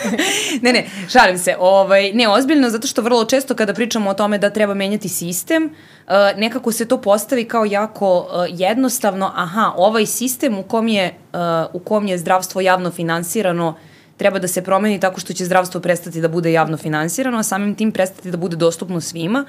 ne, 0.62 0.72
ne, 0.72 0.86
šalim 1.08 1.38
se. 1.38 1.56
Ovaj, 1.58 2.12
ne, 2.12 2.28
ozbiljno, 2.28 2.70
zato 2.70 2.86
što 2.86 3.02
vrlo 3.02 3.24
često 3.24 3.54
kada 3.54 3.74
pričamo 3.74 4.10
o 4.10 4.14
tome 4.14 4.38
da 4.38 4.50
treba 4.50 4.74
menjati 4.74 5.08
sistem, 5.08 5.64
uh, 5.64 6.12
nekako 6.36 6.72
se 6.72 6.88
to 6.88 7.00
postavi 7.00 7.44
kao 7.44 7.64
jako 7.64 8.18
uh, 8.18 8.26
jednostavno, 8.48 9.32
aha, 9.34 9.72
ovaj 9.76 10.06
sistem 10.06 10.58
u 10.58 10.62
kom 10.62 10.88
je, 10.88 11.14
uh, 11.32 11.38
u 11.72 11.84
kom 11.84 12.06
je 12.06 12.18
zdravstvo 12.18 12.60
javno 12.60 12.90
finansirano 12.90 13.74
treba 14.16 14.38
da 14.38 14.48
se 14.48 14.62
promeni 14.62 15.00
tako 15.00 15.20
što 15.20 15.32
će 15.32 15.44
zdravstvo 15.44 15.80
prestati 15.80 16.20
da 16.20 16.28
bude 16.28 16.52
javno 16.52 16.76
finansirano, 16.76 17.38
a 17.38 17.42
samim 17.42 17.74
tim 17.74 17.92
prestati 17.92 18.30
da 18.30 18.36
bude 18.36 18.56
dostupno 18.56 19.00
svima. 19.00 19.44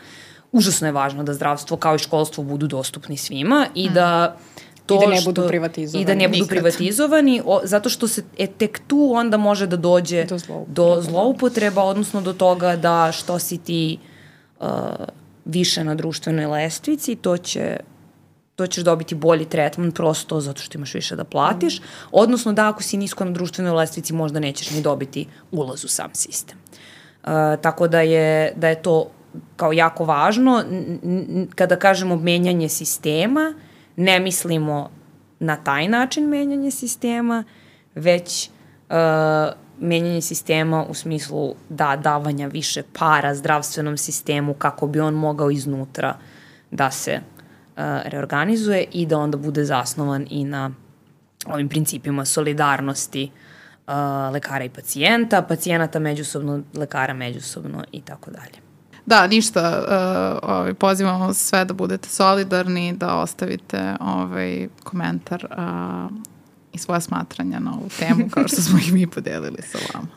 Užasno 0.51 0.87
je 0.87 0.91
važno 0.91 1.23
da 1.23 1.33
zdravstvo 1.33 1.77
kao 1.77 1.95
i 1.95 1.99
školstvo 1.99 2.43
budu 2.43 2.67
dostupni 2.67 3.17
svima 3.17 3.67
i 3.75 3.89
da 3.89 4.37
to 4.86 4.95
I 4.95 4.99
da 4.99 5.07
ne 5.07 5.15
što- 5.15 5.25
budu 5.25 5.47
privatizovani. 5.47 6.01
I 6.01 6.07
da 6.07 6.15
ne 6.15 6.27
budu 6.27 6.36
Nikad. 6.36 6.49
privatizovani, 6.49 7.41
o, 7.45 7.61
zato 7.63 7.89
što 7.89 8.07
se 8.07 8.23
e, 8.38 8.47
tek 8.47 8.81
tu 8.88 9.11
onda 9.13 9.38
može 9.38 9.67
da 9.67 9.77
dođe 9.77 10.23
Do 10.23 10.38
zloupotreba. 10.38 10.73
do 10.95 11.01
zloupotreba, 11.01 11.83
odnosno 11.83 12.21
do 12.21 12.33
toga 12.33 12.75
da 12.75 13.11
što 13.13 13.39
si 13.39 13.57
ti 13.57 13.97
uh, 14.59 14.67
više 15.45 15.83
na 15.83 15.95
društvenoj 15.95 16.45
lestvici, 16.47 17.15
to 17.15 17.38
će 17.38 17.77
to 18.55 18.67
ćeš 18.67 18.83
dobiti 18.83 19.15
bolji 19.15 19.45
tretman 19.45 19.91
prosto 19.91 20.41
zato 20.41 20.61
što 20.61 20.77
imaš 20.77 20.93
više 20.93 21.15
da 21.15 21.23
platiš, 21.23 21.81
odnosno 22.11 22.53
da 22.53 22.69
ako 22.69 22.83
si 22.83 22.97
nisko 22.97 23.25
na 23.25 23.31
društvenoj 23.31 23.71
lestvici 23.73 24.13
možda 24.13 24.39
nećeš 24.39 24.71
ni 24.71 24.81
dobiti 24.81 25.27
ulaz 25.51 25.83
u 25.83 25.88
sam 25.88 26.09
sistem. 26.13 26.57
Uh, 27.23 27.29
tako 27.61 27.88
da 27.88 28.01
je, 28.01 28.53
da 28.55 28.69
je 28.69 28.81
to 28.81 29.09
kao 29.55 29.73
jako 29.73 30.05
važno. 30.05 30.59
N- 30.61 30.99
n- 31.03 31.47
Kada 31.55 31.75
kažemo 31.75 32.15
menjanje 32.15 32.69
sistema, 32.69 33.53
ne 33.95 34.19
mislimo 34.19 34.89
na 35.39 35.55
taj 35.55 35.87
način 35.87 36.29
menjanje 36.29 36.71
sistema, 36.71 37.43
već 37.95 38.49
uh, 38.89 38.95
menjanje 39.79 40.21
sistema 40.21 40.85
u 40.89 40.93
smislu 40.93 41.55
da 41.69 41.95
davanja 41.95 42.47
više 42.47 42.83
para 42.99 43.35
zdravstvenom 43.35 43.97
sistemu 43.97 44.53
kako 44.53 44.87
bi 44.87 44.99
on 44.99 45.13
mogao 45.13 45.51
iznutra 45.51 46.17
da 46.71 46.91
se 46.91 47.19
uh, 47.19 47.83
reorganizuje 48.05 48.85
i 48.91 49.05
da 49.05 49.17
onda 49.17 49.37
bude 49.37 49.65
zasnovan 49.65 50.27
i 50.29 50.43
na 50.43 50.71
ovim 51.45 51.69
principima 51.69 52.25
solidarnosti 52.25 53.31
uh, 53.87 53.93
lekara 54.33 54.63
i 54.63 54.69
pacijenta, 54.69 55.41
pacijenata 55.41 55.99
međusobno, 55.99 56.61
lekara 56.73 57.13
međusobno 57.13 57.83
i 57.91 58.01
tako 58.01 58.31
dalje. 58.31 58.64
Da, 59.05 59.27
ništa, 59.27 59.83
uh, 60.41 60.49
ovaj, 60.49 60.73
pozivamo 60.73 61.33
sve 61.33 61.65
da 61.65 61.73
budete 61.73 62.09
solidarni, 62.09 62.93
da 62.93 63.15
ostavite 63.15 63.95
ovaj, 63.99 64.67
komentar 64.83 65.45
uh, 65.57 66.17
i 66.73 66.77
svoja 66.77 67.01
smatranja 67.01 67.59
na 67.59 67.71
ovu 67.73 67.89
temu, 67.99 68.29
kao 68.29 68.47
što 68.47 68.61
smo 68.61 68.77
ih 68.77 68.93
mi 68.93 69.07
podelili 69.07 69.61
sa 69.61 69.77
vama. 69.93 70.07